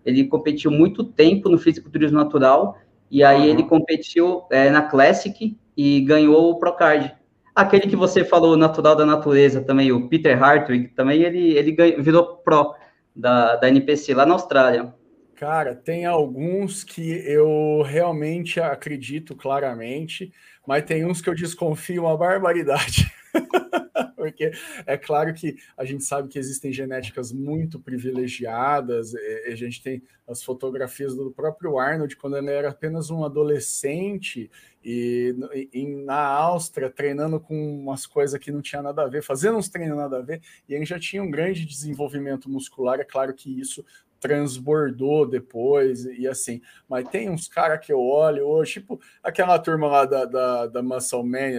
Ele 0.05 0.25
competiu 0.25 0.71
muito 0.71 1.03
tempo 1.03 1.49
no 1.49 1.59
fisiculturismo 1.59 2.17
natural 2.17 2.79
e 3.11 3.25
aí 3.25 3.41
uhum. 3.41 3.47
ele 3.47 3.63
competiu 3.65 4.43
é, 4.51 4.71
na 4.71 4.83
Classic 4.83 5.57
e 5.79 6.01
ganhou 6.01 6.51
o 6.51 6.59
Procard. 6.59 7.15
Aquele 7.55 7.87
que 7.87 7.95
você 7.95 8.25
falou, 8.25 8.57
natural 8.57 8.97
da 8.97 9.07
natureza, 9.07 9.61
também, 9.61 9.93
o 9.93 10.09
Peter 10.09 10.43
Hartwig, 10.43 10.89
também 10.89 11.23
ele, 11.23 11.57
ele 11.57 11.71
ganhou, 11.71 12.03
virou 12.03 12.25
pro 12.39 12.75
da, 13.15 13.55
da 13.55 13.69
NPC 13.69 14.13
lá 14.13 14.27
na 14.27 14.35
Austrália. 14.35 14.93
Cara, 15.39 15.73
tem 15.73 16.05
alguns 16.05 16.83
que 16.83 17.13
eu 17.25 17.81
realmente 17.83 18.59
acredito 18.59 19.37
claramente, 19.37 20.33
mas 20.67 20.85
tem 20.85 21.05
uns 21.05 21.23
que 21.23 21.31
eu 21.31 21.35
desconfio 21.35 22.03
uma 22.03 22.17
barbaridade. 22.17 23.09
Porque 24.17 24.51
é 24.85 24.97
claro 24.97 25.33
que 25.33 25.57
a 25.77 25.85
gente 25.85 26.03
sabe 26.03 26.27
que 26.27 26.41
existem 26.41 26.73
genéticas 26.73 27.31
muito 27.31 27.79
privilegiadas, 27.79 29.15
a 29.15 29.55
gente 29.55 29.81
tem 29.81 30.03
as 30.27 30.43
fotografias 30.43 31.15
do 31.15 31.31
próprio 31.31 31.79
Arnold 31.79 32.17
quando 32.17 32.37
ele 32.37 32.51
era 32.51 32.71
apenas 32.71 33.09
um 33.09 33.25
adolescente 33.25 34.51
e, 34.85 35.35
e 35.73 35.87
na 36.05 36.21
Áustria 36.21 36.91
treinando 36.91 37.39
com 37.39 37.55
umas 37.81 38.07
coisas 38.07 38.41
que 38.41 38.51
não 38.51 38.61
tinha 38.61 38.83
nada 38.83 39.03
a 39.05 39.09
ver, 39.09 39.23
fazendo 39.23 39.57
uns 39.57 39.69
treinos 39.69 39.97
nada 39.97 40.19
a 40.19 40.23
ver, 40.23 40.43
e 40.69 40.75
ele 40.75 40.85
já 40.85 40.99
tinha 40.99 41.23
um 41.23 41.31
grande 41.31 41.65
desenvolvimento 41.65 42.51
muscular. 42.51 42.99
É 42.99 43.05
claro 43.05 43.33
que 43.33 43.61
isso 43.61 43.85
transbordou 44.21 45.27
depois 45.27 46.05
e 46.05 46.27
assim. 46.27 46.61
Mas 46.89 47.09
tem 47.09 47.31
uns 47.31 47.49
caras 47.49 47.85
que 47.85 47.93
eu 47.93 48.01
olho 48.01 48.45
hoje, 48.47 48.75
tipo 48.75 49.01
aquela 49.23 49.59
turma 49.59 49.87
lá 49.87 50.05
da, 50.05 50.25
da, 50.25 50.67
da 50.67 50.83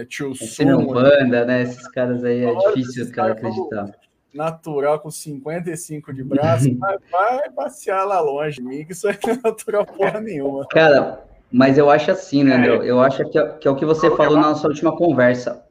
Tio 0.04 0.34
Sumo. 0.34 0.92
banda, 0.92 1.44
né? 1.44 1.62
Esses 1.62 1.86
caras 1.88 2.24
aí 2.24 2.44
é 2.44 2.54
difícil 2.54 3.10
cara 3.12 3.32
acreditar. 3.32 3.90
Natural 4.32 5.00
com 5.00 5.10
55 5.10 6.12
de 6.12 6.22
braço, 6.22 6.72
vai, 6.78 6.96
vai 7.10 7.50
passear 7.50 8.04
lá 8.04 8.20
longe 8.20 8.56
de 8.56 8.62
mim, 8.62 8.84
que 8.84 8.92
isso 8.92 9.08
aí 9.08 9.18
não 9.26 9.34
é 9.34 9.40
natural 9.42 9.84
porra 9.84 10.20
nenhuma. 10.20 10.66
Cara, 10.68 11.24
mas 11.50 11.76
eu 11.76 11.90
acho 11.90 12.12
assim, 12.12 12.44
né, 12.44 12.54
André? 12.54 12.88
Eu 12.88 13.00
acho 13.00 13.28
que, 13.28 13.38
é, 13.38 13.48
que 13.48 13.66
é 13.66 13.70
o 13.70 13.74
que 13.74 13.84
você 13.84 14.08
falou 14.16 14.36
na 14.36 14.50
nossa 14.50 14.68
última 14.68 14.96
conversa. 14.96 15.64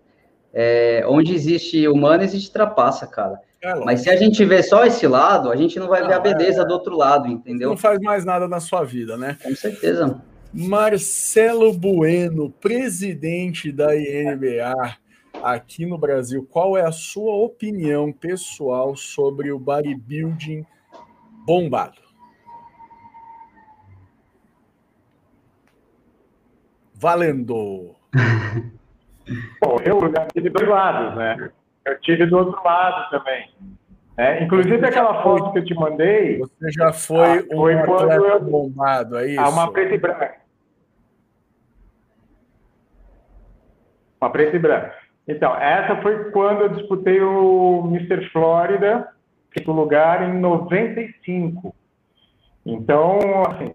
É, 0.53 1.03
onde 1.07 1.33
existe 1.33 1.87
humano, 1.87 2.23
existe 2.23 2.51
trapaça, 2.51 3.05
cara. 3.05 3.39
Mas 3.83 4.01
se 4.01 4.09
a 4.09 4.15
gente 4.15 4.43
vê 4.45 4.63
só 4.63 4.85
esse 4.85 5.05
lado, 5.05 5.51
a 5.51 5.55
gente 5.55 5.77
não 5.77 5.87
vai 5.87 6.01
não, 6.01 6.07
ver 6.07 6.13
a 6.13 6.19
beleza 6.19 6.61
é... 6.61 6.65
do 6.65 6.73
outro 6.73 6.95
lado, 6.95 7.27
entendeu? 7.27 7.69
Não 7.69 7.77
faz 7.77 7.99
mais 7.99 8.23
nada 8.23 8.47
na 8.47 8.59
sua 8.59 8.83
vida, 8.83 9.17
né? 9.17 9.37
Com 9.43 9.53
certeza. 9.55 10.21
Marcelo 10.53 11.73
Bueno, 11.73 12.49
presidente 12.49 13.71
da 13.71 13.95
INBA 13.95 14.97
aqui 15.43 15.85
no 15.85 15.97
Brasil, 15.97 16.47
qual 16.49 16.77
é 16.77 16.85
a 16.85 16.91
sua 16.91 17.33
opinião 17.35 18.11
pessoal 18.11 18.95
sobre 18.95 19.51
o 19.51 19.59
bodybuilding 19.59 20.65
bombado? 21.45 22.01
Valendo! 26.95 27.95
Bom, 29.61 29.77
eu 29.83 29.99
tive 30.33 30.49
dois 30.49 30.67
lados, 30.67 31.15
né? 31.15 31.49
Eu 31.85 31.99
tive 32.01 32.25
do 32.25 32.37
outro 32.37 32.61
lado 32.63 33.09
também. 33.09 33.49
É, 34.17 34.43
inclusive 34.43 34.85
aquela 34.85 35.23
foto 35.23 35.53
que 35.53 35.59
eu 35.59 35.65
te 35.65 35.73
mandei. 35.73 36.39
Você 36.39 36.71
já 36.71 36.91
foi 36.91 37.39
ah, 37.39 37.43
um 37.51 37.55
foi 37.55 37.73
atleta 37.73 38.15
eu, 38.15 38.41
bombado, 38.41 39.17
é 39.17 39.27
isso? 39.27 39.39
Ah, 39.39 39.49
uma 39.49 39.71
preta 39.71 39.95
e 39.95 39.97
branca. 39.97 40.35
Uma 44.19 44.29
preta 44.29 44.55
e 44.57 44.59
branca. 44.59 44.93
Então, 45.25 45.55
essa 45.55 46.01
foi 46.01 46.31
quando 46.31 46.61
eu 46.61 46.69
disputei 46.69 47.21
o 47.21 47.85
Mr. 47.87 48.29
Florida, 48.31 49.07
quinto 49.53 49.71
lugar, 49.71 50.27
em 50.27 50.37
95. 50.39 51.73
Então, 52.65 53.19
assim, 53.47 53.73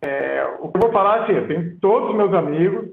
é, 0.00 0.44
o 0.60 0.68
que 0.68 0.76
eu 0.76 0.82
vou 0.82 0.92
falar 0.92 1.24
assim, 1.24 1.32
eu 1.32 1.48
tenho 1.48 1.76
todos 1.80 2.10
os 2.10 2.16
meus 2.16 2.32
amigos, 2.32 2.90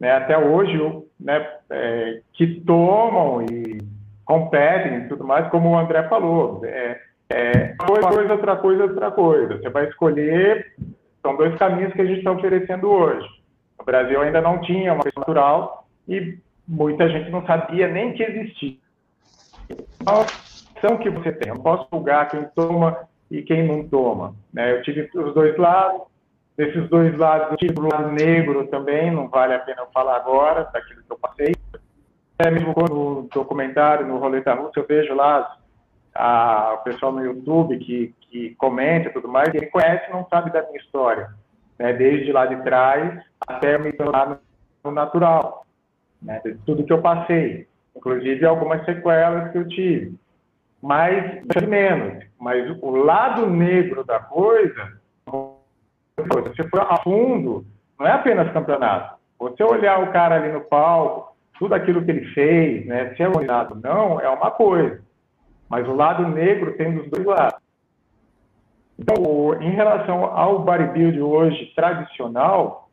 né, 0.00 0.12
até 0.12 0.38
hoje, 0.38 0.78
né, 1.18 1.46
é, 1.70 2.20
que 2.32 2.60
tomam 2.60 3.42
e 3.42 3.78
competem 4.24 4.98
e 4.98 5.08
tudo 5.08 5.24
mais, 5.24 5.48
como 5.48 5.70
o 5.70 5.78
André 5.78 6.08
falou. 6.08 6.60
É, 6.64 7.00
é, 7.30 7.74
uma 7.80 8.10
coisa, 8.10 8.32
outra 8.32 8.56
coisa, 8.56 8.82
outra 8.84 9.10
coisa. 9.10 9.58
Você 9.58 9.68
vai 9.70 9.88
escolher, 9.88 10.74
são 11.22 11.36
dois 11.36 11.54
caminhos 11.56 11.92
que 11.92 12.00
a 12.00 12.04
gente 12.04 12.18
está 12.18 12.32
oferecendo 12.32 12.88
hoje. 12.88 13.26
O 13.78 13.84
Brasil 13.84 14.20
ainda 14.20 14.40
não 14.40 14.60
tinha 14.60 14.92
uma 14.92 15.02
coisa 15.02 15.18
natural 15.18 15.86
e 16.06 16.38
muita 16.66 17.08
gente 17.08 17.30
não 17.30 17.44
sabia 17.46 17.88
nem 17.88 18.12
que 18.12 18.22
existia. 18.22 18.76
Qual 20.04 20.22
opção 20.22 20.98
que 20.98 21.10
você 21.10 21.32
tem? 21.32 21.50
Eu 21.50 21.60
posso 21.60 21.86
julgar 21.92 22.28
quem 22.28 22.44
toma 22.54 23.08
e 23.30 23.42
quem 23.42 23.66
não 23.66 23.86
toma. 23.88 24.34
Né? 24.52 24.72
Eu 24.72 24.82
tive 24.82 25.08
os 25.14 25.34
dois 25.34 25.56
lados, 25.56 26.02
desses 26.58 26.88
dois 26.88 27.16
lados, 27.16 27.56
tive 27.56 27.78
o 27.78 27.88
lado 27.88 28.10
negro 28.10 28.66
também, 28.66 29.12
não 29.12 29.28
vale 29.28 29.54
a 29.54 29.60
pena 29.60 29.82
eu 29.82 29.86
falar 29.94 30.16
agora, 30.16 30.68
daquilo 30.72 31.02
que 31.04 31.12
eu 31.12 31.18
passei. 31.18 31.54
É 32.36 32.50
mesmo 32.50 32.74
no 32.90 33.28
documentário, 33.32 34.06
no 34.06 34.18
Roleta 34.18 34.54
Russa, 34.54 34.80
eu 34.80 34.86
vejo 34.86 35.14
lá 35.14 35.56
a, 36.12 36.74
o 36.74 36.78
pessoal 36.78 37.12
no 37.12 37.24
YouTube 37.24 37.78
que, 37.78 38.12
que 38.22 38.56
comenta 38.56 39.08
e 39.08 39.12
tudo 39.12 39.28
mais, 39.28 39.54
ele 39.54 39.66
conhece 39.66 40.10
não 40.10 40.26
sabe 40.28 40.50
da 40.52 40.62
minha 40.62 40.78
história, 40.78 41.30
né? 41.78 41.92
desde 41.92 42.32
lá 42.32 42.44
de 42.46 42.56
trás 42.62 43.22
até 43.46 43.78
me 43.78 43.92
tornar 43.92 44.40
no 44.82 44.90
natural, 44.90 45.64
né? 46.20 46.40
de 46.44 46.54
tudo 46.66 46.84
que 46.84 46.92
eu 46.92 47.00
passei, 47.00 47.68
inclusive 47.96 48.44
algumas 48.44 48.84
sequelas 48.84 49.52
que 49.52 49.58
eu 49.58 49.68
tive. 49.68 50.18
Mas, 50.82 51.40
menos, 51.68 52.24
mas 52.38 52.68
o 52.80 52.90
lado 52.90 53.48
negro 53.48 54.04
da 54.04 54.18
coisa 54.20 54.97
se 56.22 56.28
você 56.28 56.68
for 56.68 56.80
a 56.80 56.96
fundo, 57.02 57.64
não 57.98 58.06
é 58.06 58.12
apenas 58.12 58.52
campeonato. 58.52 59.16
Você 59.38 59.62
olhar 59.62 60.02
o 60.02 60.12
cara 60.12 60.36
ali 60.36 60.52
no 60.52 60.62
palco, 60.62 61.36
tudo 61.58 61.74
aquilo 61.74 62.04
que 62.04 62.10
ele 62.10 62.26
fez, 62.32 62.86
né, 62.86 63.14
se 63.14 63.22
é 63.22 63.28
ou 63.28 63.42
não, 63.82 64.20
é 64.20 64.28
uma 64.28 64.50
coisa. 64.50 65.00
Mas 65.68 65.86
o 65.86 65.94
lado 65.94 66.26
negro 66.28 66.76
tem 66.76 66.94
dos 66.94 67.10
dois 67.10 67.24
lados. 67.24 67.60
Então, 68.98 69.62
em 69.62 69.70
relação 69.70 70.24
ao 70.24 70.60
bodybuilding 70.60 71.20
hoje 71.20 71.72
tradicional, 71.76 72.88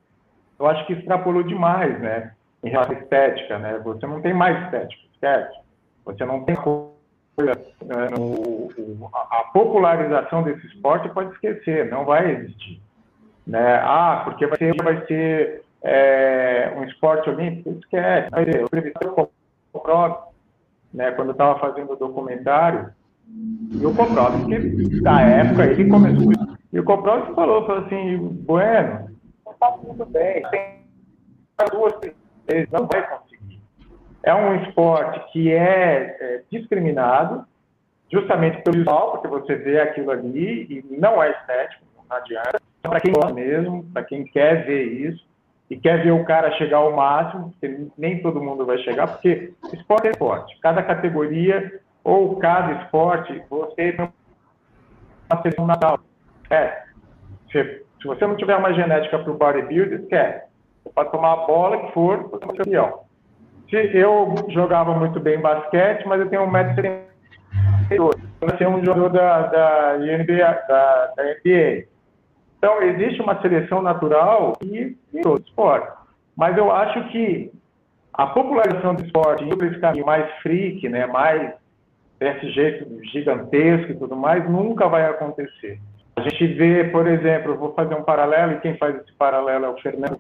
eu 0.60 0.68
acho 0.68 0.86
que 0.86 0.94
extrapolou 0.94 1.42
demais, 1.42 2.00
né? 2.00 2.34
Em 2.64 2.70
relação 2.70 2.96
à 2.96 3.00
estética, 3.00 3.58
né? 3.58 3.80
Você 3.84 4.06
não 4.06 4.22
tem 4.22 4.34
mais 4.34 4.64
estética, 4.66 5.02
estética. 5.14 5.64
Você 6.06 6.26
não 6.26 6.44
tem 6.44 6.56
coisa. 6.56 6.86
Né, 7.38 8.08
a 9.12 9.44
popularização 9.52 10.44
desse 10.44 10.66
esporte 10.68 11.10
pode 11.10 11.34
esquecer, 11.34 11.90
não 11.90 12.06
vai 12.06 12.32
existir. 12.32 12.82
Né? 13.46 13.76
Ah, 13.84 14.22
porque 14.24 14.48
vai 14.48 14.58
ser, 14.58 14.76
vai 14.84 15.06
ser 15.06 15.64
é, 15.84 16.74
um 16.76 16.84
esporte 16.84 17.30
olímpico? 17.30 17.78
Esquece. 17.80 18.30
O 18.64 18.70
previsor 18.70 19.30
Koprov, 19.72 20.16
né, 20.94 21.12
quando 21.12 21.30
eu 21.30 21.34
estava 21.34 21.60
fazendo 21.60 21.94
o 21.94 21.96
documentário, 21.96 22.92
e 23.72 23.86
o 23.86 23.94
Koprov, 23.94 24.46
que 24.46 25.02
da 25.02 25.22
época 25.22 25.66
ele 25.66 25.90
começou. 25.90 26.32
E 26.72 26.80
o 26.80 26.84
Koprov 26.84 27.34
falou, 27.36 27.66
falou 27.66 27.86
assim: 27.86 28.18
Bueno, 28.18 29.10
está 29.52 29.72
tudo 29.72 30.06
bem, 30.06 30.42
tem 30.50 30.80
duas, 31.72 31.94
três 32.46 32.70
não 32.72 32.88
vai 32.88 33.08
conseguir. 33.08 33.62
É 34.24 34.34
um 34.34 34.56
esporte 34.64 35.20
que 35.32 35.52
é, 35.52 36.18
é 36.20 36.44
discriminado, 36.52 37.46
justamente 38.12 38.62
pelo 38.64 38.78
visual, 38.78 39.12
porque 39.12 39.28
você 39.28 39.56
vê 39.56 39.80
aquilo 39.80 40.12
ali 40.12 40.64
e 40.64 40.98
não 40.98 41.22
é 41.22 41.32
estético, 41.32 41.84
não 42.10 42.18
adianta 42.18 42.62
para 42.90 43.00
quem 43.00 43.14
gosta 43.14 43.34
mesmo, 43.34 43.84
para 43.92 44.04
quem 44.04 44.24
quer 44.26 44.66
ver 44.66 44.84
isso 44.84 45.26
e 45.70 45.78
quer 45.78 46.04
ver 46.04 46.12
o 46.12 46.24
cara 46.24 46.52
chegar 46.58 46.78
ao 46.78 46.96
máximo, 46.96 47.52
porque 47.52 47.88
nem 47.98 48.22
todo 48.22 48.42
mundo 48.42 48.66
vai 48.66 48.78
chegar, 48.80 49.08
porque 49.08 49.54
esporte 49.74 50.08
é 50.08 50.12
esporte. 50.12 50.58
Cada 50.62 50.84
categoria 50.84 51.80
ou 52.04 52.36
cada 52.38 52.84
esporte, 52.84 53.42
você 53.50 53.94
tem 53.94 54.10
uma 55.30 55.42
seleção 55.42 55.66
natal. 55.66 56.00
É, 56.50 56.84
se, 57.52 57.64
se 58.00 58.08
você 58.08 58.28
não 58.28 58.36
tiver 58.36 58.56
uma 58.56 58.74
genética 58.74 59.18
para 59.18 59.32
o 59.32 59.38
bodybuilder, 59.38 60.02
esquece. 60.02 60.46
Você 60.84 60.94
pode 60.94 61.12
tomar 61.12 61.34
a 61.34 61.46
bola 61.48 61.78
que 61.78 61.94
for, 61.94 62.30
você 62.30 62.46
é 62.46 62.58
campeão. 62.58 63.00
Se 63.70 63.98
eu 63.98 64.36
jogava 64.50 64.94
muito 64.94 65.20
bem 65.20 65.40
basquete, 65.40 66.08
mas 66.08 66.22
eu 66.22 66.30
tenho 66.30 66.46
1,72m. 66.46 67.06
Eu 67.90 68.12
ser 68.58 68.68
um 68.68 68.84
jogador 68.84 69.10
da, 69.10 69.48
da, 69.48 69.98
NBA, 69.98 70.66
da, 70.68 71.14
da 71.16 71.24
NBA. 71.24 71.88
Então, 72.66 72.82
existe 72.82 73.22
uma 73.22 73.40
seleção 73.44 73.80
natural 73.80 74.58
e, 74.60 74.98
outro 75.24 75.44
esporte. 75.48 75.88
Mas 76.36 76.58
eu 76.58 76.72
acho 76.72 77.10
que 77.10 77.52
a 78.12 78.26
popularização 78.26 78.96
do 78.96 79.06
esporte, 79.06 79.44
indo 79.44 79.64
esse 79.66 79.80
caminho 79.80 80.04
mais 80.04 80.28
freak, 80.42 80.90
né, 80.90 81.06
mais 81.06 81.54
desse 82.20 82.50
jeito 82.50 82.88
gigantesco 83.12 83.92
e 83.92 83.96
tudo 83.96 84.16
mais, 84.16 84.50
nunca 84.50 84.90
vai 84.90 85.06
acontecer. 85.06 85.80
A 86.16 86.22
gente 86.22 86.48
vê, 86.56 86.86
por 86.86 87.06
exemplo, 87.06 87.56
vou 87.56 87.72
fazer 87.76 87.94
um 87.94 88.02
paralelo, 88.02 88.54
e 88.54 88.62
quem 88.62 88.76
faz 88.78 88.96
esse 88.96 89.14
paralelo 89.14 89.66
é 89.66 89.70
o 89.70 89.78
Fernando, 89.78 90.20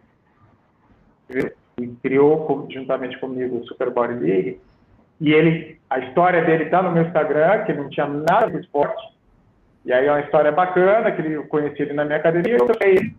que 1.27 1.87
criou 2.03 2.67
juntamente 2.69 3.17
comigo 3.17 3.57
o 3.57 3.65
Super 3.65 3.89
Body 3.89 4.13
League, 4.19 4.61
e 5.19 5.33
ele, 5.33 5.79
a 5.89 5.97
história 5.97 6.43
dele 6.43 6.65
está 6.65 6.83
no 6.83 6.91
meu 6.91 7.07
Instagram, 7.07 7.63
que 7.63 7.73
não 7.73 7.89
tinha 7.89 8.05
nada 8.05 8.51
de 8.51 8.59
esporte, 8.59 9.14
e 9.85 9.93
aí 9.93 10.07
é 10.07 10.11
uma 10.11 10.21
história 10.21 10.51
bacana, 10.51 11.11
que 11.11 11.21
ele 11.21 11.43
conheci 11.43 11.81
ele 11.81 11.93
na 11.93 12.05
minha 12.05 12.17
academia, 12.17 12.57
eu 12.57 12.65
também 12.65 13.15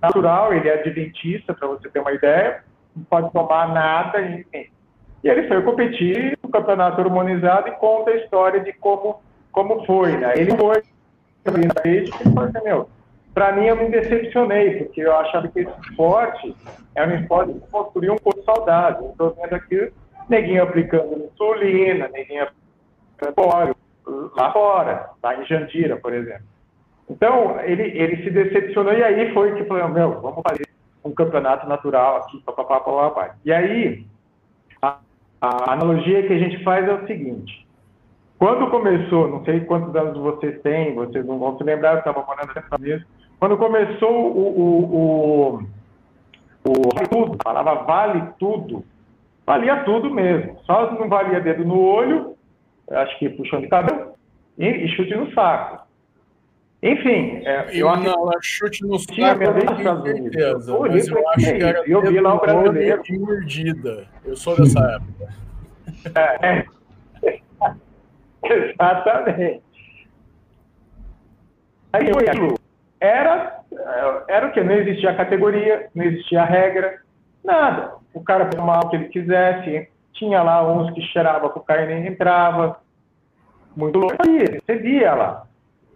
natural, 0.00 0.52
ele 0.52 0.68
é 0.68 0.74
adventista, 0.74 1.54
para 1.54 1.68
você 1.68 1.88
ter 1.88 2.00
uma 2.00 2.12
ideia, 2.12 2.62
não 2.94 3.04
pode 3.04 3.32
tomar 3.32 3.72
nada, 3.72 4.20
enfim. 4.20 4.68
E 5.24 5.28
ele 5.28 5.48
foi 5.48 5.62
competir 5.62 6.38
no 6.42 6.50
campeonato 6.50 7.00
harmonizado 7.00 7.68
e 7.68 7.72
conta 7.72 8.10
a 8.10 8.16
história 8.16 8.60
de 8.60 8.72
como, 8.74 9.22
como 9.50 9.84
foi, 9.86 10.16
né? 10.16 10.34
Ele 10.36 10.56
foi 10.56 10.82
ele 11.84 12.10
falou 12.34 12.48
assim, 12.48 12.64
meu, 12.64 12.88
para 13.32 13.52
mim 13.52 13.66
eu 13.66 13.76
me 13.76 13.88
decepcionei, 13.88 14.84
porque 14.84 15.00
eu 15.00 15.16
achava 15.16 15.46
que 15.48 15.60
esse 15.60 15.72
esporte 15.88 16.56
era 16.94 17.10
um 17.10 17.20
esporte 17.20 17.52
que 17.52 17.60
construía 17.70 18.12
um 18.12 18.18
corpo 18.18 18.42
saudável. 18.42 19.10
Estou 19.10 19.36
vendo 19.40 19.54
aqui 19.54 19.92
neguinho 20.28 20.62
aplicando 20.62 21.30
insulina, 21.32 22.08
neguinho 22.08 22.44
aplicando 22.44 23.76
lá 24.06 24.52
fora, 24.52 25.10
lá 25.22 25.40
em 25.40 25.46
Jandira, 25.46 25.96
por 25.96 26.12
exemplo. 26.12 26.44
Então, 27.08 27.60
ele, 27.60 27.82
ele 27.82 28.22
se 28.22 28.30
decepcionou 28.30 28.92
e 28.92 29.02
aí 29.02 29.32
foi 29.32 29.54
que 29.54 29.64
falou, 29.64 29.88
meu, 29.88 30.20
vamos 30.20 30.42
fazer 30.48 30.66
um 31.04 31.12
campeonato 31.12 31.68
natural 31.68 32.16
aqui, 32.16 32.40
papapá, 32.42 32.80
papapá. 32.80 33.36
E 33.44 33.52
aí, 33.52 34.04
a, 34.82 34.98
a 35.40 35.72
analogia 35.72 36.26
que 36.26 36.32
a 36.32 36.38
gente 36.38 36.62
faz 36.64 36.86
é 36.88 36.92
o 36.92 37.06
seguinte, 37.06 37.66
quando 38.38 38.70
começou, 38.70 39.28
não 39.28 39.44
sei 39.44 39.60
quantos 39.60 39.94
anos 39.94 40.18
vocês 40.18 40.60
têm, 40.62 40.94
vocês 40.94 41.24
não 41.24 41.38
vão 41.38 41.56
se 41.56 41.64
lembrar, 41.64 41.92
eu 41.92 41.98
estava 41.98 42.22
morando 42.22 42.48
Estados 42.48 42.78
Unidos, 42.78 43.06
quando 43.38 43.56
começou 43.56 44.10
o, 44.10 44.60
o, 44.60 45.68
o, 46.64 46.70
o 46.70 47.08
Tudo, 47.08 47.38
falava 47.42 47.84
Vale 47.84 48.22
Tudo, 48.38 48.84
valia 49.46 49.84
tudo 49.84 50.10
mesmo, 50.10 50.58
só 50.64 50.90
não 50.92 51.08
valia 51.08 51.40
dedo 51.40 51.64
no 51.64 51.80
olho, 51.80 52.36
acho 52.90 53.18
que 53.18 53.28
puxando 53.28 53.62
de 53.62 53.68
cabelo, 53.68 53.95
e, 54.58 54.66
e 54.66 54.88
chute 54.88 55.14
no 55.14 55.32
saco. 55.32 55.86
Enfim, 56.82 57.42
é, 57.44 57.68
eu 57.72 57.88
acho 57.88 58.02
não, 58.02 58.28
que 58.28 58.46
chute 58.46 58.84
no 58.84 58.98
saco 58.98 59.42
eu 59.42 59.54
tenho 59.54 60.02
certeza, 60.02 60.70
eu 60.70 60.80
mas 60.80 61.08
eu 61.08 61.28
acho 61.30 61.46
que 61.46 61.62
era 61.62 61.82
eu 61.86 62.02
vi 62.02 62.20
lá 62.20 62.34
o 62.34 62.40
brasileiro 62.40 63.02
e 63.08 63.18
mordida. 63.18 64.06
Eu 64.24 64.36
sou 64.36 64.56
dessa 64.56 64.80
época. 65.00 65.34
É, 66.14 66.46
é. 66.48 66.66
Exatamente. 68.72 69.62
Aí 71.92 72.06
era, 73.00 73.60
era 74.28 74.46
o 74.48 74.52
que? 74.52 74.62
Não 74.62 74.74
existia 74.74 75.14
categoria, 75.14 75.88
não 75.94 76.04
existia 76.04 76.44
regra, 76.44 77.00
nada. 77.44 77.94
O 78.12 78.22
cara 78.22 78.46
tomava 78.46 78.86
o 78.86 78.90
que 78.90 78.96
ele 78.96 79.08
quisesse, 79.08 79.88
tinha 80.12 80.42
lá 80.42 80.66
uns 80.70 80.92
que 80.92 81.00
cheirava 81.02 81.50
cocaína 81.50 81.92
e 81.92 82.08
entrava. 82.08 82.80
Muito 83.76 83.98
louco. 83.98 84.16
Você 84.16 84.76
via 84.76 85.14
lá. 85.14 85.46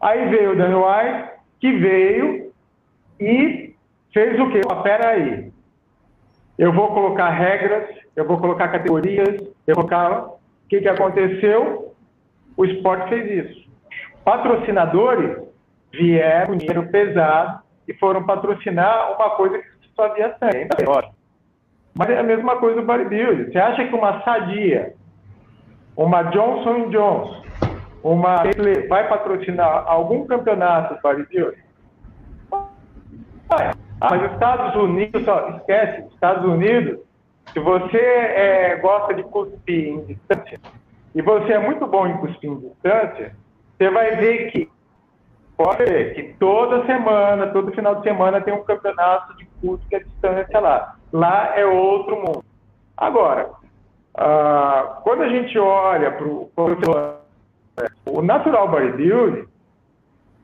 Aí 0.00 0.28
veio 0.28 0.52
o 0.52 0.56
Daniel 0.56 0.84
White, 0.86 1.30
que 1.60 1.72
veio 1.72 2.52
e 3.18 3.74
fez 4.12 4.38
o 4.38 4.50
quê? 4.50 4.60
Ah, 4.70 4.76
pera 4.76 5.10
aí. 5.10 5.52
Eu 6.58 6.72
vou 6.72 6.88
colocar 6.88 7.30
regras, 7.30 7.88
eu 8.14 8.26
vou 8.26 8.38
colocar 8.38 8.68
categorias, 8.68 9.40
eu 9.66 9.74
vou 9.74 9.86
colocar... 9.86 10.26
O 10.26 10.38
que, 10.68 10.80
que 10.80 10.88
aconteceu? 10.88 11.94
O 12.56 12.64
esporte 12.64 13.08
fez 13.08 13.46
isso. 13.46 13.70
Patrocinadores 14.24 15.38
vieram 15.92 16.48
com 16.48 16.56
dinheiro 16.56 16.86
pesado 16.88 17.60
e 17.88 17.94
foram 17.94 18.24
patrocinar 18.24 19.14
uma 19.16 19.30
coisa 19.30 19.58
que 19.58 19.64
só 19.96 20.04
havia 20.04 20.36
sangue. 20.38 20.68
Mas 21.92 22.10
é 22.10 22.18
a 22.18 22.22
mesma 22.22 22.56
coisa 22.56 22.80
do 22.80 22.86
bodybuilding. 22.86 23.50
Você 23.50 23.58
acha 23.58 23.84
que 23.88 23.94
uma 23.94 24.22
Sadia, 24.22 24.94
uma 25.96 26.22
Johnson 26.24 26.88
Johnson, 26.90 27.42
uma 28.02 28.42
vai 28.88 29.08
patrocinar 29.08 29.84
algum 29.86 30.26
campeonato 30.26 30.98
bodybuilding? 31.02 31.62
Ah, 33.50 33.74
mas 34.00 34.24
os 34.24 34.32
Estados 34.32 34.74
Unidos, 34.82 35.24
só, 35.24 35.48
esquece, 35.56 36.06
Estados 36.14 36.44
Unidos, 36.44 37.00
se 37.52 37.58
você 37.58 37.98
é, 37.98 38.76
gosta 38.76 39.12
de 39.12 39.22
cuspir 39.24 39.88
em 39.88 40.04
distância, 40.04 40.60
e 41.14 41.20
você 41.20 41.52
é 41.52 41.58
muito 41.58 41.86
bom 41.86 42.06
em 42.06 42.16
cuspir 42.18 42.50
em 42.50 42.60
distância, 42.60 43.34
você 43.76 43.90
vai 43.90 44.16
ver 44.16 44.50
que 44.50 44.70
pode 45.56 45.84
ver 45.84 46.14
que 46.14 46.22
toda 46.38 46.86
semana, 46.86 47.48
todo 47.48 47.72
final 47.72 47.96
de 47.96 48.02
semana 48.02 48.40
tem 48.40 48.54
um 48.54 48.64
campeonato 48.64 49.36
de 49.36 49.44
cuspe 49.60 49.96
à 49.96 49.98
distância 49.98 50.60
lá. 50.60 50.96
Lá 51.12 51.52
é 51.54 51.66
outro 51.66 52.16
mundo. 52.16 52.44
Agora, 52.96 53.50
ah, 54.14 55.00
quando 55.02 55.22
a 55.22 55.28
gente 55.28 55.58
olha 55.58 56.12
para 56.12 56.26
o 56.26 56.50
natural 58.22 58.68
bodybuilding, 58.68 59.46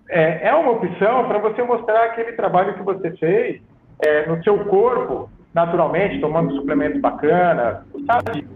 é, 0.09 0.49
é 0.49 0.55
uma 0.55 0.73
opção 0.73 1.27
para 1.27 1.39
você 1.39 1.62
mostrar 1.62 2.05
aquele 2.05 2.33
trabalho 2.33 2.75
que 2.75 2.83
você 2.83 3.11
fez 3.17 3.61
é, 4.01 4.27
no 4.27 4.43
seu 4.43 4.64
corpo, 4.67 5.29
naturalmente, 5.53 6.21
tomando 6.21 6.55
suplementos 6.55 7.01
bacanas, 7.01 7.85
sabe? 8.07 8.47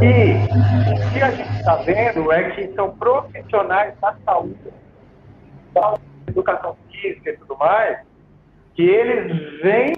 E 0.00 0.34
o 0.92 1.12
que 1.12 1.22
a 1.22 1.30
gente 1.30 1.58
está 1.58 1.76
vendo 1.76 2.32
é 2.32 2.50
que 2.50 2.72
são 2.74 2.96
profissionais 2.96 3.94
da 4.00 4.14
saúde, 4.24 4.56
da 5.74 5.98
educação 6.26 6.76
física 6.90 7.30
e 7.30 7.36
tudo 7.36 7.56
mais, 7.58 7.98
que 8.74 8.82
eles 8.82 9.60
vêm 9.62 9.92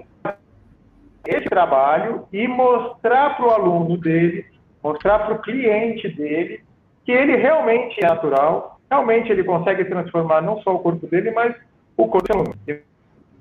esse 1.27 1.49
trabalho 1.49 2.27
e 2.33 2.49
mostrar 2.49 3.37
para 3.37 3.47
o 3.47 3.51
aluno 3.51 3.97
dele, 3.99 4.45
mostrar 4.83 5.21
para 5.21 5.35
o 5.35 5.43
cliente 5.43 6.09
dele, 6.09 6.64
que 7.11 7.17
ele 7.17 7.35
realmente 7.35 7.99
é 8.05 8.07
natural, 8.07 8.79
realmente 8.89 9.33
ele 9.33 9.43
consegue 9.43 9.85
transformar 9.85 10.41
não 10.43 10.63
só 10.63 10.77
o 10.77 10.79
corpo 10.79 11.09
dele, 11.09 11.33
mas 11.33 11.57
o 11.97 12.07
corpo 12.07 12.33
aluno. 12.33 12.55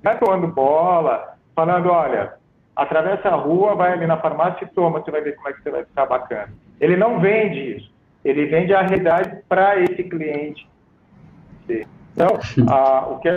Vai 0.02 0.18
tomando 0.18 0.48
bola, 0.48 1.36
falando, 1.54 1.88
olha, 1.88 2.34
atravessa 2.74 3.28
a 3.28 3.36
rua, 3.36 3.76
vai 3.76 3.92
ali 3.92 4.08
na 4.08 4.16
farmácia 4.16 4.64
e 4.64 4.74
toma, 4.74 5.00
você 5.00 5.10
vai 5.12 5.20
ver 5.20 5.36
como 5.36 5.48
é 5.48 5.52
que 5.52 5.62
você 5.62 5.70
vai 5.70 5.84
ficar 5.84 6.06
bacana. 6.06 6.48
Ele 6.80 6.96
não 6.96 7.20
vende 7.20 7.76
isso, 7.76 7.92
ele 8.24 8.46
vende 8.46 8.74
a 8.74 8.82
realidade 8.82 9.40
para 9.48 9.78
esse 9.78 10.02
cliente. 10.02 10.68
Então, 11.68 12.40
a, 12.68 13.06
o 13.06 13.20
que 13.20 13.28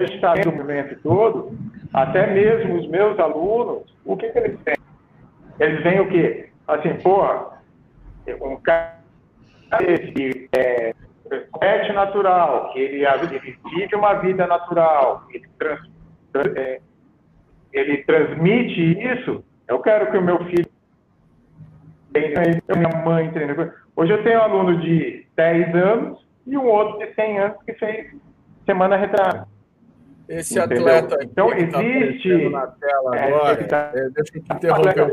está 0.00 0.32
vendo 0.32 0.50
no 0.50 0.56
movimento 0.56 0.98
todo, 1.02 1.58
até 1.92 2.26
mesmo 2.32 2.76
os 2.76 2.88
meus 2.88 3.18
alunos, 3.18 3.82
o 4.02 4.16
que, 4.16 4.30
que 4.30 4.38
eles 4.38 4.58
têm? 4.60 4.76
Eles 5.60 5.82
veem 5.82 6.00
o 6.00 6.08
quê? 6.08 6.48
Assim, 6.66 6.94
pô, 7.02 7.22
um 8.40 8.56
cara 8.56 8.93
que 9.78 10.48
é, 10.52 10.94
é 11.60 11.92
natural, 11.92 12.72
que 12.72 12.78
ele, 12.78 13.04
ele 13.04 13.58
vive 13.70 13.94
uma 13.94 14.14
vida 14.14 14.46
natural, 14.46 15.26
ele 15.32 15.48
trans, 15.58 15.80
é, 16.56 16.80
ele 17.72 17.98
transmite 18.04 18.98
isso, 19.00 19.44
eu 19.68 19.78
quero 19.80 20.10
que 20.10 20.18
o 20.18 20.22
meu 20.22 20.44
filho 20.44 20.66
treine, 22.12 22.62
minha 22.76 23.04
mãe 23.04 23.30
treine. 23.30 23.54
Hoje 23.96 24.12
eu 24.12 24.22
tenho 24.22 24.38
um 24.38 24.42
aluno 24.42 24.80
de 24.80 25.26
10 25.36 25.74
anos 25.74 26.24
e 26.46 26.56
um 26.56 26.66
outro 26.66 26.98
de 26.98 27.14
100 27.14 27.38
anos 27.38 27.56
que 27.64 27.72
fez 27.74 28.14
semana 28.66 28.96
retrasada. 28.96 29.48
Esse 30.28 30.58
Entendeu? 30.58 30.88
atleta 30.88 31.18
então, 31.22 31.50
tá 31.50 31.84
existe, 31.84 32.48
na 32.48 32.66
tela 32.66 33.16
é, 33.16 33.28
agora, 33.28 33.64
tá, 33.68 33.92
é, 33.94 34.08
deixa 34.08 34.38
eu 34.38 34.42
te 34.42 34.54
interromper 34.54 35.02
um 35.02 35.12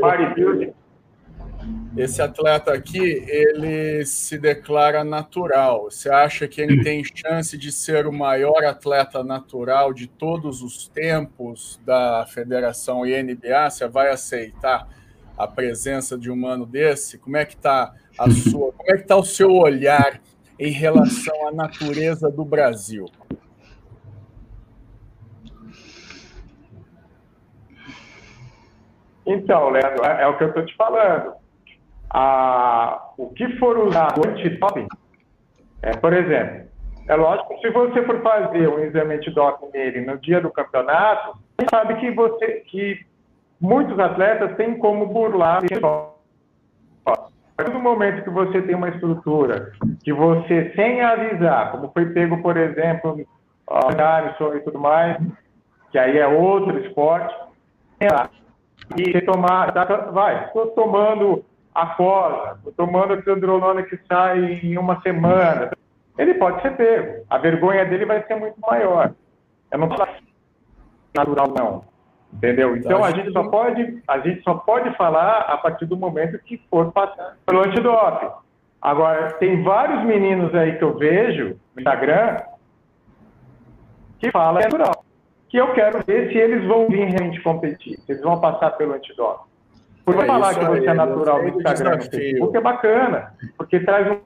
esse 1.96 2.22
atleta 2.22 2.72
aqui, 2.72 3.24
ele 3.28 4.04
se 4.06 4.38
declara 4.38 5.04
natural. 5.04 5.84
Você 5.84 6.10
acha 6.10 6.48
que 6.48 6.60
ele 6.60 6.82
tem 6.82 7.04
chance 7.04 7.56
de 7.58 7.70
ser 7.70 8.06
o 8.06 8.12
maior 8.12 8.64
atleta 8.64 9.22
natural 9.22 9.92
de 9.92 10.06
todos 10.06 10.62
os 10.62 10.88
tempos 10.88 11.78
da 11.84 12.24
Federação 12.26 13.06
INBA? 13.06 13.68
Você 13.68 13.86
vai 13.88 14.08
aceitar 14.08 14.88
a 15.36 15.46
presença 15.46 16.16
de 16.16 16.30
um 16.30 16.34
humano 16.34 16.64
desse? 16.64 17.18
Como 17.18 17.36
é 17.36 17.44
que 17.44 17.54
está 17.54 17.92
a 18.18 18.30
sua, 18.30 18.72
como 18.72 18.90
é 18.90 18.94
que 18.94 19.02
está 19.02 19.16
o 19.16 19.24
seu 19.24 19.52
olhar 19.52 20.18
em 20.58 20.70
relação 20.70 21.46
à 21.46 21.52
natureza 21.52 22.30
do 22.30 22.44
Brasil? 22.44 23.06
Então, 29.26 29.68
Leandro, 29.68 30.04
é, 30.04 30.22
é 30.22 30.26
o 30.26 30.38
que 30.38 30.44
eu 30.44 30.48
estou 30.48 30.64
te 30.64 30.74
falando 30.74 31.41
a, 32.12 33.10
o 33.16 33.30
que 33.30 33.56
for 33.58 33.78
usado 33.78 34.20
antidoping, 34.28 34.86
é, 35.82 35.96
por 35.96 36.12
exemplo, 36.12 36.68
é 37.08 37.16
lógico, 37.16 37.58
se 37.60 37.70
você 37.70 38.02
for 38.04 38.20
fazer 38.22 38.68
um 38.68 38.78
exame 38.80 39.14
antidoping 39.14 39.70
nele 39.72 40.02
no 40.02 40.18
dia 40.18 40.40
do 40.40 40.50
campeonato, 40.50 41.38
você 41.58 41.66
sabe 41.70 41.94
que 41.96 42.10
você 42.10 42.62
que 42.66 43.00
muitos 43.60 43.98
atletas 43.98 44.56
têm 44.56 44.78
como 44.78 45.06
burlar 45.06 45.62
do 47.70 47.78
momento 47.80 48.24
que 48.24 48.30
você 48.30 48.60
tem 48.62 48.74
uma 48.74 48.88
estrutura 48.88 49.72
que 50.02 50.12
você, 50.12 50.72
sem 50.74 51.00
avisar, 51.00 51.70
como 51.70 51.90
foi 51.92 52.06
pego, 52.06 52.42
por 52.42 52.56
exemplo, 52.56 53.24
o 53.66 54.56
e 54.56 54.60
tudo 54.60 54.78
mais, 54.78 55.16
que 55.90 55.98
aí 55.98 56.18
é 56.18 56.26
outro 56.26 56.78
esporte, 56.80 57.34
e 58.96 59.20
tomar, 59.22 59.72
vai, 60.12 60.46
estou 60.46 60.68
tomando 60.68 61.44
a 61.74 61.94
fosa, 61.94 62.58
tomando 62.76 63.14
a 63.14 63.22
xandrolona 63.22 63.82
que 63.82 63.98
sai 64.08 64.60
em 64.62 64.76
uma 64.76 65.00
semana, 65.00 65.70
ele 66.18 66.34
pode 66.34 66.60
ser 66.62 66.76
pego. 66.76 67.24
A 67.30 67.38
vergonha 67.38 67.84
dele 67.84 68.04
vai 68.04 68.22
ser 68.26 68.36
muito 68.36 68.60
maior. 68.60 69.12
É 69.70 69.76
não 69.76 69.88
natural, 71.14 71.48
não. 71.56 71.84
Entendeu? 72.32 72.76
Então 72.76 73.04
a 73.04 73.10
gente 73.10 73.30
só 73.32 73.44
pode, 73.48 74.02
a 74.08 74.18
gente 74.20 74.42
só 74.42 74.54
pode 74.54 74.94
falar 74.96 75.40
a 75.40 75.56
partir 75.58 75.84
do 75.84 75.96
momento 75.96 76.38
que 76.38 76.60
for 76.70 76.90
passar 76.92 77.36
pelo 77.44 77.60
antidoping. 77.60 78.30
Agora, 78.80 79.32
tem 79.34 79.62
vários 79.62 80.02
meninos 80.04 80.54
aí 80.54 80.76
que 80.76 80.82
eu 80.82 80.96
vejo 80.96 81.58
no 81.74 81.80
Instagram 81.80 82.42
que 84.18 84.30
fala 84.30 84.60
é 84.60 84.64
natural. 84.64 85.04
Que 85.48 85.58
eu 85.58 85.72
quero 85.74 86.02
ver 86.04 86.32
se 86.32 86.38
eles 86.38 86.66
vão 86.66 86.88
vir 86.88 87.06
realmente 87.08 87.40
competir, 87.42 87.98
se 88.00 88.12
eles 88.12 88.22
vão 88.22 88.40
passar 88.40 88.70
pelo 88.72 88.94
antidoping. 88.94 89.51
Por 90.04 90.22
é 90.22 90.26
falar 90.26 90.54
que 90.54 90.64
você 90.64 90.86
é 90.86 90.94
natural 90.94 91.42
no 91.42 91.48
Instagram 91.48 92.00
Facebook 92.00 92.56
é 92.56 92.60
bacana, 92.60 93.34
porque 93.56 93.80
traz 93.80 94.08
um. 94.10 94.20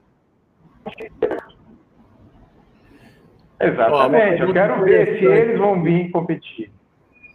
Exatamente, 3.60 4.42
eu 4.42 4.52
quero 4.52 4.84
ver 4.84 5.18
se 5.18 5.24
eles 5.24 5.58
vão 5.58 5.82
vir 5.82 6.10
competir. 6.10 6.70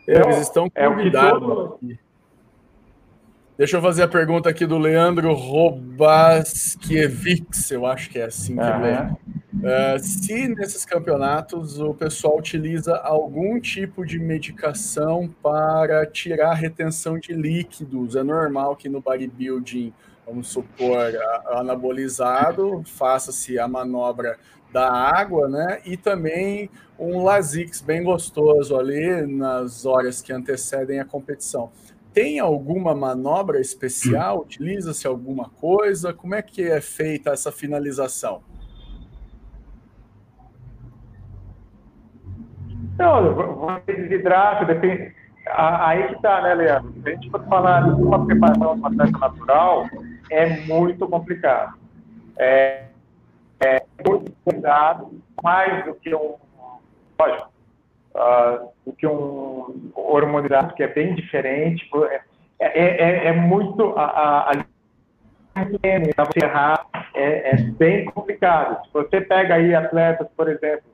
Eles 0.07 0.49
então, 0.49 0.67
estão 0.67 0.69
convidados. 0.69 1.27
É 1.27 1.31
todo... 1.39 1.79
Deixa 3.57 3.75
eu 3.77 3.81
fazer 3.81 4.03
a 4.03 4.07
pergunta 4.07 4.49
aqui 4.49 4.65
do 4.65 4.77
Leandro 4.79 5.33
Robaskiewicz, 5.33 7.71
eu 7.71 7.85
acho 7.85 8.09
que 8.09 8.17
é 8.17 8.23
assim 8.23 8.55
que 8.55 8.61
uhum. 8.61 8.85
é. 8.85 9.11
Uh, 9.53 9.99
se 9.99 10.47
nesses 10.47 10.85
campeonatos 10.85 11.77
o 11.79 11.93
pessoal 11.93 12.37
utiliza 12.37 12.95
algum 12.95 13.59
tipo 13.59 14.05
de 14.05 14.17
medicação 14.17 15.29
para 15.43 16.05
tirar 16.05 16.51
a 16.51 16.55
retenção 16.55 17.19
de 17.19 17.33
líquidos, 17.33 18.15
é 18.15 18.23
normal 18.23 18.77
que 18.77 18.87
no 18.87 19.01
bodybuilding, 19.01 19.93
vamos 20.25 20.47
supor, 20.47 21.13
anabolizado, 21.47 22.81
faça-se 22.85 23.59
a 23.59 23.67
manobra 23.67 24.39
da 24.71 24.89
água, 24.89 25.49
né? 25.49 25.81
E 25.85 25.97
também 25.97 26.69
um 26.97 27.21
Lasix 27.21 27.81
bem 27.81 28.03
gostoso 28.03 28.77
ali 28.77 29.25
nas 29.27 29.85
horas 29.85 30.21
que 30.21 30.31
antecedem 30.31 30.99
a 30.99 31.05
competição 31.05 31.69
tem 32.13 32.39
alguma 32.39 32.93
manobra 32.93 33.59
especial? 33.59 34.41
Utiliza-se 34.41 35.07
alguma 35.07 35.49
coisa? 35.49 36.13
Como 36.13 36.35
é 36.35 36.41
que 36.41 36.61
é 36.63 36.81
feita 36.81 37.31
essa 37.31 37.51
finalização? 37.51 38.41
Não, 43.01 43.81
desidrato, 43.85 44.65
depende. 44.65 45.13
Aí 45.47 46.07
que 46.07 46.21
tá, 46.21 46.41
né, 46.41 46.53
Leandro? 46.53 46.93
Se 47.01 47.09
a 47.09 47.13
gente 47.13 47.29
for 47.31 47.43
falar 47.47 47.83
de 47.83 48.01
uma 48.01 48.25
preparação 48.25 48.79
de 48.79 48.85
atleta 48.85 49.17
natural, 49.17 49.85
é 50.29 50.45
muito 50.67 51.07
complicado. 51.07 51.77
É, 52.37 52.85
é 53.59 53.83
muito 54.07 54.31
cuidado, 54.43 55.11
mais 55.43 55.83
do 55.85 55.95
que 55.95 56.13
um. 56.13 56.35
Lógico, 57.19 57.51
uh, 58.15 58.69
do 58.85 58.93
que 58.93 59.07
um 59.07 59.91
hormonizado, 59.95 60.73
que 60.75 60.83
é 60.83 60.87
bem 60.87 61.15
diferente. 61.15 61.89
É, 62.09 62.21
é, 62.59 62.67
é, 62.79 63.25
é 63.27 63.33
muito. 63.33 63.97
A, 63.97 64.05
a, 64.05 64.51
a 65.55 65.63
você 65.63 66.45
errar 66.45 66.85
é, 67.13 67.51
é, 67.51 67.55
bem 67.57 68.05
complicado. 68.05 68.85
Se 68.85 68.93
você 68.93 69.21
pega 69.21 69.55
aí 69.55 69.75
atletas, 69.75 70.27
por 70.35 70.47
exemplo, 70.47 70.90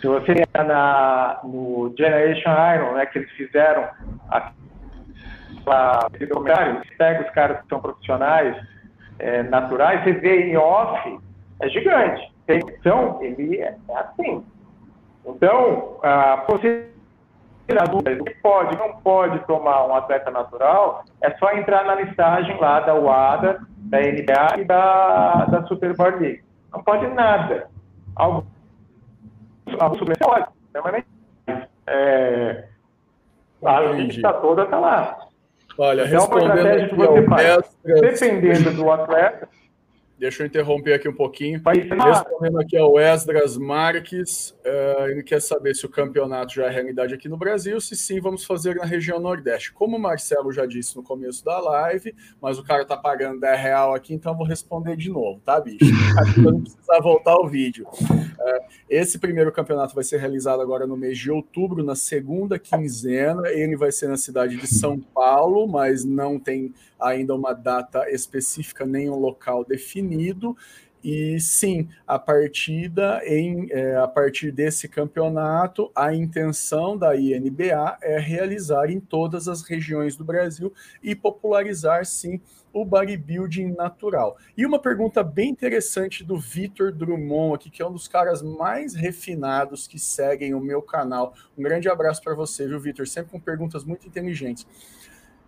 se 0.00 0.06
você 0.06 0.32
está 0.32 0.64
na, 0.64 1.40
no 1.44 1.94
Generation 1.96 2.50
Iron, 2.74 2.94
né, 2.94 3.06
que 3.06 3.18
eles 3.18 3.30
fizeram 3.32 3.88
aquela 4.28 4.62
você 5.64 6.94
pega 6.98 7.24
os 7.24 7.30
caras 7.30 7.60
que 7.62 7.68
são 7.68 7.80
profissionais 7.80 8.56
é, 9.18 9.42
naturais, 9.44 10.02
você 10.02 10.12
vê 10.12 10.50
em 10.50 10.56
off, 10.56 11.18
é 11.60 11.68
gigante. 11.68 12.32
Então, 12.48 13.18
ele 13.22 13.60
é, 13.60 13.76
é 13.88 13.96
assim. 13.96 14.44
Então, 15.24 15.98
a 16.02 16.44
você 16.48 16.90
o 17.72 18.24
que 18.24 18.34
pode, 18.42 18.76
não 18.76 18.96
pode 18.96 19.38
tomar 19.46 19.86
um 19.86 19.94
atleta 19.94 20.30
natural, 20.30 21.04
é 21.22 21.30
só 21.38 21.52
entrar 21.52 21.84
na 21.84 21.94
listagem 21.94 22.58
lá 22.60 22.80
da 22.80 22.94
UADA, 22.94 23.60
da 23.78 23.98
NBA 23.98 24.60
e 24.60 24.64
da, 24.64 25.44
da 25.46 25.62
Super 25.66 25.96
Bowl 25.96 26.18
League. 26.18 26.42
Não 26.70 26.82
pode 26.82 27.06
nada. 27.08 27.68
Algo, 28.16 28.44
algo 29.78 29.98
suplemento 29.98 30.24
pode, 30.24 30.46
mas 30.74 31.04
é, 31.86 32.64
a 33.64 33.80
lista 33.80 34.32
toda 34.34 34.64
está 34.64 34.78
lá. 34.78 35.18
Olha, 35.78 36.06
então, 36.06 36.26
uma 36.26 36.38
estratégia 36.38 36.88
que 36.88 36.94
você 36.94 37.22
faz, 37.24 37.78
dependendo 37.84 38.72
do 38.72 38.90
atleta, 38.90 39.48
Deixa 40.22 40.44
eu 40.44 40.46
interromper 40.46 40.92
aqui 40.92 41.08
um 41.08 41.12
pouquinho. 41.12 41.60
Respondendo 41.66 42.60
aqui 42.60 42.76
ao 42.76 42.96
Esdras 42.96 43.56
Marques, 43.56 44.50
uh, 44.64 45.08
ele 45.08 45.20
quer 45.20 45.42
saber 45.42 45.74
se 45.74 45.84
o 45.84 45.88
campeonato 45.88 46.54
já 46.54 46.66
é 46.66 46.70
realidade 46.70 47.12
aqui 47.12 47.28
no 47.28 47.36
Brasil. 47.36 47.80
Se 47.80 47.96
sim, 47.96 48.20
vamos 48.20 48.44
fazer 48.44 48.76
na 48.76 48.84
região 48.84 49.18
Nordeste. 49.18 49.72
Como 49.72 49.96
o 49.96 50.00
Marcelo 50.00 50.52
já 50.52 50.64
disse 50.64 50.94
no 50.94 51.02
começo 51.02 51.44
da 51.44 51.58
live, 51.58 52.14
mas 52.40 52.56
o 52.56 52.62
cara 52.62 52.84
tá 52.84 52.96
pagando 52.96 53.40
10 53.40 53.60
real 53.60 53.94
aqui, 53.96 54.14
então 54.14 54.30
eu 54.30 54.38
vou 54.38 54.46
responder 54.46 54.96
de 54.96 55.10
novo, 55.10 55.40
tá, 55.44 55.60
bicho? 55.60 55.90
não 56.40 56.60
precisar 56.60 57.00
voltar 57.00 57.32
ao 57.32 57.48
vídeo. 57.48 57.88
Uh, 57.90 58.62
esse 58.88 59.18
primeiro 59.18 59.50
campeonato 59.50 59.92
vai 59.92 60.04
ser 60.04 60.20
realizado 60.20 60.62
agora 60.62 60.86
no 60.86 60.96
mês 60.96 61.18
de 61.18 61.32
outubro, 61.32 61.82
na 61.82 61.96
segunda 61.96 62.60
quinzena. 62.60 63.48
Ele 63.48 63.76
vai 63.76 63.90
ser 63.90 64.06
na 64.06 64.16
cidade 64.16 64.56
de 64.56 64.68
São 64.68 65.00
Paulo, 65.00 65.66
mas 65.66 66.04
não 66.04 66.38
tem 66.38 66.72
ainda 67.00 67.34
uma 67.34 67.52
data 67.52 68.08
específica 68.08 68.86
nem 68.86 69.10
um 69.10 69.18
local 69.18 69.64
definido. 69.64 70.11
E 71.04 71.40
sim, 71.40 71.88
a 72.06 72.16
partida 72.16 73.20
em 73.26 73.66
é, 73.72 73.96
a 73.96 74.06
partir 74.06 74.52
desse 74.52 74.86
campeonato, 74.86 75.90
a 75.96 76.14
intenção 76.14 76.96
da 76.96 77.16
INBA 77.16 77.98
é 78.00 78.20
realizar 78.20 78.88
em 78.88 79.00
todas 79.00 79.48
as 79.48 79.62
regiões 79.62 80.14
do 80.14 80.24
Brasil 80.24 80.72
e 81.02 81.16
popularizar 81.16 82.06
sim 82.06 82.40
o 82.72 82.84
bodybuilding 82.84 83.74
natural. 83.74 84.36
E 84.56 84.64
uma 84.64 84.78
pergunta 84.78 85.24
bem 85.24 85.50
interessante 85.50 86.22
do 86.22 86.38
Vitor 86.38 86.92
Drummond 86.92 87.56
aqui, 87.56 87.68
que 87.68 87.82
é 87.82 87.86
um 87.86 87.92
dos 87.92 88.06
caras 88.06 88.40
mais 88.40 88.94
refinados 88.94 89.88
que 89.88 89.98
seguem 89.98 90.54
o 90.54 90.60
meu 90.60 90.80
canal. 90.80 91.34
Um 91.58 91.62
grande 91.62 91.88
abraço 91.88 92.22
para 92.22 92.34
você, 92.34 92.66
viu, 92.66 92.78
Vitor? 92.78 93.08
Sempre 93.08 93.32
com 93.32 93.40
perguntas 93.40 93.84
muito 93.84 94.06
inteligentes. 94.06 94.66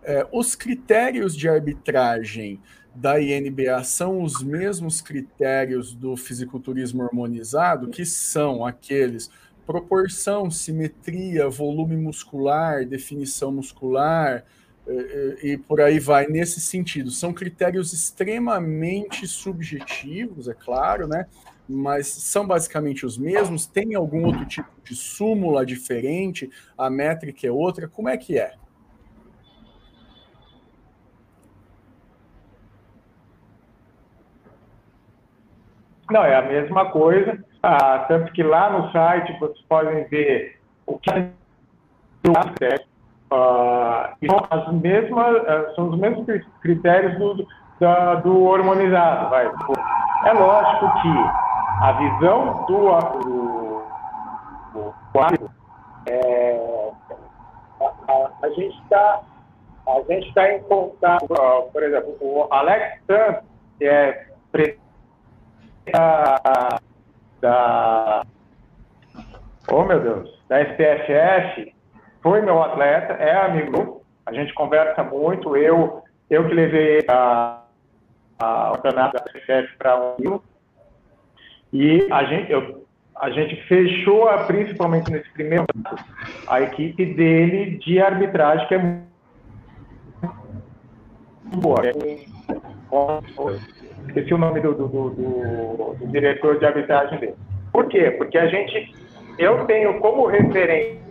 É, 0.03 0.27
os 0.33 0.55
critérios 0.55 1.35
de 1.35 1.49
arbitragem 1.49 2.61
da 2.95 3.21
INBA 3.21 3.83
são 3.83 4.23
os 4.23 4.43
mesmos 4.43 5.01
critérios 5.01 5.93
do 5.93 6.17
fisiculturismo 6.17 7.03
harmonizado, 7.03 7.89
que 7.89 8.05
são 8.05 8.65
aqueles 8.65 9.31
proporção, 9.67 10.51
simetria, 10.51 11.49
volume 11.49 11.97
muscular, 11.97 12.85
definição 12.85 13.51
muscular, 13.51 14.45
e, 14.87 14.91
é, 14.91 14.95
é, 14.95 15.47
e 15.53 15.59
por 15.59 15.81
aí 15.81 15.99
vai 15.99 16.27
nesse 16.27 16.61
sentido. 16.61 17.11
São 17.11 17.33
critérios 17.33 17.93
extremamente 17.93 19.27
subjetivos, 19.27 20.49
é 20.49 20.55
claro, 20.55 21.09
né? 21.09 21.27
Mas 21.67 22.07
são 22.07 22.47
basicamente 22.47 23.07
os 23.07 23.17
mesmos. 23.17 23.67
Tem 23.67 23.95
algum 23.95 24.27
outro 24.27 24.45
tipo 24.45 24.69
de 24.85 24.95
súmula 24.95 25.65
diferente? 25.65 26.51
A 26.77 26.91
métrica 26.91 27.47
é 27.47 27.51
outra? 27.51 27.89
Como 27.89 28.09
é 28.09 28.19
que 28.19 28.39
é? 28.39 28.55
Não, 36.15 36.25
é 36.25 36.37
a 36.37 36.43
mesma 36.43 36.93
coisa, 36.93 37.37
ah, 37.61 38.05
tanto 38.07 38.33
que 38.35 38.45
lá 38.45 38.71
no 38.71 38.89
site 38.93 39.37
vocês 39.41 39.61
podem 39.69 40.05
ver 40.05 40.61
o 40.87 40.97
que 40.97 41.11
é 41.11 41.29
ah, 43.33 44.15
são 44.25 44.47
as 44.49 44.73
mesmas, 44.75 45.37
ah, 45.49 45.73
são 45.75 45.91
os 45.91 45.99
mesmos 45.99 46.25
critérios 46.63 47.19
do, 47.19 47.45
da, 47.81 48.15
do 48.15 48.45
hormonizado. 48.45 49.29
Vai. 49.29 49.51
É 50.27 50.33
lógico 50.35 51.03
que 51.03 51.09
a 51.83 51.93
visão 51.99 52.65
do, 52.69 53.83
quadro 55.13 55.51
é, 56.07 56.61
a, 57.81 58.31
a, 58.41 58.49
gente 58.51 58.81
está 58.83 59.21
a 59.89 60.01
gente 60.09 60.29
está 60.29 60.53
em 60.53 60.63
contato, 60.63 61.27
por 61.73 61.83
exemplo, 61.83 62.17
o 62.21 62.47
Alex 62.53 63.03
Trump, 63.09 63.39
que 63.81 63.85
é 63.85 64.29
presidente 64.53 64.84
da, 65.93 66.81
da 67.41 68.27
oh 69.71 69.85
meu 69.85 70.01
Deus, 70.01 70.43
da 70.49 70.61
SPFF, 70.63 71.75
foi 72.23 72.41
meu 72.41 72.63
atleta, 72.63 73.15
é 73.15 73.35
amigo, 73.45 74.03
a 74.27 74.33
gente 74.33 74.53
conversa 74.55 75.03
muito, 75.03 75.57
eu, 75.57 76.03
eu 76.31 76.47
que 76.49 76.55
levei 76.55 77.05
a, 77.09 77.63
a, 78.39 78.73
campeonato 78.77 79.15
da 79.15 79.25
SPFF 79.27 79.77
para 79.77 79.99
o 79.99 80.17
Rio, 80.17 80.43
e 81.73 82.07
a 82.11 82.25
gente, 82.25 82.53
eu, 82.53 82.87
a 83.17 83.31
gente 83.31 83.57
fechou, 83.67 84.29
a, 84.29 84.45
principalmente 84.45 85.11
nesse 85.11 85.29
primeiro 85.31 85.67
a 86.47 86.61
equipe 86.61 87.05
dele 87.15 87.79
de 87.79 88.01
arbitragem, 88.01 88.67
que 88.69 88.75
é 88.75 88.79
muito 88.79 89.05
boa. 91.61 91.83
Esqueci 94.15 94.33
o 94.33 94.39
nome 94.39 94.61
do, 94.61 94.73
do, 94.75 94.89
do, 94.89 95.11
do, 95.11 96.07
diretor 96.07 96.59
de 96.59 96.65
arbitragem 96.65 97.19
dele. 97.19 97.35
Por 97.73 97.89
quê? 97.89 98.13
Porque 98.13 98.39
a 98.39 98.47
gente, 98.47 98.95
eu 99.39 99.65
tenho 99.67 99.99
como 99.99 100.27
referência, 100.27 101.03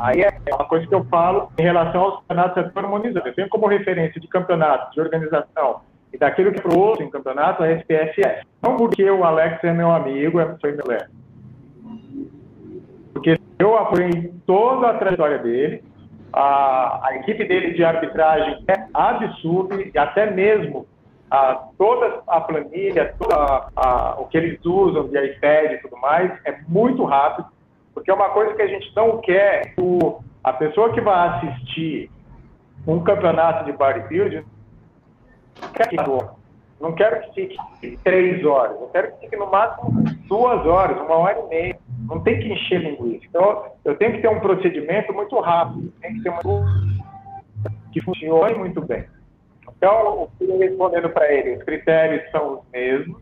aí 0.00 0.22
é 0.22 0.54
uma 0.54 0.66
coisa 0.66 0.86
que 0.86 0.94
eu 0.94 1.04
falo 1.04 1.50
em 1.56 1.62
relação 1.62 2.00
aos 2.02 2.20
campeonatos 2.20 2.76
harmonizados. 2.76 3.28
Eu 3.28 3.34
tenho 3.34 3.48
como 3.48 3.68
referência 3.68 4.20
de 4.20 4.26
campeonato, 4.26 4.92
de 4.92 5.00
organização 5.00 5.80
e 6.12 6.18
daquilo 6.18 6.52
que 6.52 6.60
trouxe 6.60 7.04
em 7.04 7.10
campeonato 7.10 7.62
a 7.62 7.70
SPFS. 7.70 8.44
Não 8.60 8.76
porque 8.76 9.08
o 9.08 9.24
Alex 9.24 9.62
é 9.62 9.72
meu 9.72 9.90
amigo, 9.90 10.40
é, 10.40 10.56
foi 10.60 10.72
meu 10.72 10.92
é. 10.92 11.06
Eu 13.58 13.78
apoiei 13.78 14.32
toda 14.46 14.90
a 14.90 14.94
trajetória 14.94 15.38
dele. 15.38 15.82
A, 16.32 17.08
a 17.08 17.16
equipe 17.16 17.44
dele 17.44 17.72
de 17.72 17.84
arbitragem 17.84 18.64
é 18.68 18.86
absurda 18.92 19.76
e 19.76 19.96
até 19.96 20.28
mesmo 20.30 20.86
a, 21.34 21.68
toda 21.76 22.22
a 22.28 22.40
planilha, 22.40 23.12
toda 23.18 23.68
a, 23.74 24.14
o 24.18 24.26
que 24.26 24.36
eles 24.36 24.64
usam 24.64 25.08
de 25.08 25.18
iPad 25.18 25.72
e 25.72 25.78
tudo 25.78 25.96
mais, 25.96 26.30
é 26.44 26.60
muito 26.68 27.04
rápido, 27.04 27.48
porque 27.92 28.10
é 28.10 28.14
uma 28.14 28.30
coisa 28.30 28.54
que 28.54 28.62
a 28.62 28.68
gente 28.68 28.94
não 28.94 29.18
quer, 29.18 29.74
o, 29.76 30.20
a 30.44 30.52
pessoa 30.52 30.92
que 30.92 31.00
vai 31.00 31.28
assistir 31.28 32.08
um 32.86 33.02
campeonato 33.02 33.64
de 33.64 33.72
bodybuilding, 33.72 34.44
não 36.80 36.92
quero 36.92 37.20
que 37.22 37.34
fique 37.34 37.96
três 38.04 38.44
horas, 38.44 38.80
eu 38.80 38.88
quero 38.88 39.12
que 39.12 39.20
fique 39.22 39.36
no 39.36 39.50
máximo 39.50 40.04
duas 40.28 40.64
horas, 40.66 41.00
uma 41.00 41.16
hora 41.16 41.40
e 41.40 41.48
meia. 41.48 41.78
Não 42.06 42.20
tem 42.20 42.38
que 42.38 42.52
encher 42.52 42.80
linguiça. 42.80 43.24
Então, 43.26 43.64
eu 43.84 43.96
tenho 43.96 44.12
que 44.12 44.20
ter 44.20 44.28
um 44.28 44.40
procedimento 44.40 45.12
muito 45.14 45.40
rápido, 45.40 45.90
tem 46.02 46.14
que 46.14 46.20
ser 46.20 46.30
muito 46.30 46.64
que 47.92 48.02
funcione 48.02 48.54
muito 48.54 48.82
bem. 48.82 49.04
Então, 49.76 50.28
respondendo 50.58 51.10
para 51.10 51.32
ele, 51.32 51.56
os 51.56 51.62
critérios 51.62 52.30
são 52.30 52.54
os 52.54 52.60
mesmos, 52.72 53.20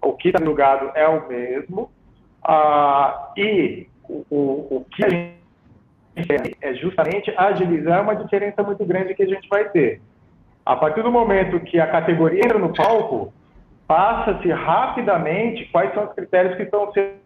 o 0.00 0.12
que 0.12 0.28
está 0.28 0.44
julgado 0.44 0.90
é 0.94 1.08
o 1.08 1.26
mesmo, 1.28 1.90
ah, 2.42 3.32
e 3.36 3.86
o, 4.08 4.24
o, 4.30 4.76
o 4.76 4.86
que 4.90 5.04
a 5.04 5.08
gente 5.08 5.44
é 6.60 6.74
justamente 6.74 7.32
agilizar 7.36 8.02
uma 8.02 8.14
diferença 8.14 8.62
muito 8.62 8.84
grande 8.84 9.14
que 9.14 9.22
a 9.22 9.26
gente 9.26 9.48
vai 9.48 9.68
ter. 9.70 10.00
A 10.64 10.76
partir 10.76 11.02
do 11.02 11.10
momento 11.10 11.58
que 11.60 11.80
a 11.80 11.86
categoria 11.86 12.40
entra 12.44 12.58
no 12.58 12.72
palco, 12.72 13.32
passa-se 13.86 14.48
rapidamente 14.50 15.66
quais 15.66 15.92
são 15.92 16.04
os 16.04 16.12
critérios 16.14 16.56
que 16.56 16.62
estão 16.62 16.92
sendo 16.92 17.16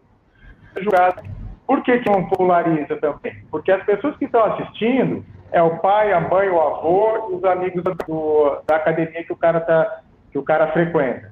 julgados. 0.77 1.23
Por 1.67 1.83
que, 1.83 1.99
que 1.99 2.09
não 2.09 2.27
polariza 2.27 2.97
também? 2.97 3.43
Porque 3.51 3.71
as 3.71 3.83
pessoas 3.83 4.17
que 4.17 4.25
estão 4.25 4.43
assistindo 4.43 5.23
é 5.51 5.61
o 5.61 5.77
pai, 5.79 6.11
a 6.13 6.19
mãe, 6.19 6.49
o 6.49 6.59
avô 6.59 7.29
e 7.31 7.35
os 7.35 7.43
amigos 7.43 7.83
do, 7.83 8.61
da 8.67 8.75
academia 8.75 9.23
que 9.23 9.33
o 9.33 9.37
cara 9.37 9.59
tá, 9.61 10.01
que 10.31 10.37
o 10.37 10.43
cara 10.43 10.71
frequenta. 10.71 11.31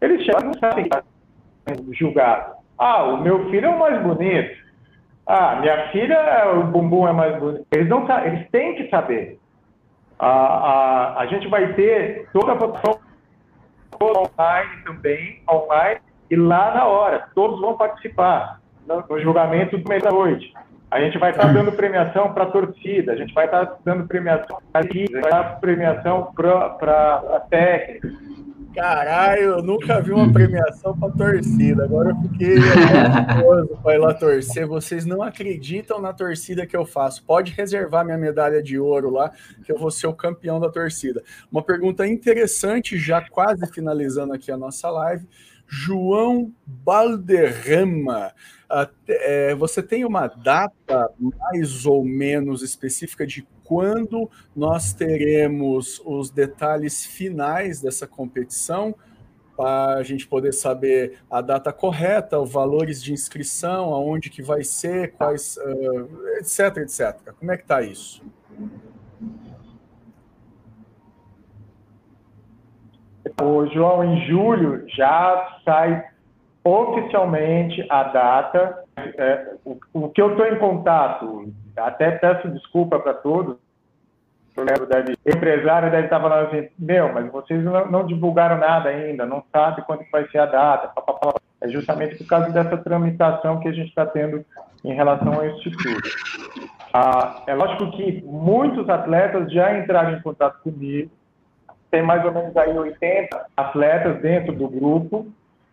Eles 0.00 0.24
chegam 0.24 0.42
não 0.42 0.54
sabem 0.54 0.88
julgado. 1.92 2.54
Ah, 2.78 3.04
o 3.04 3.22
meu 3.22 3.48
filho 3.50 3.66
é 3.66 3.70
o 3.70 3.78
mais 3.78 4.02
bonito. 4.02 4.64
Ah, 5.26 5.56
minha 5.56 5.88
filha, 5.88 6.52
o 6.54 6.64
bumbum 6.64 7.08
é 7.08 7.12
mais 7.12 7.38
bonito. 7.38 7.66
Eles 7.70 7.88
não 7.88 8.06
eles 8.24 8.48
têm 8.50 8.74
que 8.74 8.88
saber. 8.90 9.38
A, 10.18 10.28
a, 10.28 11.20
a 11.20 11.26
gente 11.26 11.48
vai 11.48 11.72
ter 11.74 12.28
toda 12.32 12.52
a 12.52 12.56
produção 12.56 13.00
online 14.02 14.82
também, 14.84 15.42
online, 15.50 16.00
e 16.30 16.36
lá 16.36 16.74
na 16.74 16.86
hora, 16.86 17.28
todos 17.34 17.60
vão 17.60 17.76
participar 17.76 18.60
no, 18.86 19.04
no 19.08 19.20
julgamento 19.20 19.78
do 19.78 19.88
mês 19.88 20.02
da 20.02 20.10
noite. 20.10 20.52
A 20.94 21.00
gente 21.00 21.18
vai 21.18 21.32
estar 21.32 21.52
dando 21.52 21.72
premiação 21.72 22.32
para 22.32 22.44
a 22.44 22.50
torcida, 22.52 23.10
a 23.10 23.16
gente 23.16 23.34
vai 23.34 23.46
estar 23.46 23.80
dando 23.84 24.06
premiação 24.06 24.58
para 24.70 24.80
a 24.80 24.84
equipe, 24.84 25.20
vai 25.20 25.28
dar 25.28 25.58
premiação 25.58 26.32
para 26.32 27.14
a 27.34 27.40
técnica. 27.50 28.12
Caralho, 28.72 29.42
eu 29.42 29.62
nunca 29.62 30.00
vi 30.00 30.12
uma 30.12 30.32
premiação 30.32 30.96
para 30.96 31.10
torcida. 31.10 31.82
Agora 31.82 32.10
eu 32.10 32.16
fiquei 32.28 32.58
ansioso 32.58 33.76
para 33.82 33.94
ir 33.96 33.98
lá 33.98 34.14
torcer. 34.14 34.68
Vocês 34.68 35.04
não 35.04 35.20
acreditam 35.20 36.00
na 36.00 36.12
torcida 36.12 36.64
que 36.64 36.76
eu 36.76 36.86
faço. 36.86 37.24
Pode 37.24 37.50
reservar 37.50 38.04
minha 38.04 38.18
medalha 38.18 38.62
de 38.62 38.78
ouro 38.78 39.10
lá, 39.10 39.32
que 39.64 39.72
eu 39.72 39.78
vou 39.78 39.90
ser 39.90 40.06
o 40.06 40.14
campeão 40.14 40.60
da 40.60 40.70
torcida. 40.70 41.24
Uma 41.50 41.62
pergunta 41.62 42.06
interessante, 42.06 42.96
já 42.96 43.20
quase 43.20 43.66
finalizando 43.66 44.32
aqui 44.32 44.52
a 44.52 44.56
nossa 44.56 44.88
live. 44.90 45.26
João 45.66 46.52
Balderrama, 46.66 48.32
é, 49.08 49.54
você 49.54 49.82
tem 49.82 50.04
uma 50.04 50.26
data 50.26 51.10
mais 51.18 51.86
ou 51.86 52.04
menos 52.04 52.62
específica 52.62 53.26
de 53.26 53.46
quando 53.62 54.30
nós 54.54 54.92
teremos 54.92 56.00
os 56.04 56.30
detalhes 56.30 57.04
finais 57.04 57.80
dessa 57.80 58.06
competição? 58.06 58.94
Para 59.56 59.98
a 59.98 60.02
gente 60.02 60.26
poder 60.26 60.52
saber 60.52 61.20
a 61.30 61.40
data 61.40 61.72
correta, 61.72 62.40
os 62.40 62.50
valores 62.50 63.00
de 63.00 63.12
inscrição, 63.12 63.94
aonde 63.94 64.28
que 64.28 64.42
vai 64.42 64.64
ser, 64.64 65.12
quais, 65.12 65.56
uh, 65.58 66.38
etc, 66.38 66.78
etc. 66.78 67.32
Como 67.38 67.52
é 67.52 67.56
que 67.56 67.62
está 67.62 67.80
isso? 67.80 68.20
O 73.40 73.66
João, 73.66 74.04
em 74.04 74.26
julho 74.26 74.84
já 74.88 75.58
sai 75.64 76.04
oficialmente 76.64 77.86
a 77.90 78.04
data. 78.04 78.84
É, 78.96 79.54
o, 79.64 79.78
o, 79.92 80.08
que 80.08 80.22
eu 80.22 80.30
estou 80.30 80.46
em 80.46 80.58
contato, 80.58 81.52
até 81.76 82.12
peço 82.12 82.48
desculpa 82.48 82.98
para 82.98 83.14
todos, 83.14 83.56
o 84.56 84.86
deve, 84.86 85.18
empresário 85.26 85.90
deve 85.90 86.04
estar 86.04 86.20
falando 86.20 86.46
assim, 86.46 86.68
meu, 86.78 87.12
mas 87.12 87.30
vocês 87.30 87.62
não, 87.62 87.90
não 87.90 88.06
divulgaram 88.06 88.56
nada 88.56 88.88
ainda, 88.88 89.26
não 89.26 89.42
sabe 89.52 89.82
quando 89.82 90.04
vai 90.12 90.28
ser 90.28 90.38
a 90.38 90.46
data. 90.46 90.92
É 91.60 91.68
justamente 91.68 92.16
por 92.16 92.26
causa 92.26 92.50
dessa 92.50 92.76
tramitação 92.76 93.58
que 93.58 93.68
a 93.68 93.72
gente 93.72 93.88
está 93.88 94.06
tendo 94.06 94.44
em 94.84 94.94
relação 94.94 95.34
ao 95.34 95.46
Instituto. 95.46 96.08
Ah, 96.92 97.42
é 97.48 97.54
lógico 97.54 97.90
que 97.92 98.22
muitos 98.24 98.88
atletas 98.88 99.50
já 99.52 99.76
entraram 99.76 100.16
em 100.16 100.22
contato 100.22 100.62
comigo, 100.62 101.10
tem 101.94 102.02
mais 102.02 102.24
ou 102.24 102.32
menos 102.32 102.56
aí 102.56 102.76
80 102.76 103.46
atletas 103.56 104.20
dentro 104.20 104.52
do 104.52 104.68
grupo 104.68 105.28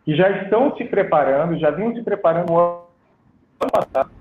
que 0.05 0.15
já 0.15 0.29
estão 0.29 0.75
se 0.77 0.85
preparando, 0.85 1.57
já 1.57 1.71
vinham 1.71 1.95
se 1.95 2.03
preparando 2.03 2.53
no 2.53 2.59
ano 2.59 3.71
passado. 3.71 4.11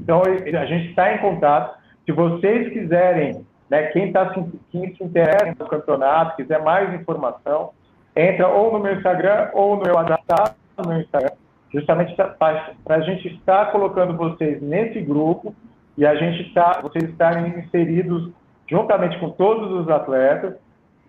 Então, 0.00 0.22
a 0.22 0.64
gente 0.64 0.88
está 0.88 1.14
em 1.14 1.18
contato. 1.18 1.78
Se 2.06 2.12
vocês 2.12 2.72
quiserem, 2.72 3.46
né, 3.68 3.82
quem, 3.88 4.10
tá, 4.10 4.34
quem 4.70 4.94
se 4.94 5.04
interessa 5.04 5.54
no 5.58 5.66
campeonato, 5.66 6.36
quiser 6.36 6.62
mais 6.62 6.92
informação, 6.94 7.72
entra 8.16 8.48
ou 8.48 8.72
no 8.72 8.78
meu 8.78 8.94
Instagram 8.94 9.50
ou 9.52 9.76
no 9.76 9.82
meu 9.82 9.94
WhatsApp, 9.94 10.56
no 10.78 10.88
meu 10.88 11.00
Instagram, 11.00 11.32
justamente 11.70 12.14
para 12.16 12.96
a 12.96 13.00
gente 13.00 13.28
estar 13.28 13.72
colocando 13.72 14.16
vocês 14.16 14.62
nesse 14.62 15.02
grupo 15.02 15.54
e 15.98 16.06
a 16.06 16.14
gente 16.14 16.48
está, 16.48 16.80
vocês 16.80 17.04
estarem 17.04 17.58
inseridos 17.58 18.30
juntamente 18.66 19.18
com 19.18 19.28
todos 19.30 19.70
os 19.72 19.88
atletas 19.90 20.54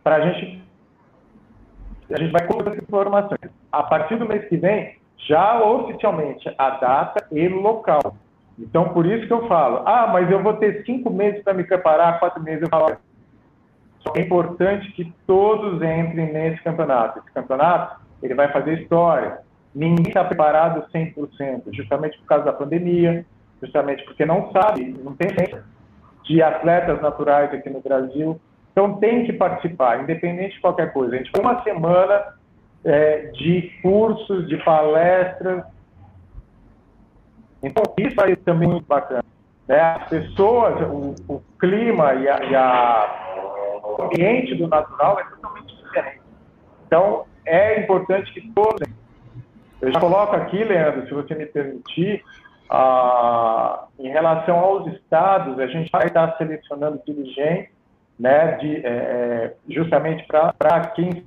para 0.04 0.18
a 0.18 0.22
gente 0.22 0.62
a 2.12 2.20
gente 2.20 2.32
vai 2.32 2.46
colocar 2.46 2.72
essas 2.72 2.84
informações. 2.84 3.52
A 3.72 3.84
partir 3.84 4.18
do 4.18 4.28
mês 4.28 4.48
que 4.48 4.58
vem, 4.58 4.98
já 5.18 5.64
oficialmente 5.64 6.54
a 6.58 6.70
data 6.72 7.26
e 7.32 7.48
local. 7.48 8.16
Então, 8.60 8.90
por 8.90 9.06
isso 9.06 9.26
que 9.26 9.34
eu 9.34 9.48
falo, 9.48 9.82
ah, 9.86 10.08
mas 10.08 10.30
eu 10.30 10.44
vou 10.44 10.54
ter 10.54 10.84
cinco 10.86 11.10
meses 11.10 11.42
para 11.44 11.54
me 11.54 11.64
preparar, 11.64 12.20
quatro 12.20 12.44
meses. 12.44 12.62
Eu 12.62 12.70
falo, 12.70 12.96
é 14.16 14.22
importante 14.22 14.92
que 14.92 15.12
todos 15.26 15.76
entrem 15.76 16.32
nesse 16.32 16.62
campeonato. 16.62 17.20
Esse 17.20 17.32
campeonato, 17.32 18.00
ele 18.22 18.36
vai 18.36 18.52
fazer 18.52 18.82
história. 18.82 19.40
Ninguém 19.74 20.08
está 20.08 20.24
preparado 20.24 20.86
100%, 20.94 21.64
justamente 21.72 22.18
por 22.20 22.28
causa 22.28 22.46
da 22.46 22.54
pandemia, 22.54 23.26
justamente 23.62 24.04
porque 24.04 24.24
não 24.24 24.52
sabe, 24.52 24.96
não 25.04 25.16
tem 25.16 25.30
de 26.24 26.42
atletas 26.44 27.02
naturais 27.02 27.52
aqui 27.52 27.70
no 27.70 27.82
Brasil, 27.82 28.40
então 28.74 28.96
tem 28.96 29.24
que 29.24 29.32
participar, 29.32 30.02
independente 30.02 30.56
de 30.56 30.62
qualquer 30.62 30.92
coisa. 30.92 31.14
A 31.14 31.18
gente 31.20 31.32
tem 31.32 31.42
uma 31.42 31.62
semana 31.62 32.34
é, 32.84 33.28
de 33.28 33.72
cursos, 33.84 34.48
de 34.48 34.58
palestras. 34.58 35.64
Então 37.62 37.84
isso 37.98 38.20
aí 38.20 38.36
também 38.36 38.68
é 38.68 38.72
muito 38.72 38.88
bacana. 38.88 39.24
Né? 39.68 39.80
As 39.80 40.10
pessoas, 40.10 40.82
o, 40.82 41.16
o 41.32 41.44
clima 41.60 42.16
e, 42.16 42.28
a, 42.28 42.44
e 42.44 42.56
a, 42.56 43.82
o 43.84 44.02
ambiente 44.02 44.56
do 44.56 44.68
natural 44.68 45.20
é 45.20 45.24
totalmente 45.24 45.78
diferente. 45.78 46.22
Então 46.88 47.26
é 47.46 47.80
importante 47.80 48.34
que 48.34 48.42
todos. 48.54 48.82
Eu 49.80 49.92
já 49.92 50.00
coloco 50.00 50.36
aqui, 50.36 50.64
Leandro, 50.64 51.06
se 51.08 51.14
você 51.14 51.36
me 51.36 51.46
permitir, 51.46 52.24
ah, 52.72 53.86
em 54.00 54.08
relação 54.08 54.58
aos 54.58 54.88
estados, 54.94 55.60
a 55.60 55.68
gente 55.68 55.92
vai 55.92 56.08
estar 56.08 56.36
selecionando 56.38 57.02
dirigentes 57.06 57.73
né, 58.20 58.58
de, 58.58 58.86
é, 58.86 58.90
é 58.90 59.56
justamente 59.70 60.26
para 60.28 60.88
quem 60.96 61.26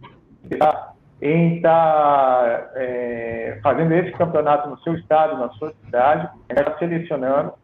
está 0.51 0.93
em 1.21 1.57
estar 1.57 1.71
tá, 1.71 2.71
é, 2.75 3.59
fazendo 3.63 3.93
esse 3.93 4.13
campeonato 4.13 4.69
no 4.69 4.79
seu 4.81 4.95
estado, 4.95 5.39
na 5.39 5.49
sua 5.51 5.73
cidade, 5.85 6.29
está 6.49 6.77
selecionando, 6.79 7.55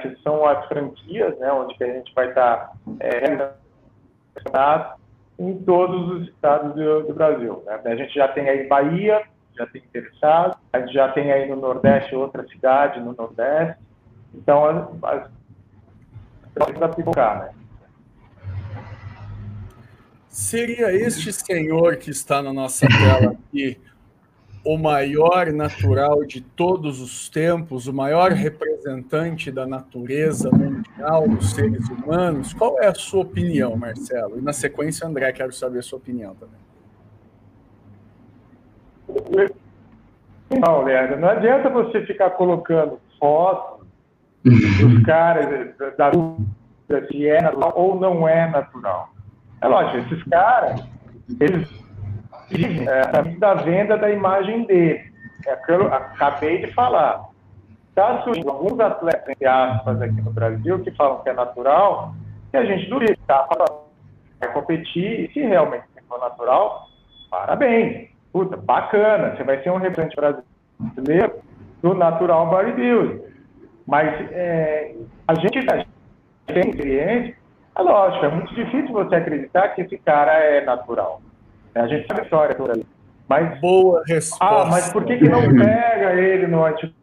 que 0.00 0.16
são 0.22 0.46
as 0.46 0.64
franquias, 0.66 1.36
né, 1.38 1.52
onde 1.52 1.74
a 1.82 1.86
gente 1.86 2.14
vai 2.14 2.28
estar 2.28 2.56
tá, 2.56 2.72
é, 3.00 3.52
em 5.38 5.58
todos 5.64 6.08
os 6.12 6.28
estados 6.28 6.74
do, 6.74 7.02
do 7.02 7.14
Brasil. 7.14 7.62
Né? 7.66 7.80
A 7.84 7.96
gente 7.96 8.14
já 8.14 8.28
tem 8.28 8.48
aí 8.48 8.68
Bahia, 8.68 9.22
já 9.56 9.66
tem 9.66 9.82
interessado, 9.82 10.56
a 10.72 10.80
gente 10.80 10.92
já 10.92 11.08
tem 11.12 11.32
aí 11.32 11.48
no 11.48 11.56
Nordeste 11.56 12.14
outra 12.14 12.46
cidade 12.46 13.00
no 13.00 13.14
Nordeste, 13.14 13.76
então 14.34 14.64
as, 14.64 14.76
as, 15.02 15.30
as 16.60 16.76
né? 17.16 17.50
Seria 20.30 20.92
este 20.92 21.32
senhor 21.32 21.96
que 21.96 22.10
está 22.10 22.40
na 22.40 22.52
nossa 22.52 22.86
tela 22.86 23.32
aqui 23.32 23.76
o 24.64 24.78
maior 24.78 25.52
natural 25.52 26.24
de 26.24 26.40
todos 26.40 27.00
os 27.00 27.28
tempos, 27.28 27.88
o 27.88 27.92
maior 27.92 28.30
representante 28.30 29.50
da 29.50 29.66
natureza 29.66 30.48
mundial, 30.52 31.28
dos 31.28 31.50
seres 31.50 31.88
humanos? 31.88 32.52
Qual 32.52 32.80
é 32.80 32.86
a 32.86 32.94
sua 32.94 33.22
opinião, 33.22 33.74
Marcelo? 33.76 34.38
E 34.38 34.40
na 34.40 34.52
sequência, 34.52 35.04
André, 35.04 35.32
quero 35.32 35.52
saber 35.52 35.80
a 35.80 35.82
sua 35.82 35.98
opinião 35.98 36.36
também. 36.36 36.60
Não, 40.50 40.84
Leandro, 40.84 41.18
não 41.18 41.28
adianta 41.28 41.68
você 41.68 42.06
ficar 42.06 42.30
colocando 42.30 43.00
fotos 43.18 43.84
dos 44.44 45.02
caras 45.04 45.74
da 45.96 46.12
se 47.08 47.26
é 47.26 47.42
natural 47.42 47.72
ou 47.76 47.98
não 47.98 48.28
é 48.28 48.48
natural. 48.48 49.12
É 49.62 49.68
lógico, 49.68 49.98
esses 49.98 50.24
caras, 50.24 50.82
eles 51.38 51.68
é, 52.52 53.36
da 53.38 53.54
venda 53.54 53.96
da 53.96 54.10
imagem 54.10 54.64
dele. 54.64 55.10
É 55.46 55.52
acabei 55.52 56.66
de 56.66 56.72
falar. 56.72 57.28
Está 57.88 58.22
surgindo 58.22 58.50
alguns 58.50 58.78
atletas, 58.78 59.28
entre 59.28 59.46
aspas, 59.46 60.02
aqui 60.02 60.20
no 60.20 60.30
Brasil, 60.30 60.78
que 60.80 60.90
falam 60.92 61.22
que 61.22 61.28
é 61.28 61.32
natural, 61.32 62.14
e 62.52 62.56
a 62.56 62.64
gente 62.64 62.88
duvida, 62.88 63.16
tá? 63.26 63.48
Vai 64.38 64.52
competir, 64.52 65.24
e 65.24 65.32
se 65.32 65.40
realmente 65.40 65.84
for 66.08 66.20
natural, 66.20 66.88
parabéns. 67.30 68.08
Puta, 68.32 68.56
bacana, 68.56 69.34
você 69.36 69.42
vai 69.42 69.62
ser 69.62 69.70
um 69.70 69.78
representante 69.78 70.16
brasileiro 70.16 71.34
do 71.82 71.94
natural 71.94 72.48
bodybuilding. 72.48 73.22
Mas 73.86 74.08
é, 74.30 74.94
a 75.26 75.34
gente 75.34 75.66
tem 76.46 76.70
experiência, 76.70 77.36
é 77.80 77.92
lógico, 77.92 78.24
é 78.24 78.28
muito 78.28 78.54
difícil 78.54 78.92
você 78.92 79.14
acreditar 79.14 79.68
que 79.70 79.82
esse 79.82 79.98
cara 79.98 80.32
é 80.32 80.64
natural. 80.64 81.20
A 81.74 81.86
gente 81.86 82.06
sabe 82.06 82.20
a 82.20 82.24
história 82.24 82.54
toda 82.54 82.72
ali. 82.72 82.86
Mas, 83.28 83.60
Boa 83.60 84.02
resposta. 84.06 84.44
Ah, 84.44 84.66
mas 84.66 84.92
por 84.92 85.04
que, 85.04 85.16
que 85.16 85.28
não 85.28 85.40
pega 85.40 86.14
ele 86.14 86.46
no 86.46 86.64
antidoping? 86.64 86.94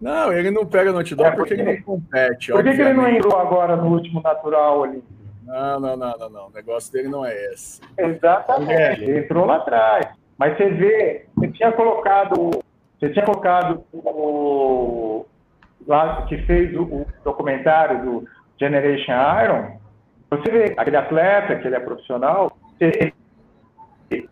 Não, 0.00 0.32
ele 0.32 0.50
não 0.50 0.66
pega 0.66 0.90
no 0.90 0.98
antidoping 0.98 1.28
é 1.28 1.36
porque, 1.36 1.54
porque, 1.54 1.70
ele 1.70 1.76
não 1.76 1.82
compete. 1.82 2.50
Por 2.50 2.64
que, 2.64 2.74
que 2.74 2.80
ele 2.80 2.92
não 2.92 3.08
entrou 3.08 3.38
agora 3.38 3.76
no 3.76 3.86
último 3.88 4.20
natural 4.20 4.82
ali? 4.82 5.04
Não, 5.44 5.78
não, 5.78 5.96
não, 5.96 6.18
não, 6.18 6.30
não. 6.30 6.46
O 6.48 6.52
negócio 6.52 6.92
dele 6.92 7.08
não 7.08 7.24
é 7.24 7.32
esse. 7.52 7.80
Exatamente. 7.96 8.72
É. 8.72 8.92
Ele 8.94 9.18
entrou 9.20 9.46
lá 9.46 9.56
atrás. 9.56 10.06
Mas 10.36 10.56
você 10.56 10.70
vê, 10.70 11.26
você 11.36 11.48
tinha 11.52 11.70
colocado, 11.70 12.50
você 12.98 13.10
tinha 13.10 13.24
colocado 13.24 13.84
o 13.92 15.24
lá 15.86 16.22
que 16.26 16.38
fez 16.38 16.74
o, 16.76 16.82
o 16.82 17.06
documentário 17.24 18.04
do 18.04 18.24
Generation 18.58 19.12
Iron. 19.44 19.81
Você 20.32 20.50
vê 20.50 20.74
aquele 20.78 20.96
atleta 20.96 21.56
que 21.56 21.66
ele 21.66 21.76
é 21.76 21.80
profissional, 21.80 22.50
ele 22.80 23.12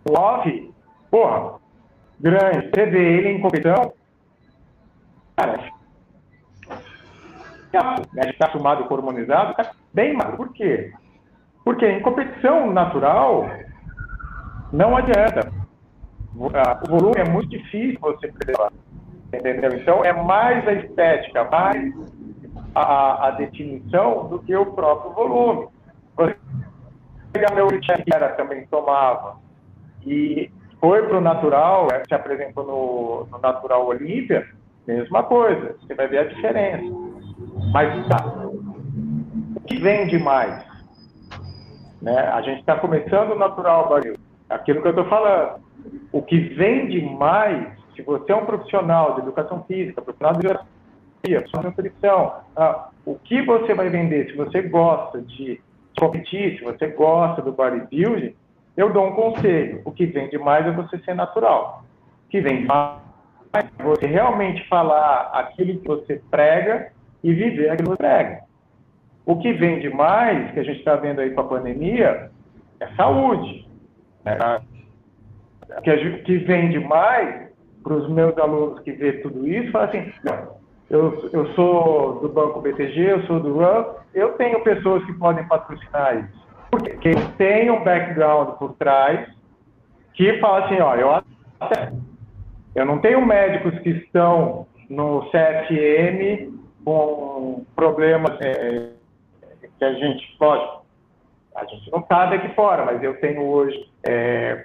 Love, 0.08 0.74
porra, 1.10 1.58
grande. 2.18 2.70
Você 2.70 2.86
vê 2.86 3.18
ele 3.18 3.28
em 3.28 3.40
competição, 3.40 3.92
cara, 5.36 5.70
gente 8.22 8.32
está 8.32 8.48
com 8.48 8.94
hormonizado, 8.94 9.54
tá 9.54 9.72
bem 9.92 10.14
magro. 10.14 10.36
Por 10.36 10.52
quê? 10.52 10.92
Porque 11.64 11.86
em 11.86 12.00
competição 12.00 12.70
natural, 12.70 13.48
não 14.72 14.96
adianta. 14.96 15.52
O 16.34 16.88
volume 16.88 17.18
é 17.18 17.28
muito 17.28 17.48
difícil 17.50 17.98
você 18.00 18.28
preservar. 18.28 18.72
Entendeu? 19.32 19.74
Então, 19.74 20.04
é 20.04 20.12
mais 20.12 20.66
a 20.66 20.72
estética, 20.72 21.44
mais 21.44 21.92
a, 22.74 23.28
a 23.28 23.30
definição 23.32 24.28
do 24.28 24.38
que 24.40 24.54
o 24.56 24.66
próprio 24.66 25.12
volume. 25.12 25.68
Que 28.02 28.14
era 28.14 28.30
também 28.30 28.66
tomava 28.66 29.38
e 30.06 30.50
foi 30.80 31.06
para 31.06 31.18
o 31.18 31.20
natural, 31.20 31.88
é, 31.92 32.02
se 32.06 32.14
apresentou 32.14 32.64
no, 32.64 33.28
no 33.30 33.38
Natural 33.38 33.86
Olímpia, 33.86 34.46
mesma 34.86 35.22
coisa, 35.22 35.76
você 35.80 35.94
vai 35.94 36.08
ver 36.08 36.18
a 36.18 36.24
diferença. 36.24 36.84
Mas 37.72 38.08
tá, 38.08 38.26
o 39.56 39.60
que 39.66 39.78
vende 39.78 40.18
mais? 40.18 40.64
Né? 42.00 42.18
A 42.18 42.40
gente 42.42 42.60
está 42.60 42.76
começando 42.76 43.32
o 43.32 43.38
Natural 43.38 43.88
Baril, 43.88 44.16
aquilo 44.48 44.80
que 44.80 44.88
eu 44.88 44.92
estou 44.92 45.04
falando. 45.06 45.60
O 46.12 46.22
que 46.22 46.38
vende 46.54 47.00
mais, 47.02 47.68
se 47.94 48.02
você 48.02 48.32
é 48.32 48.36
um 48.36 48.46
profissional 48.46 49.14
de 49.14 49.20
educação 49.20 49.62
física, 49.64 50.02
profissional 50.02 50.34
de 50.34 50.46
geografia, 50.46 51.40
profissional 51.40 51.70
de 51.70 51.76
nutrição, 51.76 52.34
ah, 52.56 52.88
o 53.04 53.14
que 53.16 53.42
você 53.42 53.74
vai 53.74 53.90
vender? 53.90 54.30
Se 54.30 54.36
você 54.36 54.62
gosta 54.62 55.20
de 55.20 55.60
competir, 55.98 56.58
se 56.58 56.64
você 56.64 56.88
gosta 56.88 57.42
do 57.42 57.52
bodybuilding, 57.52 58.34
eu 58.76 58.92
dou 58.92 59.08
um 59.08 59.12
conselho. 59.12 59.82
O 59.84 59.92
que 59.92 60.06
vende 60.06 60.38
mais 60.38 60.66
é 60.66 60.70
você 60.70 60.98
ser 61.00 61.14
natural. 61.14 61.84
O 62.26 62.30
que 62.30 62.40
vende 62.40 62.66
mais 62.66 63.00
é 63.52 63.82
você 63.82 64.06
realmente 64.06 64.66
falar 64.68 65.30
aquilo 65.32 65.80
que 65.80 65.86
você 65.86 66.22
prega 66.30 66.92
e 67.22 67.34
viver 67.34 67.70
aquilo 67.70 67.90
que 67.90 67.96
você 67.96 68.08
prega. 68.08 68.40
O 69.26 69.38
que 69.38 69.52
vende 69.52 69.90
mais, 69.90 70.52
que 70.52 70.60
a 70.60 70.64
gente 70.64 70.78
está 70.78 70.96
vendo 70.96 71.20
aí 71.20 71.30
com 71.30 71.40
a 71.40 71.48
pandemia, 71.48 72.30
é 72.80 72.86
saúde. 72.94 73.68
Né? 74.24 74.36
Que, 75.82 76.18
que 76.22 76.38
vende 76.38 76.78
mais 76.80 77.50
para 77.82 77.94
os 77.94 78.08
meus 78.08 78.36
alunos 78.38 78.80
que 78.80 78.92
vê 78.92 79.14
tudo 79.14 79.46
isso, 79.46 79.70
fala 79.70 79.86
assim, 79.86 80.12
eu, 80.90 81.30
eu 81.32 81.46
sou 81.54 82.20
do 82.20 82.28
Banco 82.28 82.60
BTG, 82.60 83.00
eu 83.00 83.22
sou 83.26 83.38
do 83.38 83.58
RAM, 83.58 83.86
eu 84.12 84.32
tenho 84.32 84.60
pessoas 84.62 85.04
que 85.04 85.12
podem 85.12 85.46
patrocinar 85.46 86.18
isso. 86.18 86.40
Porque 86.68 87.14
tem 87.38 87.70
um 87.70 87.84
background 87.84 88.58
por 88.58 88.74
trás 88.74 89.28
que 90.14 90.38
fala 90.40 90.66
assim, 90.66 90.80
ó, 90.80 90.96
eu, 90.96 91.22
eu 92.74 92.84
não 92.84 92.98
tenho 92.98 93.24
médicos 93.24 93.78
que 93.80 93.90
estão 93.90 94.66
no 94.88 95.30
CFM 95.30 96.52
com 96.84 97.64
problemas 97.76 98.36
é, 98.40 98.90
que 99.78 99.84
a 99.84 99.92
gente 99.94 100.36
pode. 100.38 100.80
A 101.54 101.64
gente 101.66 101.90
não 101.92 102.00
está 102.00 102.26
daqui 102.26 102.48
fora, 102.54 102.84
mas 102.84 103.02
eu 103.02 103.18
tenho 103.20 103.42
hoje 103.42 103.88
é, 104.02 104.56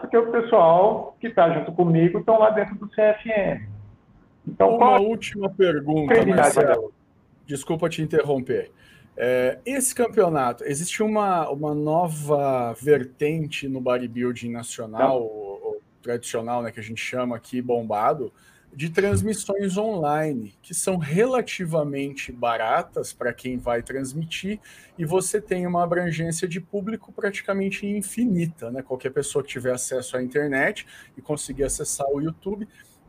porque 0.00 0.16
o 0.16 0.30
pessoal 0.30 1.16
que 1.20 1.26
está 1.26 1.50
junto 1.50 1.72
comigo 1.72 2.18
estão 2.20 2.38
lá 2.38 2.50
dentro 2.50 2.74
do 2.76 2.88
CFM. 2.88 3.77
Então, 4.48 4.70
uma 4.70 4.78
qual... 4.78 5.04
última 5.04 5.50
pergunta, 5.50 6.24
Marcelo. 6.24 6.92
Desculpa 7.46 7.88
te 7.88 8.02
interromper. 8.02 8.70
É, 9.16 9.58
esse 9.66 9.94
campeonato, 9.94 10.64
existe 10.64 11.02
uma, 11.02 11.48
uma 11.50 11.74
nova 11.74 12.72
vertente 12.80 13.68
no 13.68 13.80
bodybuilding 13.80 14.50
nacional, 14.50 15.22
ou, 15.22 15.60
ou 15.62 15.82
tradicional, 16.00 16.62
né, 16.62 16.70
que 16.70 16.78
a 16.78 16.82
gente 16.82 17.00
chama 17.00 17.36
aqui, 17.36 17.60
bombado, 17.60 18.32
de 18.72 18.90
transmissões 18.90 19.76
online, 19.76 20.54
que 20.62 20.72
são 20.72 20.98
relativamente 20.98 22.30
baratas 22.30 23.12
para 23.12 23.32
quem 23.32 23.56
vai 23.56 23.82
transmitir, 23.82 24.60
e 24.96 25.04
você 25.04 25.40
tem 25.40 25.66
uma 25.66 25.82
abrangência 25.82 26.46
de 26.46 26.60
público 26.60 27.10
praticamente 27.10 27.86
infinita. 27.86 28.70
Né? 28.70 28.82
Qualquer 28.82 29.10
pessoa 29.10 29.42
que 29.42 29.50
tiver 29.50 29.72
acesso 29.72 30.16
à 30.16 30.22
internet 30.22 30.86
e 31.16 31.22
conseguir 31.22 31.64
acessar 31.64 32.06
o 32.08 32.20
YouTube 32.20 32.68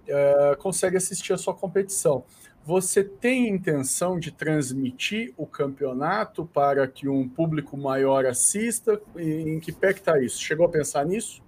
é, 0.10 0.56
consegue 0.58 0.98
assistir 0.98 1.34
a 1.34 1.38
sua 1.38 1.54
competição. 1.54 2.24
Você 2.66 3.04
tem 3.04 3.48
intenção 3.48 4.20
de 4.20 4.32
transmitir 4.32 5.34
o 5.38 5.48
campeonato 5.48 6.46
para 6.46 6.88
que 6.88 7.08
um 7.08 7.28
público 7.28 7.78
maior 7.78 8.26
assista? 8.26 9.02
Em 9.18 9.60
que 9.60 9.72
pé 9.72 9.94
que 9.94 10.00
está 10.00 10.20
isso? 10.20 10.42
Chegou 10.42 10.66
a 10.66 10.70
pensar 10.70 11.06
nisso? 11.06 11.42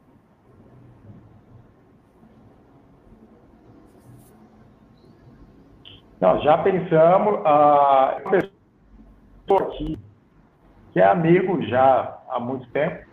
Não, 6.20 6.42
já 6.42 6.58
pensamos. 6.60 7.42
A 7.46 8.22
pessoa 8.30 9.74
aqui, 9.74 10.00
que 10.94 11.00
é 11.00 11.06
amigo 11.06 11.62
já 11.64 12.20
há 12.30 12.40
muito 12.40 12.70
tempo, 12.72 13.11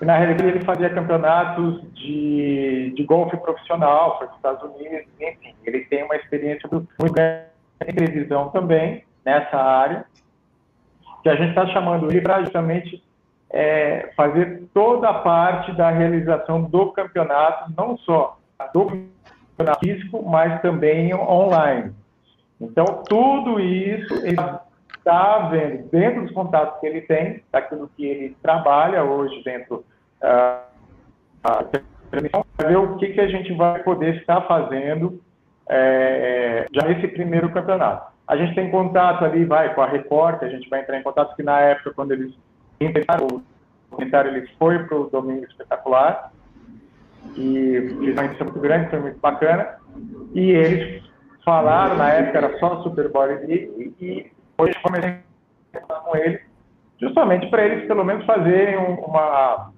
e 0.00 0.04
na 0.04 0.16
realidade 0.16 0.48
ele 0.48 0.64
fazia 0.64 0.88
campeonatos 0.88 1.82
de, 1.92 2.92
de 2.96 3.04
golfe 3.04 3.36
profissional, 3.36 4.18
foi 4.18 4.26
para 4.26 4.32
os 4.32 4.36
Estados 4.36 4.62
Unidos, 4.62 5.06
enfim. 5.20 5.54
Ele 5.64 5.80
tem 5.84 6.04
uma 6.04 6.16
experiência 6.16 6.68
muito 6.72 7.12
grande 7.12 7.44
em 7.86 7.94
televisão 7.94 8.48
também, 8.48 9.04
nessa 9.24 9.56
área, 9.56 10.04
que 11.22 11.28
a 11.28 11.36
gente 11.36 11.50
está 11.50 11.66
chamando 11.66 12.10
ele 12.10 12.22
para 12.22 12.42
justamente 12.42 13.02
é, 13.50 14.10
fazer 14.16 14.62
toda 14.72 15.10
a 15.10 15.14
parte 15.14 15.72
da 15.72 15.90
realização 15.90 16.62
do 16.62 16.92
campeonato, 16.92 17.70
não 17.76 17.98
só 17.98 18.38
do 18.72 18.86
campeonato 19.56 19.80
físico, 19.80 20.22
mas 20.26 20.62
também 20.62 21.14
online. 21.14 21.92
Então, 22.58 23.02
tudo 23.08 23.60
isso 23.60 24.14
ele 24.26 24.36
está 25.00 25.48
vendo 25.48 25.88
dentro 25.90 26.22
dos 26.22 26.32
contatos 26.32 26.78
que 26.80 26.86
ele 26.86 27.00
tem, 27.02 27.42
daquilo 27.50 27.90
que 27.96 28.06
ele 28.06 28.36
trabalha 28.42 29.02
hoje 29.02 29.42
dentro 29.42 29.84
uh, 30.22 30.60
uh, 31.46 31.80
ver 32.58 32.76
o 32.76 32.96
que, 32.96 33.08
que 33.08 33.20
a 33.20 33.28
gente 33.28 33.52
vai 33.54 33.82
poder 33.82 34.16
estar 34.16 34.42
fazendo 34.42 35.20
é, 35.68 36.66
já 36.72 36.86
nesse 36.86 37.08
primeiro 37.08 37.50
campeonato. 37.50 38.10
A 38.26 38.36
gente 38.36 38.54
tem 38.54 38.70
contato 38.70 39.24
ali, 39.24 39.44
vai, 39.44 39.74
com 39.74 39.80
a 39.80 39.86
Record, 39.86 40.42
a 40.42 40.48
gente 40.48 40.68
vai 40.68 40.80
entrar 40.80 40.98
em 40.98 41.02
contato, 41.02 41.34
que 41.34 41.42
na 41.42 41.60
época, 41.60 41.92
quando 41.94 42.12
eles 42.12 42.32
entraram, 42.80 43.26
o 43.26 43.42
documentário 43.90 44.36
ele 44.36 44.48
foi 44.58 44.80
para 44.84 44.96
o 44.96 45.10
Domingo 45.10 45.44
Espetacular, 45.44 46.32
e 47.36 47.96
fiz 48.00 48.12
uma 48.12 48.24
edição 48.24 48.46
muito 48.46 48.60
grande, 48.60 48.90
foi 48.90 49.00
muito 49.00 49.18
bacana, 49.20 49.76
e 50.34 50.50
eles 50.50 51.02
falaram, 51.44 51.96
na 51.96 52.10
época 52.10 52.38
era 52.38 52.58
só 52.58 52.82
Super 52.82 53.08
Body 53.08 53.34
e, 53.48 53.94
e 54.00 54.32
hoje 54.60 54.74
comecei 54.82 55.18
a 55.74 55.94
com 55.94 56.16
eles, 56.16 56.40
justamente 57.00 57.48
para 57.48 57.64
eles 57.64 57.86
pelo 57.86 58.04
menos 58.04 58.24
fazerem 58.26 58.76
uma, 58.76 59.72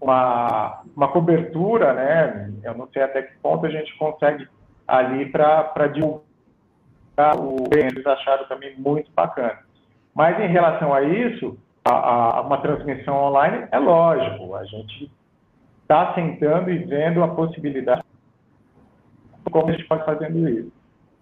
uma, 0.00 0.82
uma 0.94 1.08
cobertura, 1.08 1.92
né? 1.92 2.52
Eu 2.62 2.74
não 2.74 2.88
sei 2.88 3.02
até 3.02 3.22
que 3.22 3.38
ponto 3.38 3.66
a 3.66 3.70
gente 3.70 3.96
consegue 3.98 4.46
ali 4.86 5.26
para 5.30 5.86
divulgar 5.88 6.24
o 7.38 7.68
eles 7.72 8.06
acharam 8.06 8.46
também 8.46 8.74
muito 8.78 9.10
bacana. 9.12 9.58
Mas 10.14 10.38
em 10.40 10.48
relação 10.48 10.92
a 10.92 11.02
isso, 11.02 11.58
a, 11.84 12.38
a 12.38 12.40
uma 12.42 12.58
transmissão 12.58 13.16
online 13.16 13.66
é 13.70 13.78
lógico, 13.78 14.54
a 14.54 14.64
gente 14.64 15.10
está 15.82 16.14
sentando 16.14 16.70
e 16.70 16.78
vendo 16.78 17.22
a 17.22 17.28
possibilidade 17.28 18.02
como 19.50 19.68
a 19.68 19.72
gente 19.72 19.84
pode 19.84 20.04
fazendo 20.04 20.48
isso. 20.48 20.72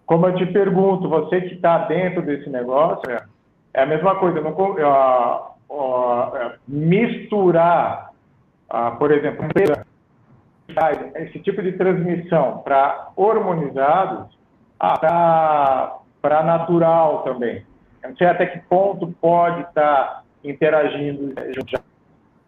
Como 0.06 0.26
eu 0.26 0.36
te 0.36 0.46
pergunto, 0.46 1.08
você 1.08 1.40
que 1.40 1.54
está 1.54 1.78
dentro 1.86 2.22
desse 2.22 2.48
negócio, 2.50 3.10
é 3.72 3.82
a 3.82 3.86
mesma 3.86 4.16
coisa, 4.16 4.40
não, 4.40 4.52
uh, 4.52 6.52
misturar, 6.68 8.10
uh, 8.70 8.96
por 8.98 9.10
exemplo, 9.10 9.46
esse 11.16 11.38
tipo 11.40 11.62
de 11.62 11.72
transmissão 11.72 12.58
para 12.58 13.08
hormonizados, 13.16 14.36
ah, 14.80 15.98
para 16.20 16.42
natural 16.42 17.22
também. 17.22 17.64
Eu 18.02 18.10
não 18.10 18.16
sei 18.16 18.26
até 18.26 18.46
que 18.46 18.58
ponto 18.60 19.14
pode 19.20 19.60
estar 19.62 19.72
tá 19.72 20.22
interagindo 20.42 21.34
junto. 21.54 21.80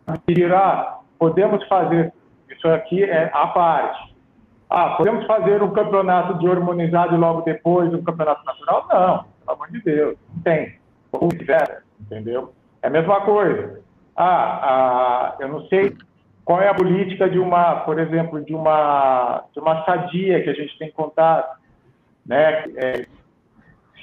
Ah, 0.07 0.99
podemos 1.19 1.67
fazer 1.69 2.13
isso 2.51 2.69
aqui 2.69 3.05
é 3.05 3.31
a 3.33 3.47
parte. 3.49 4.16
Ah, 4.69 4.91
podemos 4.97 5.25
fazer 5.27 5.63
um 5.63 5.71
campeonato 5.71 6.39
de 6.39 6.49
hormonizado 6.49 7.15
e 7.15 7.19
logo 7.19 7.43
depois 7.43 7.93
um 7.95 8.03
campeonato 8.03 8.45
natural? 8.45 8.87
Não, 8.89 9.25
pelo 9.25 9.57
amor 9.57 9.71
de 9.71 9.81
Deus, 9.83 10.17
não 10.35 10.43
tem. 10.43 10.75
Ou 11.13 11.29
tiver, 11.29 11.83
entendeu? 12.01 12.53
É 12.83 12.89
a 12.89 12.91
mesma 12.91 13.21
coisa. 13.21 13.81
Ah, 14.17 14.25
ah, 14.63 15.37
eu 15.39 15.49
não 15.49 15.67
sei 15.69 15.97
qual 16.45 16.61
é 16.61 16.69
a 16.69 16.75
política 16.75 17.29
de 17.29 17.39
uma, 17.39 17.77
por 17.81 17.99
exemplo, 17.99 18.45
de 18.45 18.55
uma, 18.55 19.45
de 19.53 19.61
uma 19.61 19.85
sadia 19.85 20.43
que 20.43 20.51
a 20.51 20.55
gente 20.55 20.79
tem 20.79 20.91
contato, 20.91 21.59
né? 22.25 22.65
É, 22.77 23.07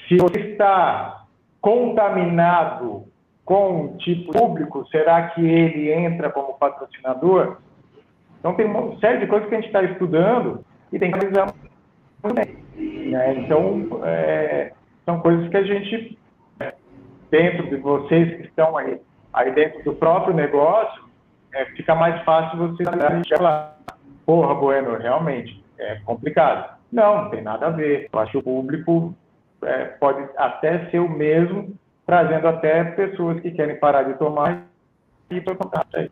se 0.08 0.18
você 0.18 0.40
está 0.52 1.26
contaminado 1.60 3.06
com 3.46 3.84
um 3.84 3.98
tipo 3.98 4.32
público, 4.32 4.86
será 4.90 5.30
que 5.30 5.42
ele 5.42 5.92
entra 5.92 6.30
como 6.30 6.54
patrocinador? 6.54 7.58
Então, 8.44 8.56
tem 8.56 8.66
uma 8.66 9.00
série 9.00 9.20
de 9.20 9.28
coisas 9.28 9.48
que 9.48 9.56
a 9.56 9.58
gente 9.58 9.68
está 9.68 9.82
estudando 9.84 10.66
e 10.92 11.00
tem 11.00 11.10
que 11.10 11.18
analisar. 11.18 11.54
Né? 12.26 13.34
Então, 13.38 14.02
é, 14.04 14.74
são 15.06 15.22
coisas 15.22 15.48
que 15.48 15.56
a 15.56 15.64
gente, 15.64 16.20
dentro 17.32 17.70
de 17.70 17.78
vocês 17.78 18.36
que 18.36 18.44
estão 18.44 18.76
aí, 18.76 19.00
aí 19.32 19.50
dentro 19.54 19.82
do 19.86 19.94
próprio 19.94 20.34
negócio, 20.34 21.04
é, 21.54 21.64
fica 21.68 21.96
mais 21.96 22.22
fácil 22.26 22.60
você 22.60 22.84
falar, 23.38 23.78
porra, 24.26 24.54
Bueno, 24.56 24.98
realmente, 24.98 25.64
é 25.80 26.02
complicado. 26.04 26.78
Não, 26.92 27.24
não 27.24 27.30
tem 27.30 27.42
nada 27.42 27.68
a 27.68 27.70
ver. 27.70 28.10
Eu 28.12 28.20
acho 28.20 28.34
que 28.34 28.38
o 28.40 28.44
público 28.44 29.16
é, 29.64 29.86
pode 29.86 30.28
até 30.36 30.90
ser 30.90 31.00
o 31.00 31.10
mesmo, 31.10 31.74
trazendo 32.06 32.46
até 32.50 32.84
pessoas 32.84 33.40
que 33.40 33.52
querem 33.52 33.80
parar 33.80 34.04
de 34.04 34.16
tomar 34.16 34.64
e 35.30 35.38
ir 35.38 35.42
para 35.46 35.56
contato. 35.56 36.12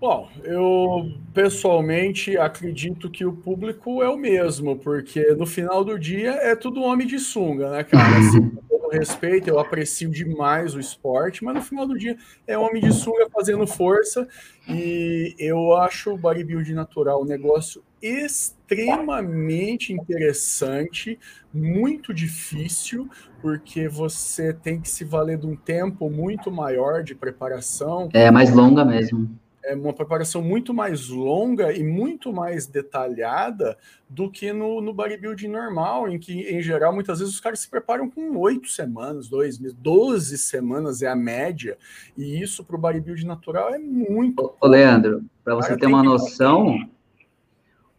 Bom, 0.00 0.28
eu 0.44 1.12
pessoalmente 1.34 2.38
acredito 2.38 3.10
que 3.10 3.24
o 3.24 3.32
público 3.32 4.00
é 4.00 4.08
o 4.08 4.16
mesmo, 4.16 4.76
porque 4.76 5.34
no 5.34 5.44
final 5.44 5.84
do 5.84 5.98
dia 5.98 6.30
é 6.34 6.54
tudo 6.54 6.82
homem 6.82 7.04
de 7.04 7.18
sunga, 7.18 7.68
né, 7.70 7.82
cara? 7.82 8.16
Assim, 8.16 8.48
com 8.48 8.62
todo 8.62 8.92
respeito, 8.92 9.48
eu 9.48 9.58
aprecio 9.58 10.08
demais 10.08 10.76
o 10.76 10.80
esporte, 10.80 11.42
mas 11.42 11.56
no 11.56 11.62
final 11.62 11.84
do 11.84 11.98
dia 11.98 12.16
é 12.46 12.56
homem 12.56 12.80
de 12.80 12.92
sunga 12.92 13.28
fazendo 13.28 13.66
força 13.66 14.28
e 14.68 15.34
eu 15.36 15.74
acho 15.74 16.12
o 16.12 16.18
bodybuilding 16.18 16.74
natural 16.74 17.22
um 17.22 17.26
negócio 17.26 17.82
extremamente 18.00 19.92
interessante, 19.92 21.18
muito 21.52 22.14
difícil, 22.14 23.10
porque 23.42 23.88
você 23.88 24.52
tem 24.52 24.80
que 24.80 24.88
se 24.88 25.04
valer 25.04 25.38
de 25.38 25.46
um 25.48 25.56
tempo 25.56 26.08
muito 26.08 26.52
maior 26.52 27.02
de 27.02 27.16
preparação. 27.16 28.08
É 28.12 28.30
mais 28.30 28.54
longa 28.54 28.84
mesmo 28.84 29.28
é 29.64 29.74
uma 29.74 29.92
preparação 29.92 30.42
muito 30.42 30.72
mais 30.72 31.08
longa 31.08 31.72
e 31.72 31.82
muito 31.82 32.32
mais 32.32 32.66
detalhada 32.66 33.76
do 34.08 34.30
que 34.30 34.52
no, 34.52 34.80
no 34.80 34.92
bodybuilding 34.94 35.48
normal, 35.48 36.08
em 36.08 36.18
que, 36.18 36.40
em 36.40 36.62
geral, 36.62 36.92
muitas 36.92 37.18
vezes 37.18 37.34
os 37.34 37.40
caras 37.40 37.60
se 37.60 37.68
preparam 37.68 38.08
com 38.08 38.36
oito 38.38 38.68
semanas, 38.68 39.28
dois 39.28 39.58
meses, 39.58 39.76
doze 39.76 40.38
semanas 40.38 41.02
é 41.02 41.08
a 41.08 41.16
média, 41.16 41.76
e 42.16 42.40
isso 42.40 42.64
para 42.64 42.76
o 42.76 42.78
bodybuilding 42.78 43.26
natural 43.26 43.74
é 43.74 43.78
muito. 43.78 44.54
Ô, 44.60 44.66
Leandro, 44.66 45.24
para 45.44 45.54
você 45.54 45.76
ter 45.76 45.86
uma 45.86 46.02
noção, 46.02 46.88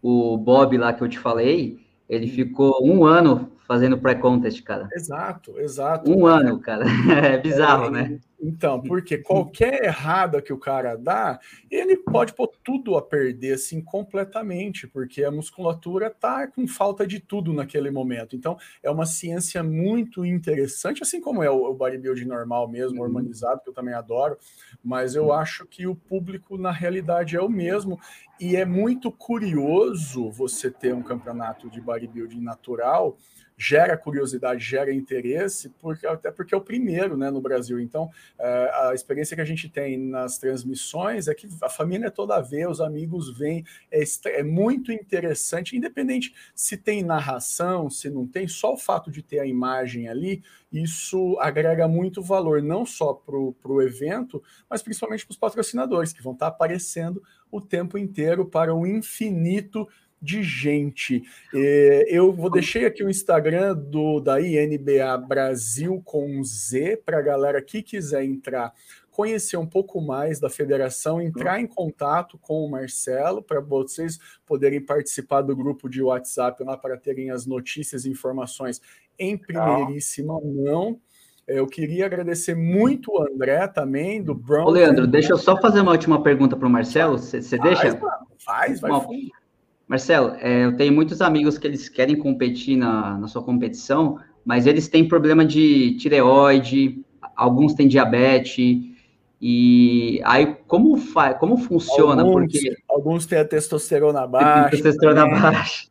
o 0.01 0.37
Bob 0.37 0.77
lá 0.77 0.93
que 0.93 1.03
eu 1.03 1.09
te 1.09 1.19
falei, 1.19 1.79
ele 2.07 2.25
hum. 2.25 2.33
ficou 2.33 2.85
um 2.85 3.05
ano 3.05 3.51
fazendo 3.67 3.99
pré-contest, 3.99 4.63
cara. 4.63 4.89
Exato, 4.91 5.59
exato. 5.59 6.09
Um 6.09 6.25
ano, 6.25 6.59
cara. 6.59 6.85
É 7.23 7.37
bizarro, 7.37 7.85
é, 7.85 7.91
né? 7.91 8.19
Então, 8.41 8.81
porque 8.81 9.17
qualquer 9.17 9.83
errada 9.83 10.41
que 10.41 10.53
o 10.53 10.57
cara 10.57 10.95
dá, 10.95 11.39
ele 11.69 11.97
pode 11.97 12.33
pôr 12.33 12.47
tudo 12.63 12.95
a 12.97 13.01
perder, 13.01 13.53
assim, 13.53 13.81
completamente, 13.81 14.87
porque 14.87 15.23
a 15.23 15.31
musculatura 15.31 16.09
tá 16.09 16.47
com 16.47 16.65
falta 16.65 17.05
de 17.05 17.19
tudo 17.19 17.51
naquele 17.51 17.91
momento. 17.91 18.35
Então, 18.35 18.57
é 18.81 18.89
uma 18.89 19.05
ciência 19.05 19.61
muito 19.61 20.25
interessante, 20.25 21.03
assim 21.03 21.19
como 21.19 21.43
é 21.43 21.49
o, 21.49 21.73
bodybuilding 21.73 22.25
normal 22.25 22.67
mesmo, 22.67 22.99
uhum. 22.99 23.05
hormonizado, 23.05 23.61
que 23.61 23.69
eu 23.69 23.73
também 23.73 23.93
adoro, 23.93 24.37
mas 24.83 25.15
eu 25.15 25.33
acho 25.33 25.65
que 25.65 25.85
o 25.85 25.95
público, 25.95 26.57
na 26.57 26.71
realidade, 26.71 27.35
é 27.35 27.41
o 27.41 27.49
mesmo, 27.49 27.99
e 28.39 28.55
é 28.55 28.63
muito 28.63 29.11
curioso 29.11 30.29
você 30.31 30.71
ter 30.71 30.93
um 30.93 31.03
campeonato 31.03 31.69
de 31.69 31.81
bodybuilding 31.81 32.41
natural, 32.41 33.17
gera 33.59 33.97
curiosidade, 33.97 34.63
gera 34.63 34.93
interesse, 34.93 35.67
porque, 35.81 36.07
até 36.07 36.31
porque 36.31 36.55
é 36.55 36.57
o 36.57 36.61
primeiro 36.61 37.17
né, 37.17 37.29
no 37.29 37.41
Brasil. 37.41 37.77
Então, 37.77 38.09
a 38.37 38.91
experiência 38.93 39.35
que 39.35 39.41
a 39.41 39.45
gente 39.45 39.67
tem 39.69 39.97
nas 39.97 40.37
transmissões 40.37 41.27
é 41.27 41.35
que 41.35 41.47
a 41.61 41.69
família 41.69 42.11
toda 42.11 42.39
vê, 42.41 42.67
os 42.67 42.79
amigos 42.79 43.37
vêm, 43.37 43.65
é, 43.91 44.03
é 44.27 44.43
muito 44.43 44.91
interessante, 44.91 45.75
independente 45.75 46.33
se 46.55 46.77
tem 46.77 47.03
narração, 47.03 47.89
se 47.89 48.09
não 48.09 48.27
tem, 48.27 48.47
só 48.47 48.73
o 48.73 48.77
fato 48.77 49.11
de 49.11 49.21
ter 49.21 49.39
a 49.39 49.45
imagem 49.45 50.07
ali, 50.07 50.43
isso 50.71 51.37
agrega 51.39 51.87
muito 51.87 52.21
valor, 52.21 52.61
não 52.61 52.85
só 52.85 53.13
para 53.13 53.35
o 53.35 53.81
evento, 53.81 54.41
mas 54.69 54.81
principalmente 54.81 55.25
para 55.25 55.31
os 55.31 55.37
patrocinadores, 55.37 56.13
que 56.13 56.21
vão 56.21 56.33
estar 56.33 56.47
aparecendo 56.47 57.23
o 57.51 57.59
tempo 57.59 57.97
inteiro 57.97 58.45
para 58.45 58.73
o 58.73 58.85
infinito 58.85 59.87
de 60.21 60.43
gente. 60.43 61.23
É, 61.53 62.05
eu 62.09 62.31
vou 62.33 62.49
deixei 62.49 62.85
aqui 62.85 63.03
o 63.03 63.09
Instagram 63.09 63.75
do 63.75 64.19
da 64.19 64.41
INBA 64.41 65.17
Brasil 65.17 66.01
com 66.03 66.43
Z 66.43 67.01
para 67.05 67.19
a 67.19 67.21
galera 67.21 67.61
que 67.61 67.81
quiser 67.81 68.23
entrar, 68.23 68.73
conhecer 69.11 69.57
um 69.57 69.65
pouco 69.65 70.01
mais 70.01 70.39
da 70.39 70.49
federação, 70.49 71.21
entrar 71.21 71.59
em 71.59 71.67
contato 71.67 72.37
com 72.37 72.65
o 72.65 72.69
Marcelo 72.69 73.41
para 73.41 73.59
vocês 73.59 74.19
poderem 74.45 74.81
participar 74.81 75.41
do 75.41 75.55
grupo 75.55 75.89
de 75.89 76.01
WhatsApp 76.01 76.63
lá 76.63 76.77
para 76.77 76.97
terem 76.97 77.31
as 77.31 77.45
notícias 77.45 78.05
e 78.05 78.09
informações 78.09 78.81
em 79.17 79.37
primeiríssima 79.37 80.39
mão. 80.41 80.99
Eu 81.49 81.65
queria 81.65 82.05
agradecer 82.05 82.53
muito 82.53 83.11
o 83.11 83.23
André 83.23 83.67
também, 83.67 84.21
do 84.21 84.35
Brown. 84.35 84.67
Ô, 84.67 84.69
Leandro, 84.69 85.07
deixa 85.07 85.33
eu 85.33 85.37
só 85.37 85.59
fazer 85.59 85.81
uma 85.81 85.91
última 85.91 86.21
pergunta 86.21 86.55
para 86.55 86.67
o 86.67 86.69
Marcelo. 86.69 87.17
Você 87.17 87.57
deixa? 87.57 87.99
Faz, 88.37 88.79
vai. 88.79 88.91
Uma, 88.91 89.07
Marcelo, 89.89 90.35
é, 90.39 90.65
eu 90.65 90.75
tenho 90.75 90.93
muitos 90.93 91.19
amigos 91.19 91.57
que 91.57 91.65
eles 91.65 91.89
querem 91.89 92.15
competir 92.15 92.77
na, 92.77 93.17
na 93.17 93.27
sua 93.27 93.41
competição, 93.41 94.19
mas 94.45 94.67
eles 94.67 94.87
têm 94.87 95.07
problema 95.07 95.43
de 95.43 95.97
tireoide, 95.97 97.03
alguns 97.35 97.73
têm 97.73 97.87
diabetes, 97.87 98.83
e 99.41 100.21
aí 100.23 100.55
como 100.67 100.95
faz, 100.95 101.39
como 101.39 101.57
funciona? 101.57 102.21
Alguns, 102.21 102.51
Porque 102.51 102.77
alguns 102.87 103.25
têm 103.25 103.39
a 103.39 103.45
testosterona 103.45 104.27
baixa. 104.27 104.69
Testosterona 104.69 105.25
baixa. 105.27 105.87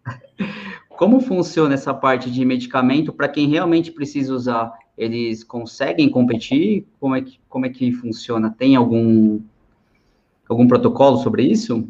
Como 0.91 1.21
funciona 1.21 1.75
essa 1.75 1.93
parte 1.93 2.31
de 2.31 2.45
medicamento 2.45 3.13
para 3.13 3.29
quem 3.29 3.49
realmente 3.49 3.91
precisa 3.91 4.33
usar? 4.33 4.73
Eles 4.97 5.43
conseguem 5.43 6.09
competir? 6.09 6.87
Como 7.01 7.17
é 7.17 7.23
que, 7.23 7.41
como 7.49 7.67
é 7.67 7.69
que 7.69 7.91
funciona? 7.91 8.55
Tem 8.57 8.77
algum 8.77 9.41
algum 10.49 10.69
protocolo 10.69 11.19
sobre 11.19 11.43
isso? 11.43 11.89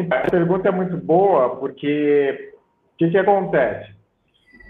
A 0.00 0.30
pergunta 0.30 0.68
é 0.68 0.72
muito 0.72 0.96
boa, 0.96 1.56
porque 1.56 2.52
o 2.94 2.96
que, 2.98 3.10
que 3.10 3.18
acontece? 3.18 3.94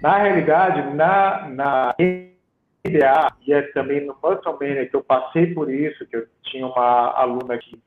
Na 0.00 0.18
realidade, 0.18 0.94
na, 0.94 1.48
na 1.48 1.94
NBA 1.98 3.32
e 3.46 3.52
é 3.52 3.62
também 3.72 4.06
no 4.06 4.16
Muscle 4.22 4.86
que 4.86 4.96
eu 4.96 5.02
passei 5.02 5.52
por 5.52 5.70
isso, 5.70 6.06
que 6.06 6.16
eu 6.16 6.26
tinha 6.42 6.66
uma 6.66 7.12
aluna 7.12 7.58
que, 7.58 7.80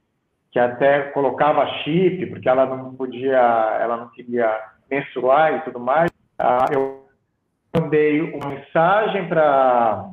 que 0.52 0.60
até 0.60 1.04
colocava 1.12 1.66
chip, 1.84 2.26
porque 2.28 2.50
ela 2.50 2.66
não 2.66 2.94
podia, 2.96 3.78
ela 3.82 3.98
não 3.98 4.10
queria 4.10 4.54
menstruar 4.90 5.54
e 5.56 5.62
tudo 5.62 5.80
mais. 5.80 6.10
Uh, 6.40 6.74
eu 6.74 7.10
mandei 7.76 8.22
uma 8.22 8.50
mensagem 8.50 9.28
para 9.28 10.10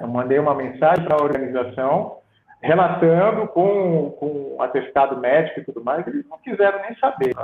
eu 0.00 0.08
mandei 0.08 0.38
uma 0.38 0.54
mensagem 0.54 1.04
para 1.04 1.16
a 1.16 1.22
organização 1.22 2.21
relatando 2.62 3.48
com, 3.48 4.10
com 4.12 4.62
atestado 4.62 5.20
médico 5.20 5.60
e 5.60 5.64
tudo 5.64 5.82
mais, 5.82 6.06
eles 6.06 6.24
não 6.28 6.38
quiseram 6.38 6.80
nem 6.82 6.94
saber. 6.96 7.34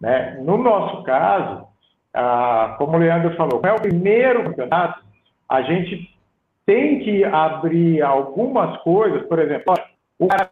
Né? 0.00 0.38
No 0.42 0.56
nosso 0.56 1.02
caso, 1.04 1.66
ah, 2.12 2.74
como 2.78 2.96
o 2.96 3.00
Leandro 3.00 3.34
falou, 3.36 3.60
é 3.64 3.72
o 3.72 3.80
primeiro 3.80 4.44
campeonato, 4.44 5.02
a 5.48 5.62
gente 5.62 6.14
tem 6.66 6.98
que 7.00 7.24
abrir 7.24 8.02
algumas 8.02 8.76
coisas, 8.82 9.26
por 9.26 9.38
exemplo, 9.38 9.74
o 10.18 10.28
cara 10.28 10.50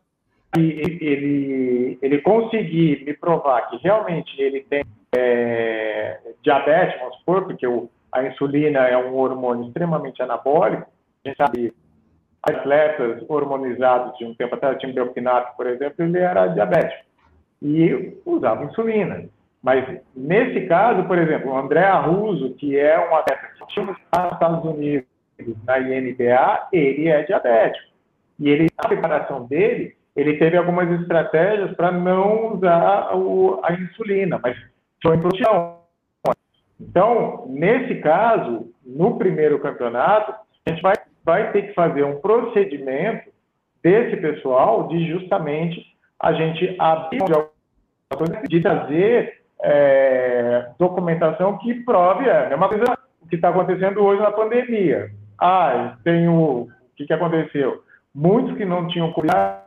ele, 0.57 1.99
ele 2.01 2.23
conseguir 2.23 3.05
me 3.05 3.13
provar 3.13 3.69
que 3.69 3.77
realmente 3.79 4.41
ele 4.41 4.61
tem 4.63 4.85
é, 5.15 6.19
diabetes, 6.43 6.99
vamos 6.99 7.17
supor, 7.19 7.45
porque 7.45 7.67
o, 7.67 7.91
a 8.11 8.25
insulina 8.25 8.81
é 8.87 8.97
um 8.97 9.15
hormônio 9.15 9.67
extremamente 9.67 10.23
anabólico, 10.23 10.87
a 11.25 11.29
gente 11.29 11.37
sabe 11.37 11.75
atletas 12.49 13.25
hormonizados 13.29 14.17
de 14.19 14.25
um 14.25 14.35
tempo 14.35 14.55
atrás, 14.55 14.77
o 14.77 14.79
time 14.79 14.93
Belpinato, 14.93 15.57
por 15.57 15.67
exemplo, 15.67 16.05
ele 16.05 16.19
era 16.19 16.47
diabético 16.47 17.05
e 17.61 18.19
usava 18.25 18.65
insulina. 18.65 19.25
Mas 19.63 20.01
nesse 20.15 20.67
caso, 20.67 21.05
por 21.05 21.19
exemplo, 21.19 21.51
o 21.51 21.59
André 21.59 21.85
Arruso, 21.85 22.55
que 22.55 22.79
é 22.79 22.99
um 22.99 23.17
atleta 23.17 23.49
que 23.69 23.81
nos 23.81 23.97
Estados 23.99 24.65
Unidos 24.65 25.07
na 25.65 25.79
INBA, 25.79 26.69
ele 26.73 27.09
é 27.09 27.23
diabético. 27.23 27.91
E 28.39 28.49
ele, 28.49 28.69
na 28.77 28.89
preparação 28.89 29.47
dele, 29.47 29.97
ele 30.15 30.39
teve 30.39 30.57
algumas 30.57 30.89
estratégias 31.01 31.75
para 31.75 31.91
não 31.91 32.55
usar 32.55 33.15
o, 33.17 33.61
a 33.63 33.73
insulina, 33.73 34.39
mas 34.43 34.57
foi 35.03 35.19
proteção. 35.19 35.81
Então, 36.81 37.47
nesse 37.49 37.97
caso, 37.97 38.71
no 38.85 39.19
primeiro 39.19 39.59
campeonato, 39.59 40.33
a 40.65 40.71
gente 40.71 40.83
vai, 40.83 40.95
vai 41.27 41.51
ter 41.51 41.63
que 41.63 41.75
fazer 41.75 42.05
um 42.05 42.21
procedimento 42.21 43.29
desse 43.83 44.17
pessoal 44.17 44.87
de 44.87 45.11
justamente 45.11 45.85
a 46.21 46.33
gente 46.33 46.77
abrir 46.79 47.19
de 48.49 48.61
trazer 48.61 49.43
é, 49.61 50.71
documentação 50.79 51.59
que 51.59 51.75
prove 51.85 52.29
é, 52.29 52.55
uma 52.55 52.69
coisa 52.69 52.97
que 53.29 53.35
está 53.35 53.49
acontecendo 53.49 54.01
hoje 54.01 54.23
na 54.23 54.31
pandemia. 54.31 55.11
Ah, 55.37 55.97
tem 56.05 56.29
o, 56.29 56.63
o 56.63 56.71
que, 56.95 57.05
que 57.05 57.13
aconteceu? 57.13 57.83
Muitos 58.15 58.57
que 58.57 58.65
não 58.65 58.87
tinham 58.87 59.13
cuidado 59.13 59.67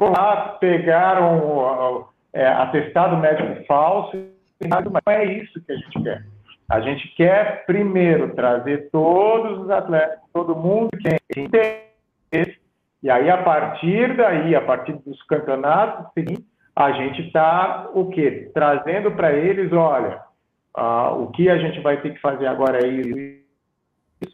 lá, 0.00 0.56
pegaram 0.60 2.08
é, 2.32 2.46
atestado 2.46 3.16
médico 3.16 3.64
falso, 3.66 4.16
mas 4.68 4.84
não 4.84 5.00
é 5.06 5.24
isso 5.24 5.64
que 5.64 5.72
a 5.72 5.76
gente 5.76 6.02
quer. 6.02 6.24
A 6.68 6.80
gente 6.80 7.08
quer 7.14 7.66
primeiro 7.66 8.34
trazer 8.34 8.88
todos 8.90 9.60
os 9.60 9.70
atletas, 9.70 10.18
todo 10.32 10.56
mundo 10.56 10.90
que 10.90 11.40
interesse, 11.40 12.58
e 13.02 13.10
aí 13.10 13.28
a 13.28 13.42
partir 13.42 14.16
daí, 14.16 14.54
a 14.54 14.62
partir 14.62 14.94
dos 15.04 15.22
campeonatos 15.24 16.12
seguintes, 16.14 16.46
a 16.74 16.92
gente 16.92 17.26
está 17.26 17.90
o 17.94 18.08
quê? 18.08 18.50
Trazendo 18.54 19.12
para 19.12 19.32
eles, 19.32 19.72
olha, 19.72 20.22
uh, 20.76 21.22
o 21.22 21.30
que 21.30 21.48
a 21.48 21.58
gente 21.58 21.80
vai 21.80 22.00
ter 22.00 22.14
que 22.14 22.20
fazer 22.20 22.46
agora 22.46 22.84
é 22.84 22.88
isso, 22.88 23.44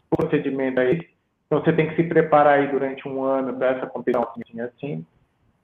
o 0.09 0.17
procedimento 0.17 0.79
é 0.79 0.93
isso. 0.93 1.11
Então 1.45 1.61
você 1.61 1.73
tem 1.73 1.89
que 1.89 1.97
se 1.97 2.03
preparar 2.03 2.59
aí 2.59 2.67
durante 2.71 3.05
um 3.07 3.21
ano 3.23 3.53
para 3.53 3.71
essa 3.71 3.85
competição 3.85 4.25
assim, 4.25 4.61
assim, 4.61 5.05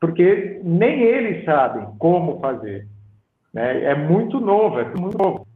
porque 0.01 0.59
nem 0.61 1.01
eles 1.01 1.45
sabem 1.45 1.87
como 1.97 2.41
fazer. 2.41 2.85
Né? 3.53 3.85
É 3.85 3.95
muito 3.95 4.39
novo, 4.39 4.79
é 4.81 4.83
muito 4.83 5.17
novo. 5.17 5.46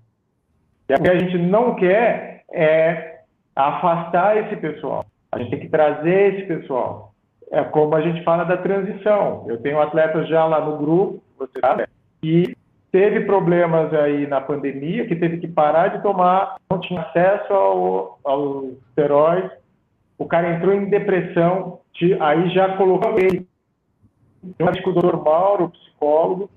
E 0.91 0.95
o 0.95 1.01
que 1.01 1.09
a 1.09 1.19
gente 1.19 1.38
não 1.38 1.76
quer 1.76 2.43
é 2.51 3.22
afastar 3.55 4.38
esse 4.38 4.55
pessoal. 4.57 5.05
A 5.31 5.39
gente 5.39 5.51
tem 5.51 5.59
que 5.59 5.69
trazer 5.69 6.35
esse 6.35 6.47
pessoal 6.47 7.11
é 7.51 7.63
como 7.65 7.93
a 7.93 8.01
gente 8.01 8.23
fala 8.23 8.45
da 8.45 8.57
transição. 8.57 9.45
Eu 9.47 9.61
tenho 9.61 9.80
atletas 9.80 10.27
já 10.30 10.45
lá 10.45 10.61
no 10.61 10.77
grupo, 10.77 11.22
você 11.38 11.59
sabe, 11.59 11.85
que 12.22 12.55
teve 12.91 13.22
problemas 13.22 13.93
aí 13.93 14.26
na 14.26 14.39
pandemia, 14.39 15.05
que 15.05 15.15
teve 15.15 15.38
que 15.38 15.47
parar 15.47 15.89
de 15.89 16.01
tomar, 16.01 16.55
não 16.69 16.80
tinha 16.80 17.01
acesso 17.01 17.53
ao, 17.53 18.19
ao 18.23 18.65
esteroide, 18.88 19.51
o 20.18 20.26
cara 20.26 20.55
entrou 20.55 20.73
em 20.73 20.85
depressão, 20.85 21.80
aí 22.22 22.49
já 22.51 22.77
colocou 22.77 23.19
ele, 23.19 23.45
o 24.59 24.91
doutor 24.93 25.23
Mauro, 25.23 25.69
psicólogo, 25.69 26.49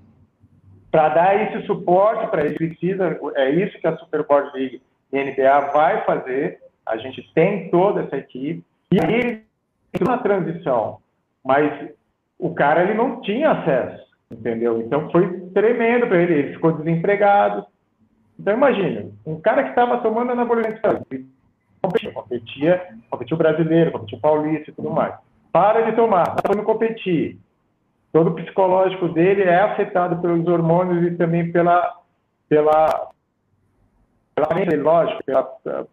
para 0.95 1.09
dar 1.09 1.35
esse 1.41 1.65
suporte 1.65 2.25
para 2.31 2.45
ele, 2.45 2.55
precisa, 2.55 3.19
é 3.35 3.49
isso 3.49 3.77
que 3.79 3.85
a 3.85 3.97
Superboard 3.97 4.57
League 4.57 4.81
e 5.11 5.23
NBA 5.25 5.59
vai 5.73 6.05
fazer, 6.05 6.57
a 6.85 6.95
gente 6.95 7.21
tem 7.33 7.69
toda 7.69 8.03
essa 8.03 8.15
equipe, 8.15 8.63
e 8.89 8.97
aí 9.03 9.43
na 9.99 10.17
transição, 10.19 10.99
mas 11.43 11.89
o 12.39 12.53
cara 12.53 12.81
ele 12.83 12.93
não 12.93 13.19
tinha 13.19 13.51
acesso, 13.51 14.05
entendeu? 14.31 14.79
Então 14.79 15.11
foi 15.11 15.37
tremendo 15.53 16.07
para 16.07 16.21
ele, 16.21 16.33
ele 16.33 16.53
ficou 16.53 16.71
desempregado. 16.71 17.65
Então 18.39 18.53
imagina, 18.53 19.11
um 19.25 19.37
cara 19.41 19.63
que 19.63 19.69
estava 19.71 19.97
tomando 19.97 20.31
anabolizante 20.31 21.27
competia, 21.81 22.13
competia, 22.13 22.87
competiu 23.09 23.35
brasileiro, 23.35 23.91
competiu 23.91 24.17
paulista 24.19 24.71
e 24.71 24.73
tudo 24.73 24.91
mais. 24.91 25.13
Para 25.51 25.81
de 25.81 25.93
tomar, 25.93 26.35
para 26.35 26.55
não 26.55 26.63
competir. 26.63 27.37
Todo 28.15 28.29
o 28.29 28.33
psicológico 28.33 29.09
dele 29.09 29.43
é 29.43 29.59
afetado 29.59 30.21
pelos 30.21 30.47
hormônios 30.47 31.05
e 31.05 31.17
também 31.17 31.51
pela 31.51 31.99
pela 32.47 33.11
pela 34.33 34.47
lógico, 34.81 35.21
pela, 35.25 35.43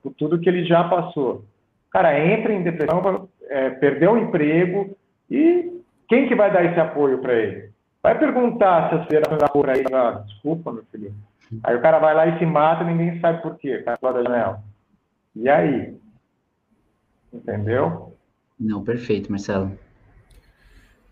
por 0.01 0.15
tudo 0.17 0.39
que 0.39 0.49
ele 0.49 0.65
já 0.65 0.85
passou. 0.85 1.45
Cara, 1.91 2.17
entra 2.25 2.53
em 2.53 2.63
depressão, 2.63 3.29
é, 3.49 3.71
perdeu 3.71 4.13
o 4.13 4.19
emprego 4.19 4.97
e 5.29 5.83
quem 6.09 6.29
que 6.29 6.37
vai 6.37 6.53
dar 6.53 6.65
esse 6.65 6.79
apoio 6.79 7.19
para 7.19 7.35
ele? 7.35 7.71
Vai 8.01 8.17
perguntar 8.17 8.91
se 8.91 8.95
as 8.95 9.07
feiras 9.09 9.37
da 9.37 9.49
por 9.49 9.69
aí, 9.69 9.85
ah, 9.93 10.23
desculpa, 10.25 10.71
meu 10.71 10.85
filho. 10.93 11.13
Aí 11.65 11.75
o 11.75 11.83
cara 11.83 11.99
vai 11.99 12.15
lá 12.15 12.29
e 12.29 12.39
se 12.39 12.47
mata 12.47 12.85
ninguém 12.85 13.19
sabe 13.19 13.43
por 13.43 13.57
quê, 13.57 13.83
cara 13.83 13.99
lá 14.01 14.13
da 14.13 14.23
janela. 14.23 14.63
E 15.35 15.49
aí? 15.49 15.97
Entendeu? 17.33 18.17
Não, 18.61 18.85
perfeito, 18.85 19.29
Marcelo. 19.29 19.77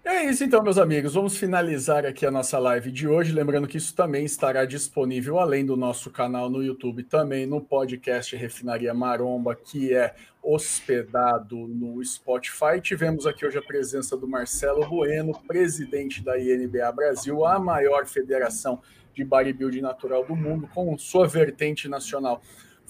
É 0.03 0.25
isso 0.25 0.43
então, 0.43 0.63
meus 0.63 0.79
amigos. 0.79 1.13
Vamos 1.13 1.37
finalizar 1.37 2.07
aqui 2.07 2.25
a 2.25 2.31
nossa 2.31 2.59
live 2.59 2.91
de 2.91 3.07
hoje. 3.07 3.33
Lembrando 3.33 3.69
que 3.69 3.77
isso 3.77 3.95
também 3.95 4.25
estará 4.25 4.65
disponível, 4.65 5.39
além 5.39 5.65
do 5.65 5.77
nosso 5.77 6.11
canal 6.11 6.49
no 6.49 6.63
YouTube, 6.63 7.03
também 7.03 7.45
no 7.47 7.61
podcast 7.61 8.35
Refinaria 8.35 8.95
Maromba, 8.95 9.55
que 9.55 9.93
é 9.93 10.15
hospedado 10.43 11.55
no 11.69 12.03
Spotify. 12.03 12.81
Tivemos 12.83 13.27
aqui 13.27 13.45
hoje 13.45 13.59
a 13.59 13.63
presença 13.63 14.17
do 14.17 14.27
Marcelo 14.27 14.89
Bueno, 14.89 15.39
presidente 15.47 16.25
da 16.25 16.39
INBA 16.39 16.91
Brasil, 16.93 17.45
a 17.45 17.59
maior 17.59 18.07
federação 18.07 18.81
de 19.15 19.23
bodybuilding 19.23 19.83
natural 19.83 20.25
do 20.25 20.35
mundo, 20.35 20.67
com 20.75 20.97
sua 20.97 21.29
vertente 21.29 21.89
nacional 21.89 22.41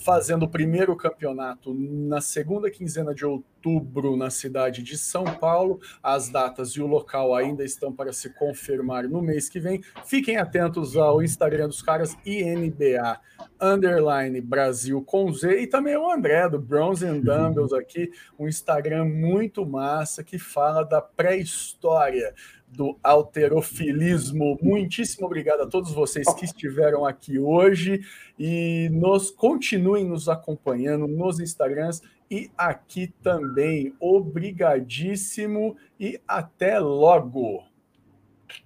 fazendo 0.00 0.44
o 0.44 0.48
primeiro 0.48 0.96
campeonato 0.96 1.74
na 1.74 2.20
segunda 2.20 2.70
quinzena 2.70 3.14
de 3.14 3.24
outubro 3.24 4.16
na 4.16 4.30
cidade 4.30 4.82
de 4.82 4.96
São 4.96 5.24
Paulo. 5.24 5.80
As 6.02 6.28
datas 6.28 6.70
e 6.70 6.80
o 6.80 6.86
local 6.86 7.34
ainda 7.34 7.62
estão 7.62 7.92
para 7.92 8.12
se 8.12 8.30
confirmar 8.30 9.08
no 9.08 9.20
mês 9.20 9.48
que 9.48 9.60
vem. 9.60 9.82
Fiquem 10.04 10.38
atentos 10.38 10.96
ao 10.96 11.22
Instagram 11.22 11.68
dos 11.68 11.82
caras 11.82 12.16
INBA 12.24 13.20
underline 13.60 14.40
Brasil 14.40 15.02
com 15.02 15.32
Z 15.32 15.60
e 15.60 15.66
também 15.66 15.96
o 15.96 16.10
André 16.10 16.48
do 16.48 16.58
Bronze 16.58 17.06
and 17.06 17.20
Dumbbells 17.20 17.74
aqui, 17.74 18.10
um 18.38 18.48
Instagram 18.48 19.04
muito 19.04 19.66
massa 19.66 20.24
que 20.24 20.38
fala 20.38 20.82
da 20.82 21.00
pré-história 21.00 22.34
do 22.70 22.96
alterofilismo. 23.02 24.58
Muitíssimo 24.62 25.26
obrigado 25.26 25.62
a 25.62 25.66
todos 25.66 25.92
vocês 25.92 26.32
que 26.34 26.44
estiveram 26.44 27.04
aqui 27.04 27.38
hoje 27.38 28.00
e 28.38 28.88
nos 28.92 29.30
continuem 29.30 30.04
nos 30.04 30.28
acompanhando 30.28 31.06
nos 31.06 31.40
Instagrams 31.40 32.02
e 32.30 32.50
aqui 32.56 33.12
também. 33.22 33.94
Obrigadíssimo 33.98 35.76
e 35.98 36.20
até 36.26 36.78
logo. 36.78 37.69